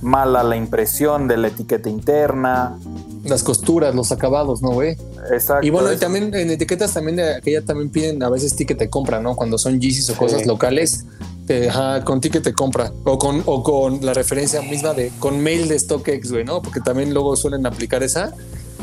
mala 0.01 0.43
la 0.43 0.55
impresión 0.55 1.27
de 1.27 1.37
la 1.37 1.47
etiqueta 1.47 1.89
interna. 1.89 2.77
Las 3.25 3.43
costuras, 3.43 3.93
los 3.95 4.11
acabados, 4.11 4.61
¿no, 4.61 4.69
güey? 4.69 4.95
Exacto. 5.33 5.65
Y 5.65 5.69
bueno, 5.71 5.91
y 5.91 5.97
también 5.97 6.33
en 6.33 6.51
etiquetas 6.51 6.93
también 6.93 7.15
de 7.17 7.35
aquella 7.35 7.61
también 7.63 7.89
piden 7.89 8.21
a 8.23 8.29
veces 8.29 8.55
ticket 8.55 8.77
de 8.77 8.89
compra, 8.89 9.19
¿no? 9.19 9.35
Cuando 9.35 9.57
son 9.57 9.81
Yeezys 9.81 10.09
o 10.11 10.15
cosas 10.15 10.45
locales, 10.45 11.05
te- 11.47 11.69
ajá, 11.69 12.03
con 12.05 12.21
ticket 12.21 12.43
de 12.43 12.53
compra 12.53 12.91
o 13.03 13.17
con, 13.17 13.41
o 13.45 13.63
con 13.63 14.05
la 14.05 14.13
referencia 14.13 14.61
misma 14.61 14.93
de 14.93 15.11
con 15.19 15.39
mail 15.41 15.67
de 15.67 15.79
StockX, 15.79 16.31
güey, 16.31 16.43
¿no? 16.45 16.61
Porque 16.61 16.81
también 16.81 17.13
luego 17.13 17.35
suelen 17.35 17.65
aplicar 17.65 18.03
esa. 18.03 18.33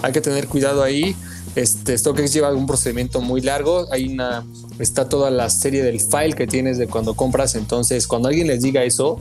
Hay 0.03 0.13
que 0.13 0.21
tener 0.21 0.49
cuidado 0.49 0.83
ahí. 0.83 1.15
Este 1.55 1.97
StockX 1.97 2.33
lleva 2.33 2.53
un 2.53 2.67
procedimiento 2.67 3.21
muy 3.21 3.43
largo. 3.43 3.87
Hay 3.93 4.09
una 4.13 4.45
está 4.79 5.09
toda 5.09 5.31
la 5.31 5.51
serie 5.51 5.83
del 5.85 6.01
file 6.01 6.33
que 6.33 6.47
tienes 6.47 6.79
de 6.79 6.89
cuando 6.89 7.15
compras. 7.15 7.55
Entonces, 7.55 8.07
cuando 8.09 8.29
alguien 8.29 8.47
les 8.49 8.63
diga 8.63 8.83
eso, 8.85 9.19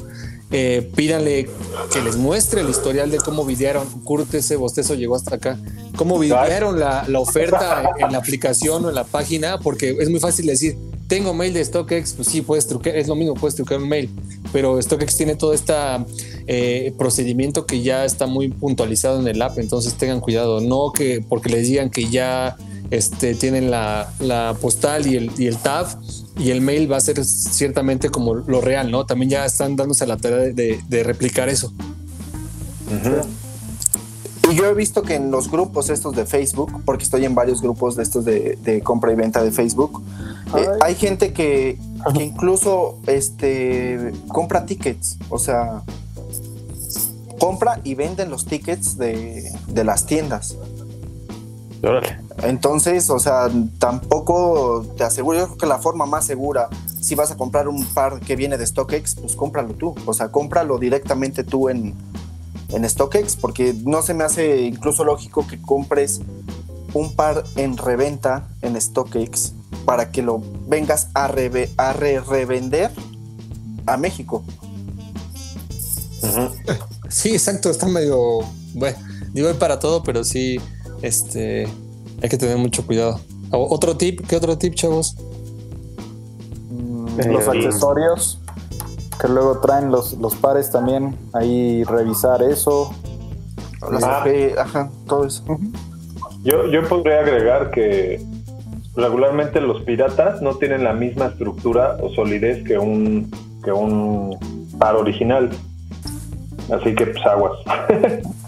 eh, 0.51 0.89
pídanle 0.95 1.49
que 1.93 2.01
les 2.01 2.17
muestre 2.17 2.61
el 2.61 2.69
historial 2.69 3.09
de 3.11 3.17
cómo 3.17 3.45
videaron. 3.45 3.87
Kurt, 4.03 4.33
ese 4.33 4.55
bostezo 4.55 4.95
llegó 4.95 5.15
hasta 5.15 5.35
acá. 5.35 5.59
Cómo 5.95 6.19
videaron 6.19 6.79
la, 6.79 7.05
la 7.07 7.19
oferta 7.19 7.91
en 7.97 8.11
la 8.11 8.17
aplicación 8.17 8.85
o 8.85 8.89
en 8.89 8.95
la 8.95 9.03
página, 9.03 9.59
porque 9.59 9.95
es 9.99 10.09
muy 10.09 10.19
fácil 10.19 10.45
decir, 10.45 10.77
tengo 11.07 11.33
mail 11.33 11.53
de 11.53 11.65
StockX, 11.65 12.13
pues 12.13 12.27
sí, 12.29 12.41
puedes 12.41 12.67
truquear, 12.67 12.95
es 12.95 13.09
lo 13.09 13.15
mismo, 13.15 13.33
puedes 13.33 13.55
truquear 13.55 13.81
un 13.81 13.89
mail, 13.89 14.09
pero 14.53 14.81
StockX 14.81 15.17
tiene 15.17 15.35
todo 15.35 15.53
este 15.53 15.73
procedimiento 16.97 17.65
que 17.65 17.81
ya 17.81 18.05
está 18.05 18.27
muy 18.27 18.47
puntualizado 18.47 19.19
en 19.19 19.27
el 19.27 19.41
app, 19.41 19.59
entonces 19.59 19.95
tengan 19.95 20.21
cuidado, 20.21 20.61
no 20.61 20.93
que 20.93 21.21
porque 21.27 21.49
les 21.49 21.67
digan 21.67 21.89
que 21.89 22.09
ya 22.09 22.55
este, 22.91 23.35
tienen 23.35 23.69
la, 23.69 24.13
la 24.19 24.55
postal 24.61 25.05
y 25.05 25.17
el, 25.17 25.31
y 25.37 25.47
el 25.47 25.57
tab 25.57 25.87
y 26.41 26.49
el 26.51 26.61
mail 26.61 26.91
va 26.91 26.97
a 26.97 27.01
ser 27.01 27.23
ciertamente 27.23 28.09
como 28.09 28.33
lo 28.35 28.61
real, 28.61 28.89
¿no? 28.91 29.05
También 29.05 29.29
ya 29.29 29.45
están 29.45 29.75
dándose 29.75 30.05
la 30.07 30.17
tarea 30.17 30.39
de, 30.39 30.53
de- 30.53 30.81
de 30.89 31.03
replicar 31.03 31.47
eso. 31.49 31.71
Y 34.51 34.55
yo 34.55 34.65
he 34.65 34.73
visto 34.73 35.03
que 35.03 35.15
en 35.15 35.31
los 35.31 35.49
grupos 35.49 35.89
estos 35.89 36.15
de 36.15 36.25
Facebook, 36.25 36.81
porque 36.83 37.03
estoy 37.03 37.23
en 37.25 37.35
varios 37.35 37.61
grupos 37.61 37.95
de 37.95 38.03
estos 38.03 38.25
de, 38.25 38.57
de 38.63 38.81
compra 38.81 39.13
y 39.13 39.15
venta 39.15 39.41
de 39.43 39.51
Facebook, 39.51 40.03
eh, 40.57 40.67
hay 40.81 40.95
gente 40.95 41.31
que, 41.31 41.77
que 42.13 42.23
incluso 42.23 42.97
este, 43.07 44.11
compra 44.27 44.65
tickets, 44.65 45.17
o 45.29 45.37
sea, 45.39 45.83
compra 47.39 47.79
y 47.83 47.95
venden 47.95 48.29
los 48.29 48.45
tickets 48.45 48.97
de, 48.97 49.49
de 49.67 49.83
las 49.83 50.05
tiendas. 50.05 50.55
Órale. 51.83 52.19
Entonces, 52.43 53.09
o 53.09 53.19
sea, 53.19 53.49
tampoco 53.79 54.85
te 54.97 55.03
aseguro, 55.03 55.37
yo 55.39 55.45
creo 55.47 55.57
que 55.57 55.65
la 55.67 55.79
forma 55.79 56.05
más 56.05 56.25
segura, 56.25 56.69
si 56.99 57.15
vas 57.15 57.31
a 57.31 57.37
comprar 57.37 57.67
un 57.67 57.85
par 57.85 58.19
que 58.19 58.35
viene 58.35 58.57
de 58.57 58.65
StockX, 58.65 59.15
pues 59.15 59.35
cómpralo 59.35 59.73
tú, 59.73 59.95
o 60.05 60.13
sea, 60.13 60.29
cómpralo 60.31 60.77
directamente 60.77 61.43
tú 61.43 61.69
en, 61.69 61.93
en 62.69 62.89
StockX, 62.89 63.35
porque 63.35 63.75
no 63.85 64.01
se 64.01 64.13
me 64.13 64.23
hace 64.23 64.61
incluso 64.61 65.03
lógico 65.03 65.45
que 65.47 65.61
compres 65.61 66.21
un 66.93 67.15
par 67.15 67.43
en 67.55 67.77
reventa 67.77 68.47
en 68.61 68.79
StockX 68.79 69.53
para 69.85 70.11
que 70.11 70.21
lo 70.21 70.41
vengas 70.67 71.09
a, 71.13 71.27
reve- 71.27 71.69
a 71.77 71.93
re- 71.93 72.19
revender 72.21 72.91
a 73.85 73.97
México. 73.97 74.43
Sí, 77.09 77.29
exacto, 77.31 77.69
está 77.69 77.87
medio, 77.87 78.39
bueno, 78.73 78.97
digo 79.33 79.47
hay 79.47 79.55
para 79.55 79.79
todo, 79.79 80.03
pero 80.03 80.23
sí, 80.23 80.59
este, 81.01 81.67
hay 82.21 82.29
que 82.29 82.37
tener 82.37 82.57
mucho 82.57 82.85
cuidado. 82.85 83.19
O- 83.51 83.73
Otro 83.73 83.97
tip, 83.97 84.25
¿qué 84.27 84.35
otro 84.35 84.57
tip, 84.57 84.73
chavos? 84.75 85.15
Mm, 86.69 87.31
los 87.31 87.47
accesorios 87.47 88.39
que 89.19 89.27
luego 89.27 89.59
traen 89.59 89.91
los, 89.91 90.13
los 90.13 90.35
pares 90.35 90.71
también, 90.71 91.15
ahí 91.33 91.83
revisar 91.83 92.41
eso. 92.41 92.91
Ah. 94.03 94.23
Ajá, 94.57 94.89
todo 95.07 95.25
eso. 95.25 95.43
Yo, 96.43 96.67
yo 96.71 96.87
podría 96.87 97.19
agregar 97.19 97.69
que 97.71 98.23
regularmente 98.95 99.61
los 99.61 99.81
piratas 99.83 100.41
no 100.41 100.55
tienen 100.55 100.83
la 100.83 100.93
misma 100.93 101.27
estructura 101.27 101.97
o 102.01 102.09
solidez 102.13 102.63
que 102.63 102.77
un, 102.79 103.29
que 103.63 103.71
un 103.71 104.37
par 104.79 104.95
original. 104.95 105.49
Así 106.71 106.95
que 106.95 107.05
pues 107.07 107.25
aguas. 107.25 107.53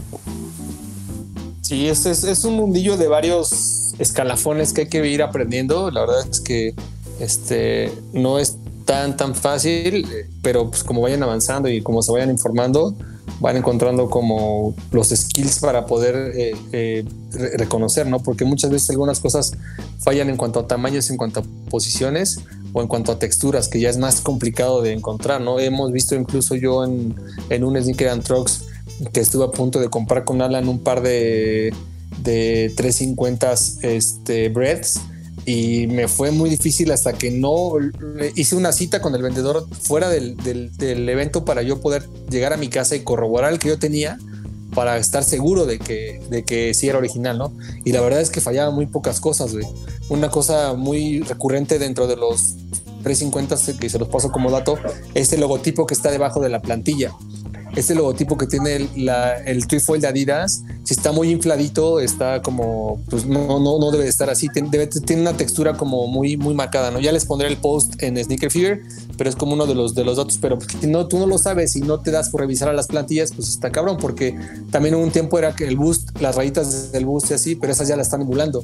Sí, 1.73 1.87
es, 1.87 2.05
es, 2.05 2.23
es 2.23 2.45
un 2.45 2.53
mundillo 2.53 2.97
de 2.97 3.07
varios 3.07 3.95
escalafones 3.97 4.73
que 4.73 4.81
hay 4.81 4.87
que 4.89 5.07
ir 5.07 5.23
aprendiendo. 5.23 5.89
La 5.89 6.01
verdad 6.01 6.23
es 6.29 6.39
que 6.39 6.75
este 7.19 7.91
no 8.13 8.37
es 8.37 8.57
tan 8.85 9.17
tan 9.17 9.33
fácil, 9.33 10.05
pero 10.43 10.69
pues 10.69 10.83
como 10.83 11.01
vayan 11.01 11.23
avanzando 11.23 11.67
y 11.69 11.81
como 11.81 12.03
se 12.03 12.11
vayan 12.11 12.29
informando, 12.29 12.93
van 13.39 13.57
encontrando 13.57 14.07
como 14.07 14.75
los 14.91 15.07
skills 15.09 15.57
para 15.57 15.87
poder 15.87 16.33
eh, 16.35 16.55
eh, 16.73 17.05
re- 17.31 17.57
reconocer, 17.57 18.05
¿no? 18.05 18.19
Porque 18.19 18.45
muchas 18.45 18.69
veces 18.69 18.91
algunas 18.91 19.19
cosas 19.19 19.53
fallan 19.97 20.29
en 20.29 20.37
cuanto 20.37 20.59
a 20.59 20.67
tamaños, 20.67 21.09
en 21.09 21.17
cuanto 21.17 21.39
a 21.39 21.43
posiciones 21.71 22.37
o 22.73 22.83
en 22.83 22.87
cuanto 22.87 23.11
a 23.11 23.17
texturas, 23.17 23.67
que 23.67 23.79
ya 23.79 23.89
es 23.89 23.97
más 23.97 24.21
complicado 24.21 24.83
de 24.83 24.93
encontrar, 24.93 25.41
¿no? 25.41 25.59
Hemos 25.59 25.91
visto 25.91 26.13
incluso 26.13 26.53
yo 26.53 26.83
en, 26.83 27.15
en 27.49 27.63
un 27.63 27.81
Sneaker 27.81 28.09
and 28.09 28.23
Trucks 28.23 28.65
que 29.11 29.19
estuve 29.19 29.45
a 29.45 29.51
punto 29.51 29.79
de 29.79 29.89
comprar 29.89 30.23
con 30.23 30.41
Alan 30.41 30.67
un 30.67 30.79
par 30.79 31.01
de, 31.01 31.73
de 32.21 32.71
350 32.75 33.53
este, 33.81 34.49
breads 34.49 34.99
y 35.45 35.87
me 35.87 36.07
fue 36.07 36.31
muy 36.31 36.49
difícil 36.49 36.91
hasta 36.91 37.13
que 37.13 37.31
no 37.31 37.73
hice 38.35 38.55
una 38.55 38.71
cita 38.71 39.01
con 39.01 39.13
el 39.13 39.21
vendedor 39.21 39.67
fuera 39.71 40.09
del, 40.09 40.37
del, 40.37 41.09
evento 41.09 41.43
para 41.43 41.61
yo 41.63 41.81
poder 41.81 42.07
llegar 42.29 42.53
a 42.53 42.57
mi 42.57 42.69
casa 42.69 42.95
y 42.95 43.01
corroborar 43.01 43.51
el 43.51 43.59
que 43.59 43.67
yo 43.69 43.79
tenía 43.79 44.17
para 44.73 44.97
estar 44.97 45.23
seguro 45.23 45.65
de 45.65 45.79
que, 45.79 46.21
de 46.29 46.43
que 46.43 46.73
sí 46.73 46.87
era 46.87 46.97
original, 46.97 47.37
¿no? 47.37 47.53
Y 47.83 47.91
la 47.91 48.01
verdad 48.01 48.21
es 48.21 48.29
que 48.29 48.41
fallaban 48.41 48.73
muy 48.73 48.87
pocas 48.87 49.19
cosas. 49.19 49.53
Una 50.09 50.29
cosa 50.31 50.73
muy 50.73 51.19
recurrente 51.21 51.77
dentro 51.77 52.07
de 52.07 52.15
los 52.15 52.55
350 53.03 53.77
que 53.79 53.89
se 53.89 53.99
los 53.99 54.07
paso 54.07 54.31
como 54.31 54.49
dato 54.49 54.77
es 55.13 55.31
el 55.33 55.41
logotipo 55.41 55.85
que 55.85 55.93
está 55.93 56.09
debajo 56.09 56.39
de 56.39 56.49
la 56.49 56.61
plantilla. 56.61 57.11
Este 57.75 57.95
logotipo 57.95 58.37
que 58.37 58.45
tiene 58.45 58.75
el, 58.75 58.89
la, 59.05 59.35
el 59.37 59.65
de 59.65 60.07
Adidas, 60.07 60.63
si 60.83 60.93
está 60.93 61.11
muy 61.11 61.29
infladito, 61.31 61.99
está 61.99 62.41
como, 62.41 63.01
pues 63.09 63.25
no, 63.25 63.59
no, 63.59 63.79
no 63.79 63.91
debe 63.91 64.03
de 64.03 64.09
estar 64.09 64.29
así. 64.29 64.47
Tiene, 64.49 64.69
debe, 64.69 64.87
tiene 64.87 65.23
una 65.23 65.35
textura 65.35 65.73
como 65.73 66.05
muy, 66.07 66.37
muy 66.37 66.53
marcada, 66.53 66.91
¿no? 66.91 66.99
Ya 66.99 67.11
les 67.11 67.25
pondré 67.25 67.47
el 67.47 67.57
post 67.57 68.01
en 68.03 68.23
Sneaker 68.23 68.51
Fever, 68.51 68.81
pero 69.17 69.29
es 69.29 69.35
como 69.35 69.53
uno 69.53 69.65
de 69.65 69.73
los, 69.73 69.95
de 69.95 70.03
los 70.03 70.17
datos. 70.17 70.37
Pero 70.39 70.59
si 70.81 70.87
no, 70.87 71.07
tú 71.07 71.17
no 71.17 71.25
lo 71.25 71.37
sabes 71.37 71.75
y 71.75 71.81
no 71.81 71.99
te 71.99 72.11
das 72.11 72.29
por 72.29 72.41
revisar 72.41 72.69
a 72.69 72.73
las 72.73 72.87
plantillas, 72.87 73.31
pues 73.33 73.49
está 73.49 73.71
cabrón, 73.71 73.97
porque 73.99 74.37
también 74.69 74.93
un 74.93 75.09
tiempo 75.09 75.39
era 75.39 75.55
que 75.55 75.67
el 75.67 75.75
boost, 75.75 76.19
las 76.21 76.35
rayitas 76.35 76.91
del 76.91 77.05
boost 77.05 77.31
y 77.31 77.33
así, 77.33 77.55
pero 77.55 77.73
esas 77.73 77.87
ya 77.87 77.95
las 77.95 78.07
están 78.07 78.21
emulando. 78.21 78.63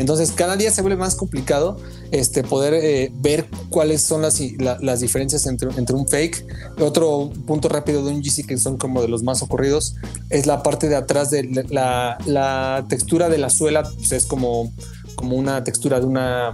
Entonces, 0.00 0.32
cada 0.32 0.56
día 0.56 0.70
se 0.70 0.80
vuelve 0.80 0.96
más 0.96 1.14
complicado 1.14 1.76
este, 2.10 2.42
poder 2.42 2.72
eh, 2.72 3.12
ver 3.16 3.46
cuáles 3.68 4.00
son 4.00 4.22
las, 4.22 4.40
la, 4.58 4.78
las 4.80 5.00
diferencias 5.00 5.46
entre, 5.46 5.68
entre, 5.76 5.94
un 5.94 6.08
fake. 6.08 6.46
Otro 6.80 7.30
punto 7.46 7.68
rápido 7.68 8.02
de 8.02 8.10
un 8.10 8.22
GC 8.22 8.46
que 8.46 8.56
son 8.56 8.78
como 8.78 9.02
de 9.02 9.08
los 9.08 9.22
más 9.22 9.42
ocurridos 9.42 9.96
es 10.30 10.46
la 10.46 10.62
parte 10.62 10.88
de 10.88 10.96
atrás 10.96 11.30
de 11.30 11.66
la, 11.68 12.16
la 12.24 12.86
textura 12.88 13.28
de 13.28 13.36
la 13.36 13.50
suela, 13.50 13.82
pues 13.82 14.12
es 14.12 14.24
como, 14.24 14.72
como 15.16 15.36
una 15.36 15.62
textura 15.64 16.00
de 16.00 16.06
una, 16.06 16.50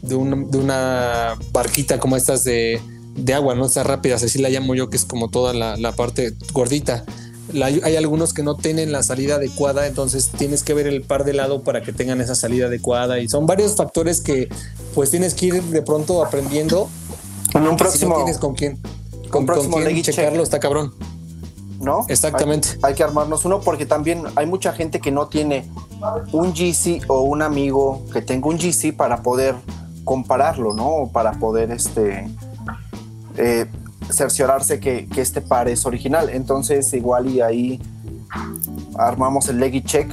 de, 0.00 0.14
un, 0.14 0.50
de 0.50 0.56
una 0.56 1.36
barquita 1.52 1.98
como 1.98 2.16
estas 2.16 2.44
de, 2.44 2.80
de 3.14 3.34
agua, 3.34 3.54
¿no? 3.54 3.66
Estas 3.66 3.86
rápidas, 3.86 4.22
así 4.22 4.38
la 4.38 4.48
llamo 4.48 4.74
yo, 4.74 4.88
que 4.88 4.96
es 4.96 5.04
como 5.04 5.28
toda 5.28 5.52
la, 5.52 5.76
la 5.76 5.92
parte 5.92 6.34
gordita 6.54 7.04
la, 7.52 7.66
hay 7.66 7.96
algunos 7.96 8.34
que 8.34 8.42
no 8.42 8.56
tienen 8.56 8.92
la 8.92 9.02
salida 9.02 9.36
adecuada, 9.36 9.86
entonces 9.86 10.30
tienes 10.36 10.62
que 10.62 10.74
ver 10.74 10.86
el 10.86 11.02
par 11.02 11.24
de 11.24 11.32
lado 11.32 11.62
para 11.62 11.82
que 11.82 11.92
tengan 11.92 12.20
esa 12.20 12.34
salida 12.34 12.66
adecuada 12.66 13.20
y 13.20 13.28
son 13.28 13.46
varios 13.46 13.76
factores 13.76 14.20
que 14.20 14.48
pues 14.94 15.10
tienes 15.10 15.34
que 15.34 15.46
ir 15.46 15.62
de 15.62 15.82
pronto 15.82 16.24
aprendiendo. 16.24 16.88
En 17.54 17.66
un 17.66 17.76
próximo. 17.76 18.14
Si 18.14 18.18
no 18.18 18.24
tienes 18.24 18.38
con 18.38 18.54
quién, 18.54 18.78
con, 19.30 19.46
con 19.46 19.70
quién 19.70 20.02
checarlo, 20.02 20.42
está 20.42 20.60
cabrón. 20.60 20.94
¿No? 21.80 22.06
Exactamente. 22.08 22.70
Hay, 22.82 22.90
hay, 22.90 22.94
que 22.94 23.02
armarnos 23.02 23.44
uno 23.44 23.60
porque 23.60 23.86
también 23.86 24.24
hay 24.34 24.46
mucha 24.46 24.72
gente 24.72 24.98
que 24.98 25.10
no 25.10 25.28
tiene 25.28 25.70
un 26.32 26.52
GC 26.52 27.04
o 27.08 27.22
un 27.22 27.42
amigo 27.42 28.04
que 28.12 28.22
tenga 28.22 28.48
un 28.48 28.58
GC 28.58 28.96
para 28.96 29.22
poder 29.22 29.54
compararlo, 30.04 30.72
¿no? 30.72 30.88
O 30.88 31.12
para 31.12 31.32
poder 31.32 31.70
este. 31.70 32.28
Eh, 33.36 33.66
cerciorarse 34.10 34.80
que, 34.80 35.06
que, 35.06 35.20
este 35.20 35.40
par 35.40 35.68
es 35.68 35.86
original. 35.86 36.30
Entonces, 36.30 36.92
igual 36.92 37.28
y 37.28 37.40
ahí 37.40 37.80
armamos 38.98 39.48
el 39.48 39.58
leggy 39.58 39.82
check 39.82 40.10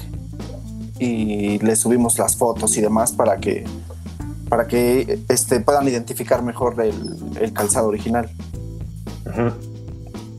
y 0.99 1.59
le 1.59 1.75
subimos 1.75 2.17
las 2.17 2.37
fotos 2.37 2.77
y 2.77 2.81
demás 2.81 3.11
para 3.11 3.37
que 3.37 3.65
para 4.49 4.67
que 4.67 5.19
este, 5.29 5.59
puedan 5.61 5.87
identificar 5.87 6.43
mejor 6.43 6.79
el, 6.79 6.93
el 7.41 7.53
calzado 7.53 7.87
original. 7.87 8.29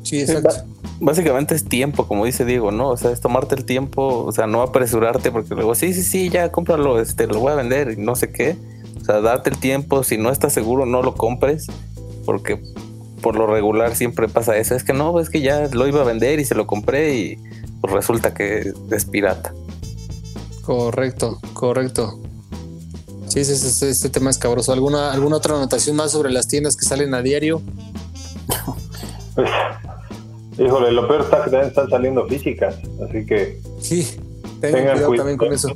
Sí, 0.04 0.20
exacto. 0.20 0.66
Básicamente 1.00 1.56
es 1.56 1.64
tiempo, 1.64 2.06
como 2.06 2.24
dice 2.24 2.44
Diego, 2.44 2.70
¿no? 2.70 2.90
O 2.90 2.96
sea, 2.96 3.10
es 3.10 3.20
tomarte 3.20 3.56
el 3.56 3.64
tiempo, 3.64 4.24
o 4.24 4.30
sea, 4.30 4.46
no 4.46 4.62
apresurarte 4.62 5.32
porque 5.32 5.56
luego, 5.56 5.74
sí, 5.74 5.92
sí, 5.92 6.02
sí, 6.02 6.28
ya 6.28 6.52
cómpralo, 6.52 7.00
este, 7.00 7.26
lo 7.26 7.40
voy 7.40 7.52
a 7.52 7.56
vender 7.56 7.90
y 7.90 7.96
no 7.96 8.14
sé 8.14 8.30
qué. 8.30 8.56
O 9.00 9.04
sea, 9.04 9.20
darte 9.20 9.50
el 9.50 9.58
tiempo, 9.58 10.04
si 10.04 10.16
no 10.16 10.30
estás 10.30 10.52
seguro, 10.52 10.86
no 10.86 11.02
lo 11.02 11.16
compres, 11.16 11.66
porque 12.24 12.62
por 13.24 13.36
lo 13.36 13.46
regular 13.46 13.96
siempre 13.96 14.28
pasa 14.28 14.54
eso. 14.58 14.74
Es 14.74 14.84
que 14.84 14.92
no, 14.92 15.18
es 15.18 15.30
que 15.30 15.40
ya 15.40 15.66
lo 15.72 15.88
iba 15.88 16.02
a 16.02 16.04
vender 16.04 16.40
y 16.40 16.44
se 16.44 16.54
lo 16.54 16.66
compré 16.66 17.14
y 17.14 17.38
pues 17.80 17.90
resulta 17.90 18.34
que 18.34 18.70
es 18.90 19.04
pirata. 19.06 19.54
Correcto, 20.60 21.40
correcto. 21.54 22.20
Sí, 23.26 23.40
ese, 23.40 23.54
ese, 23.54 23.88
este 23.88 24.10
tema 24.10 24.28
es 24.28 24.36
cabroso. 24.36 24.74
¿Alguna, 24.74 25.10
¿Alguna 25.10 25.36
otra 25.36 25.56
anotación 25.56 25.96
más 25.96 26.10
sobre 26.10 26.30
las 26.30 26.48
tiendas 26.48 26.76
que 26.76 26.84
salen 26.84 27.14
a 27.14 27.22
diario? 27.22 27.62
Pues, 29.34 29.50
híjole, 30.68 30.92
lo 30.92 31.08
peor 31.08 31.22
está 31.22 31.38
que 31.42 31.50
también 31.50 31.66
están 31.66 31.90
saliendo 31.90 32.24
físicas, 32.28 32.76
así 33.04 33.26
que... 33.26 33.60
Sí, 33.80 34.16
tengan 34.60 34.92
cuidado 34.92 35.14
también 35.14 35.36
con 35.36 35.52
eso. 35.52 35.70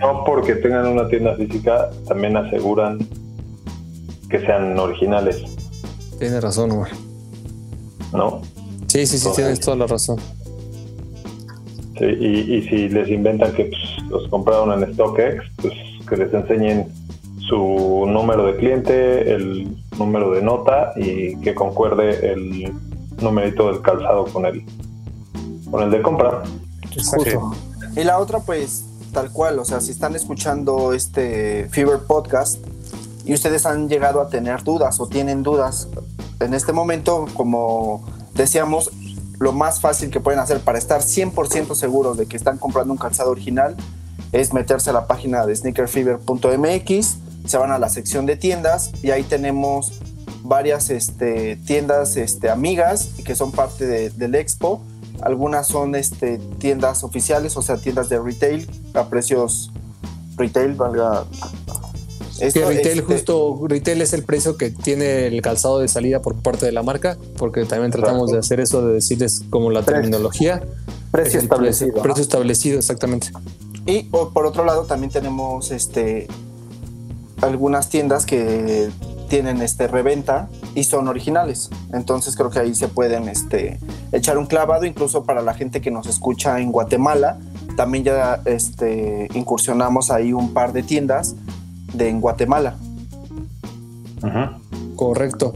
No 0.00 0.24
porque 0.26 0.56
tengan 0.56 0.88
una 0.88 1.06
tienda 1.06 1.36
física, 1.36 1.90
también 2.08 2.36
aseguran 2.36 2.98
que 4.28 4.40
sean 4.40 4.76
originales. 4.76 5.63
Tienes 6.24 6.42
razón, 6.42 6.70
Omar. 6.70 6.88
¿No? 8.14 8.40
Sí, 8.86 9.04
sí, 9.04 9.06
sí, 9.06 9.16
Entonces, 9.16 9.36
tienes 9.36 9.60
toda 9.60 9.76
la 9.76 9.86
razón. 9.86 10.18
Sí, 11.98 12.04
y, 12.06 12.54
y, 12.54 12.62
si 12.66 12.88
les 12.88 13.10
inventan 13.10 13.52
que 13.52 13.66
pues, 13.66 14.08
los 14.08 14.26
compraron 14.28 14.72
en 14.72 14.94
StockX, 14.94 15.44
pues 15.60 15.74
que 16.08 16.16
les 16.16 16.32
enseñen 16.32 16.88
su 17.46 18.06
número 18.08 18.46
de 18.46 18.56
cliente, 18.56 19.34
el 19.34 19.76
número 19.98 20.30
de 20.30 20.40
nota 20.40 20.94
y 20.96 21.36
que 21.42 21.54
concuerde 21.54 22.32
el 22.32 22.72
numerito 23.20 23.70
del 23.70 23.82
calzado 23.82 24.24
con 24.24 24.46
el, 24.46 24.64
con 25.70 25.82
el 25.82 25.90
de 25.90 26.00
compra. 26.00 26.42
Exacto. 26.84 27.52
Sí. 27.92 28.00
Y 28.00 28.04
la 28.04 28.18
otra, 28.18 28.38
pues, 28.38 28.86
tal 29.12 29.30
cual, 29.30 29.58
o 29.58 29.66
sea, 29.66 29.82
si 29.82 29.90
están 29.90 30.16
escuchando 30.16 30.94
este 30.94 31.68
Fever 31.68 31.98
Podcast, 31.98 32.64
y 33.26 33.32
ustedes 33.32 33.64
han 33.66 33.88
llegado 33.88 34.20
a 34.20 34.28
tener 34.28 34.62
dudas 34.64 35.00
o 35.00 35.06
tienen 35.06 35.42
dudas, 35.42 35.88
en 36.44 36.54
este 36.54 36.72
momento, 36.72 37.26
como 37.34 38.04
decíamos, 38.34 38.90
lo 39.38 39.52
más 39.52 39.80
fácil 39.80 40.10
que 40.10 40.20
pueden 40.20 40.40
hacer 40.40 40.60
para 40.60 40.78
estar 40.78 41.00
100% 41.00 41.74
seguros 41.74 42.16
de 42.16 42.26
que 42.26 42.36
están 42.36 42.58
comprando 42.58 42.92
un 42.92 42.98
calzado 42.98 43.30
original 43.30 43.76
es 44.32 44.52
meterse 44.52 44.90
a 44.90 44.92
la 44.92 45.06
página 45.06 45.46
de 45.46 45.54
sneakerfever.mx, 45.54 47.16
se 47.46 47.58
van 47.58 47.70
a 47.70 47.78
la 47.78 47.88
sección 47.88 48.26
de 48.26 48.36
tiendas 48.36 48.92
y 49.02 49.10
ahí 49.10 49.22
tenemos 49.22 50.00
varias 50.42 50.90
este, 50.90 51.56
tiendas 51.56 52.16
este, 52.16 52.50
amigas 52.50 53.10
que 53.24 53.34
son 53.34 53.52
parte 53.52 53.86
de, 53.86 54.10
del 54.10 54.34
expo. 54.34 54.82
Algunas 55.22 55.66
son 55.66 55.94
este, 55.94 56.38
tiendas 56.58 57.04
oficiales, 57.04 57.56
o 57.56 57.62
sea, 57.62 57.76
tiendas 57.76 58.08
de 58.08 58.18
retail 58.18 58.68
a 58.94 59.08
precios 59.08 59.72
retail, 60.36 60.74
valga 60.74 61.24
esto, 62.40 62.60
que 62.60 62.66
retail, 62.66 62.98
este, 63.00 63.12
justo 63.14 63.60
retail 63.66 64.02
es 64.02 64.12
el 64.12 64.22
precio 64.22 64.56
que 64.56 64.70
tiene 64.70 65.26
el 65.26 65.40
calzado 65.42 65.78
de 65.78 65.88
salida 65.88 66.22
por 66.22 66.34
parte 66.36 66.66
de 66.66 66.72
la 66.72 66.82
marca, 66.82 67.16
porque 67.36 67.64
también 67.64 67.90
tratamos 67.90 68.30
de 68.30 68.38
hacer 68.38 68.60
eso, 68.60 68.86
de 68.86 68.94
decirles 68.94 69.42
como 69.50 69.70
la 69.70 69.82
precio, 69.82 70.02
terminología. 70.02 70.62
Precio 71.10 71.40
establecido. 71.40 71.92
Precio, 71.92 72.02
precio 72.02 72.22
establecido, 72.22 72.78
exactamente. 72.78 73.30
Y 73.86 74.04
por 74.04 74.46
otro 74.46 74.64
lado 74.64 74.84
también 74.84 75.12
tenemos 75.12 75.70
este 75.70 76.26
algunas 77.42 77.88
tiendas 77.90 78.24
que 78.24 78.90
tienen 79.28 79.62
este 79.62 79.88
reventa 79.88 80.48
y 80.74 80.84
son 80.84 81.08
originales. 81.08 81.70
Entonces 81.92 82.36
creo 82.36 82.50
que 82.50 82.58
ahí 82.58 82.74
se 82.74 82.88
pueden 82.88 83.28
este, 83.28 83.78
echar 84.12 84.38
un 84.38 84.46
clavado, 84.46 84.84
incluso 84.84 85.24
para 85.24 85.42
la 85.42 85.54
gente 85.54 85.80
que 85.80 85.90
nos 85.90 86.06
escucha 86.06 86.60
en 86.60 86.72
Guatemala. 86.72 87.38
También 87.76 88.04
ya 88.04 88.40
este, 88.44 89.28
incursionamos 89.34 90.10
ahí 90.10 90.32
un 90.32 90.52
par 90.52 90.72
de 90.72 90.82
tiendas 90.82 91.34
de 91.94 92.08
en 92.08 92.20
Guatemala. 92.20 92.76
-huh. 94.20 94.96
Correcto. 94.96 95.54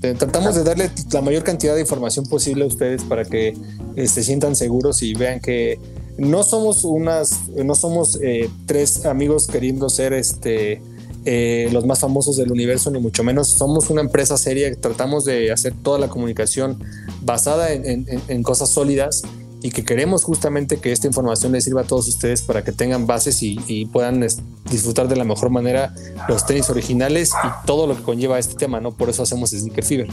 Tratamos 0.00 0.54
de 0.54 0.62
darle 0.62 0.90
la 1.10 1.20
mayor 1.20 1.42
cantidad 1.42 1.74
de 1.74 1.80
información 1.80 2.26
posible 2.26 2.64
a 2.64 2.66
ustedes 2.66 3.02
para 3.02 3.24
que 3.24 3.56
eh, 3.96 4.06
se 4.06 4.22
sientan 4.22 4.54
seguros 4.54 5.02
y 5.02 5.14
vean 5.14 5.40
que 5.40 5.80
no 6.18 6.42
somos 6.44 6.84
unas, 6.84 7.48
no 7.48 7.74
somos 7.74 8.18
eh, 8.22 8.48
tres 8.66 9.04
amigos 9.04 9.46
queriendo 9.46 9.88
ser 9.88 10.12
este 10.12 10.80
eh, 11.24 11.68
los 11.72 11.84
más 11.84 11.98
famosos 11.98 12.36
del 12.36 12.52
universo, 12.52 12.90
ni 12.90 13.00
mucho 13.00 13.24
menos. 13.24 13.48
Somos 13.48 13.90
una 13.90 14.00
empresa 14.00 14.38
seria 14.38 14.70
que 14.70 14.76
tratamos 14.76 15.24
de 15.24 15.50
hacer 15.50 15.74
toda 15.82 15.98
la 15.98 16.08
comunicación 16.08 16.78
basada 17.22 17.72
en, 17.72 17.84
en, 17.84 18.06
en 18.28 18.42
cosas 18.44 18.68
sólidas 18.70 19.22
y 19.66 19.72
que 19.72 19.84
queremos 19.84 20.22
justamente 20.22 20.76
que 20.76 20.92
esta 20.92 21.08
información 21.08 21.50
les 21.50 21.64
sirva 21.64 21.80
a 21.80 21.84
todos 21.84 22.06
ustedes 22.06 22.40
para 22.40 22.62
que 22.62 22.70
tengan 22.70 23.08
bases 23.08 23.42
y, 23.42 23.84
puedan 23.86 24.24
disfrutar 24.70 25.08
de 25.08 25.16
la 25.16 25.24
mejor 25.24 25.50
manera 25.50 25.92
los 26.28 26.46
tenis 26.46 26.70
originales 26.70 27.32
y 27.42 27.66
todo 27.66 27.88
lo 27.88 27.96
que 27.96 28.04
conlleva 28.04 28.38
este 28.38 28.54
tema, 28.54 28.78
¿no? 28.78 28.92
Por 28.92 29.10
eso 29.10 29.24
hacemos 29.24 29.50
Sneaker 29.50 29.84
Fever. 29.84 30.08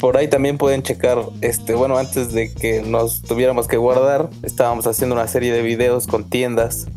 Por 0.00 0.16
ahí 0.16 0.26
también 0.26 0.58
pueden 0.58 0.82
checar, 0.82 1.20
este, 1.40 1.76
bueno, 1.76 1.98
antes 1.98 2.32
de 2.32 2.52
que 2.52 2.82
nos 2.82 3.22
tuviéramos 3.22 3.68
que 3.68 3.76
guardar, 3.76 4.28
estábamos 4.42 4.88
haciendo 4.88 5.14
una 5.14 5.28
serie 5.28 5.52
de 5.52 5.62
videos 5.62 6.08
con 6.08 6.28
tiendas. 6.28 6.88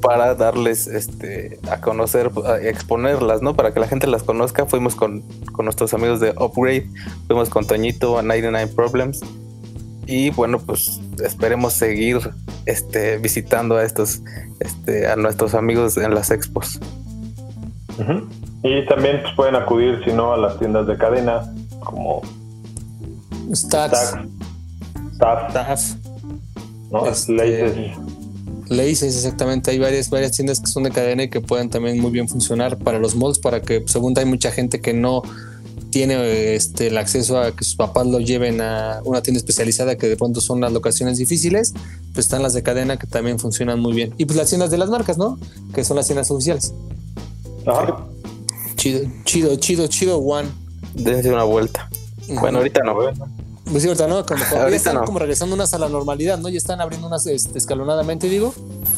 Para 0.00 0.34
darles 0.34 0.86
este, 0.86 1.58
a 1.70 1.80
conocer, 1.80 2.30
a 2.46 2.56
exponerlas, 2.60 3.42
¿no? 3.42 3.54
Para 3.54 3.72
que 3.72 3.80
la 3.80 3.88
gente 3.88 4.06
las 4.06 4.22
conozca. 4.22 4.66
Fuimos 4.66 4.94
con, 4.94 5.22
con 5.52 5.66
nuestros 5.66 5.94
amigos 5.94 6.20
de 6.20 6.30
Upgrade, 6.30 6.88
fuimos 7.26 7.48
con 7.50 7.66
Toñito 7.66 8.18
a 8.18 8.22
99 8.22 8.72
Problems 8.74 9.20
Y 10.06 10.30
bueno, 10.30 10.58
pues 10.58 11.00
esperemos 11.22 11.74
seguir 11.74 12.18
este, 12.66 13.18
visitando 13.18 13.76
a 13.76 13.84
estos, 13.84 14.22
este, 14.60 15.06
a 15.06 15.16
nuestros 15.16 15.54
amigos 15.54 15.96
en 15.96 16.14
las 16.14 16.30
expos. 16.30 16.80
Y 18.62 18.86
también 18.86 19.20
pues, 19.22 19.34
pueden 19.34 19.56
acudir, 19.56 20.02
si 20.04 20.12
no, 20.12 20.32
a 20.32 20.36
las 20.36 20.58
tiendas 20.58 20.86
de 20.86 20.96
cadena, 20.96 21.42
como 21.80 22.22
Stacks, 23.52 24.16
Stax, 25.14 25.48
Staff, 25.48 25.48
Staff, 25.48 25.96
¿no? 26.90 27.06
Este, 27.06 27.94
Laces. 28.72 29.16
Exactamente. 29.16 29.70
Hay 29.70 29.78
varias, 29.78 30.10
varias 30.10 30.32
tiendas 30.32 30.60
que 30.60 30.66
son 30.66 30.82
de 30.82 30.90
cadena 30.90 31.24
y 31.24 31.30
que 31.30 31.40
pueden 31.40 31.70
también 31.70 32.00
muy 32.00 32.10
bien 32.10 32.28
funcionar 32.28 32.78
para 32.78 32.98
los 32.98 33.14
malls, 33.14 33.38
para 33.38 33.62
que, 33.62 33.84
según 33.86 34.18
hay 34.18 34.24
mucha 34.24 34.50
gente 34.50 34.80
que 34.80 34.92
no 34.92 35.22
tiene 35.90 36.54
este, 36.54 36.86
el 36.86 36.96
acceso 36.96 37.38
a 37.38 37.54
que 37.54 37.64
sus 37.64 37.76
papás 37.76 38.06
lo 38.06 38.18
lleven 38.18 38.60
a 38.62 39.02
una 39.04 39.22
tienda 39.22 39.38
especializada 39.38 39.96
que 39.96 40.08
de 40.08 40.16
pronto 40.16 40.40
son 40.40 40.60
las 40.60 40.72
locaciones 40.72 41.18
difíciles, 41.18 41.74
pues 42.14 42.26
están 42.26 42.42
las 42.42 42.54
de 42.54 42.62
cadena 42.62 42.96
que 42.96 43.06
también 43.06 43.38
funcionan 43.38 43.78
muy 43.78 43.92
bien. 43.92 44.14
Y 44.16 44.24
pues 44.24 44.36
las 44.36 44.48
tiendas 44.48 44.70
de 44.70 44.78
las 44.78 44.88
marcas, 44.88 45.18
¿no? 45.18 45.38
Que 45.74 45.84
son 45.84 45.96
las 45.96 46.06
tiendas 46.06 46.30
oficiales. 46.30 46.72
Ajá. 47.66 48.06
Chido, 48.76 49.00
chido, 49.24 49.56
chido, 49.56 49.86
chido, 49.86 50.20
Juan. 50.20 50.50
Dense 50.94 51.30
una 51.30 51.44
vuelta. 51.44 51.88
Bueno, 52.40 52.58
ahorita 52.58 52.80
no. 52.84 53.41
Pues 53.72 53.82
sí, 53.84 53.88
ahorita 53.88 54.06
no, 54.06 54.26
como, 54.26 54.44
como 54.44 54.54
ya 54.54 54.62
Ahorita 54.64 54.76
están 54.76 54.94
no. 54.96 55.04
como 55.04 55.18
regresando 55.18 55.54
unas 55.54 55.72
a 55.72 55.78
la 55.78 55.88
normalidad, 55.88 56.38
¿no? 56.38 56.50
Ya 56.50 56.58
están 56.58 56.82
abriendo 56.82 57.06
unas 57.06 57.26
este, 57.26 57.56
escalonadamente, 57.56 58.28
digo. 58.28 58.52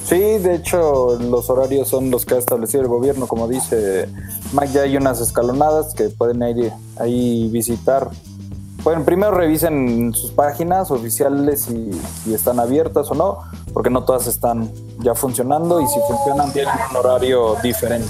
Sí, 0.04 0.16
de 0.18 0.56
hecho, 0.56 1.16
los 1.20 1.48
horarios 1.48 1.88
son 1.88 2.10
los 2.10 2.26
que 2.26 2.34
ha 2.34 2.38
establecido 2.38 2.82
el 2.82 2.88
gobierno, 2.88 3.28
como 3.28 3.46
dice 3.46 4.08
Mike, 4.52 4.72
ya 4.72 4.82
hay 4.82 4.96
unas 4.96 5.20
escalonadas 5.20 5.94
que 5.94 6.08
pueden 6.10 6.42
ir 6.42 6.72
ahí 6.98 7.48
visitar. 7.50 8.10
Bueno, 8.82 9.04
primero 9.04 9.30
revisen 9.30 10.12
sus 10.12 10.32
páginas 10.32 10.90
oficiales 10.90 11.62
si, 11.62 11.90
si 12.24 12.34
están 12.34 12.58
abiertas 12.58 13.10
o 13.10 13.14
no, 13.14 13.38
porque 13.72 13.90
no 13.90 14.04
todas 14.04 14.26
están 14.26 14.70
ya 14.98 15.14
funcionando 15.14 15.80
y 15.80 15.86
si 15.86 16.00
funcionan 16.06 16.52
tienen 16.52 16.74
un 16.90 16.96
horario 16.96 17.56
diferente. 17.62 18.08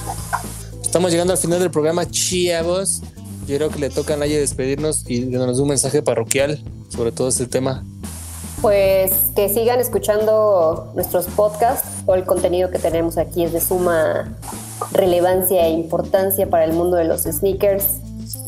Estamos 0.83 1.12
llegando 1.12 1.33
al 1.33 1.39
final 1.39 1.61
del 1.61 1.71
programa, 1.71 2.07
chavos. 2.11 3.03
Yo 3.47 3.57
creo 3.57 3.71
que 3.71 3.79
le 3.79 3.91
toca 3.91 4.15
a 4.15 4.17
Naya 4.17 4.39
despedirnos 4.39 5.05
y 5.09 5.31
darnos 5.31 5.59
un 5.59 5.69
mensaje 5.69 6.03
parroquial 6.03 6.59
sobre 6.89 7.13
todo 7.13 7.29
este 7.29 7.47
tema. 7.47 7.85
Pues 8.63 9.13
que 9.37 9.51
sigan 9.51 9.81
escuchando 9.81 10.91
nuestros 10.95 11.27
podcasts. 11.27 11.87
Todo 12.07 12.17
el 12.17 12.25
contenido 12.25 12.71
que 12.71 12.79
tenemos 12.79 13.19
aquí 13.19 13.45
es 13.45 13.53
de 13.53 13.61
suma 13.61 14.35
relevancia 14.93 15.67
e 15.67 15.71
importancia 15.71 16.49
para 16.49 16.65
el 16.65 16.73
mundo 16.73 16.97
de 16.97 17.05
los 17.05 17.25
sneakers. 17.25 17.85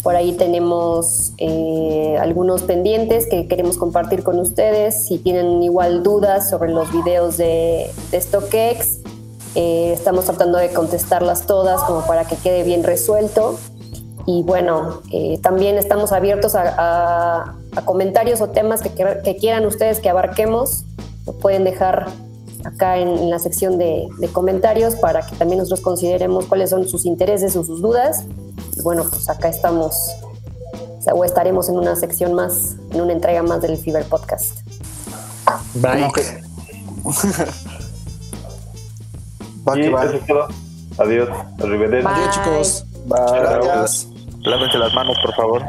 Por 0.03 0.17
ahí 0.17 0.33
tenemos 0.33 1.33
eh, 1.37 2.17
algunos 2.19 2.63
pendientes 2.63 3.27
que 3.27 3.47
queremos 3.47 3.77
compartir 3.77 4.23
con 4.23 4.39
ustedes. 4.39 5.07
Si 5.07 5.19
tienen 5.19 5.63
igual 5.63 6.03
dudas 6.03 6.49
sobre 6.49 6.73
los 6.73 6.91
videos 6.93 7.37
de, 7.37 7.91
de 8.11 8.21
StockX, 8.21 9.01
eh, 9.55 9.93
estamos 9.93 10.25
tratando 10.25 10.57
de 10.57 10.71
contestarlas 10.71 11.47
todas 11.47 11.83
como 11.83 12.07
para 12.07 12.27
que 12.27 12.37
quede 12.37 12.63
bien 12.63 12.85
resuelto. 12.85 13.59
Y 14.27 14.43
bueno, 14.43 15.03
eh, 15.13 15.39
también 15.43 15.79
estamos 15.79 16.13
abiertos 16.13 16.55
a, 16.57 16.75
a- 16.77 17.55
a 17.77 17.85
comentarios 17.85 18.41
o 18.41 18.49
temas 18.49 18.83
que, 18.83 18.91
quiera- 18.91 19.23
que 19.23 19.37
quieran 19.37 19.65
ustedes 19.67 20.01
que 20.01 20.09
abarquemos. 20.09 20.85
Lo 21.27 21.33
pueden 21.35 21.63
dejar 21.65 22.07
acá 22.65 22.99
en, 22.99 23.09
en 23.09 23.31
la 23.31 23.39
sección 23.39 23.79
de, 23.79 24.09
de 24.19 24.29
comentarios 24.29 24.97
para 24.97 25.25
que 25.25 25.37
también 25.37 25.59
nosotros 25.59 25.81
consideremos 25.83 26.47
cuáles 26.47 26.71
son 26.71 26.89
sus 26.89 27.05
intereses 27.07 27.55
o 27.57 27.63
sus 27.65 27.81
dudas. 27.81 28.25
Y 28.77 28.83
bueno, 28.83 29.05
pues 29.09 29.29
acá 29.31 29.49
estamos 29.49 29.95
o 31.13 31.25
estaremos 31.25 31.69
en 31.69 31.77
una 31.79 31.95
sección 31.95 32.33
más, 32.35 32.75
en 32.91 33.01
una 33.01 33.13
entrega 33.13 33.41
más 33.45 33.63
del 33.63 33.77
Fever 33.79 34.05
Podcast. 34.07 34.57
Bye. 35.75 36.11
Va 39.69 39.75
que 39.75 39.91
va. 40.33 40.49
Adiós. 40.99 41.29
Arrivederci. 41.61 42.07
Bye. 42.07 42.15
Adiós, 42.15 42.35
chicos. 42.35 42.85
Bye. 43.07 43.41
Gracias. 43.41 44.16
Lávense 44.47 44.79
las 44.79 44.95
manos, 44.95 45.19
por 45.21 45.35
favor. 45.35 45.61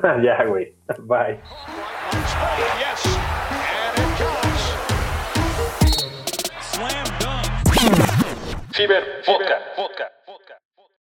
ya, 0.22 0.44
güey. 0.44 0.76
Bye. 1.00 1.40
Fever 8.72 9.02
Vodka. 9.26 9.58
Vodka. 9.78 10.19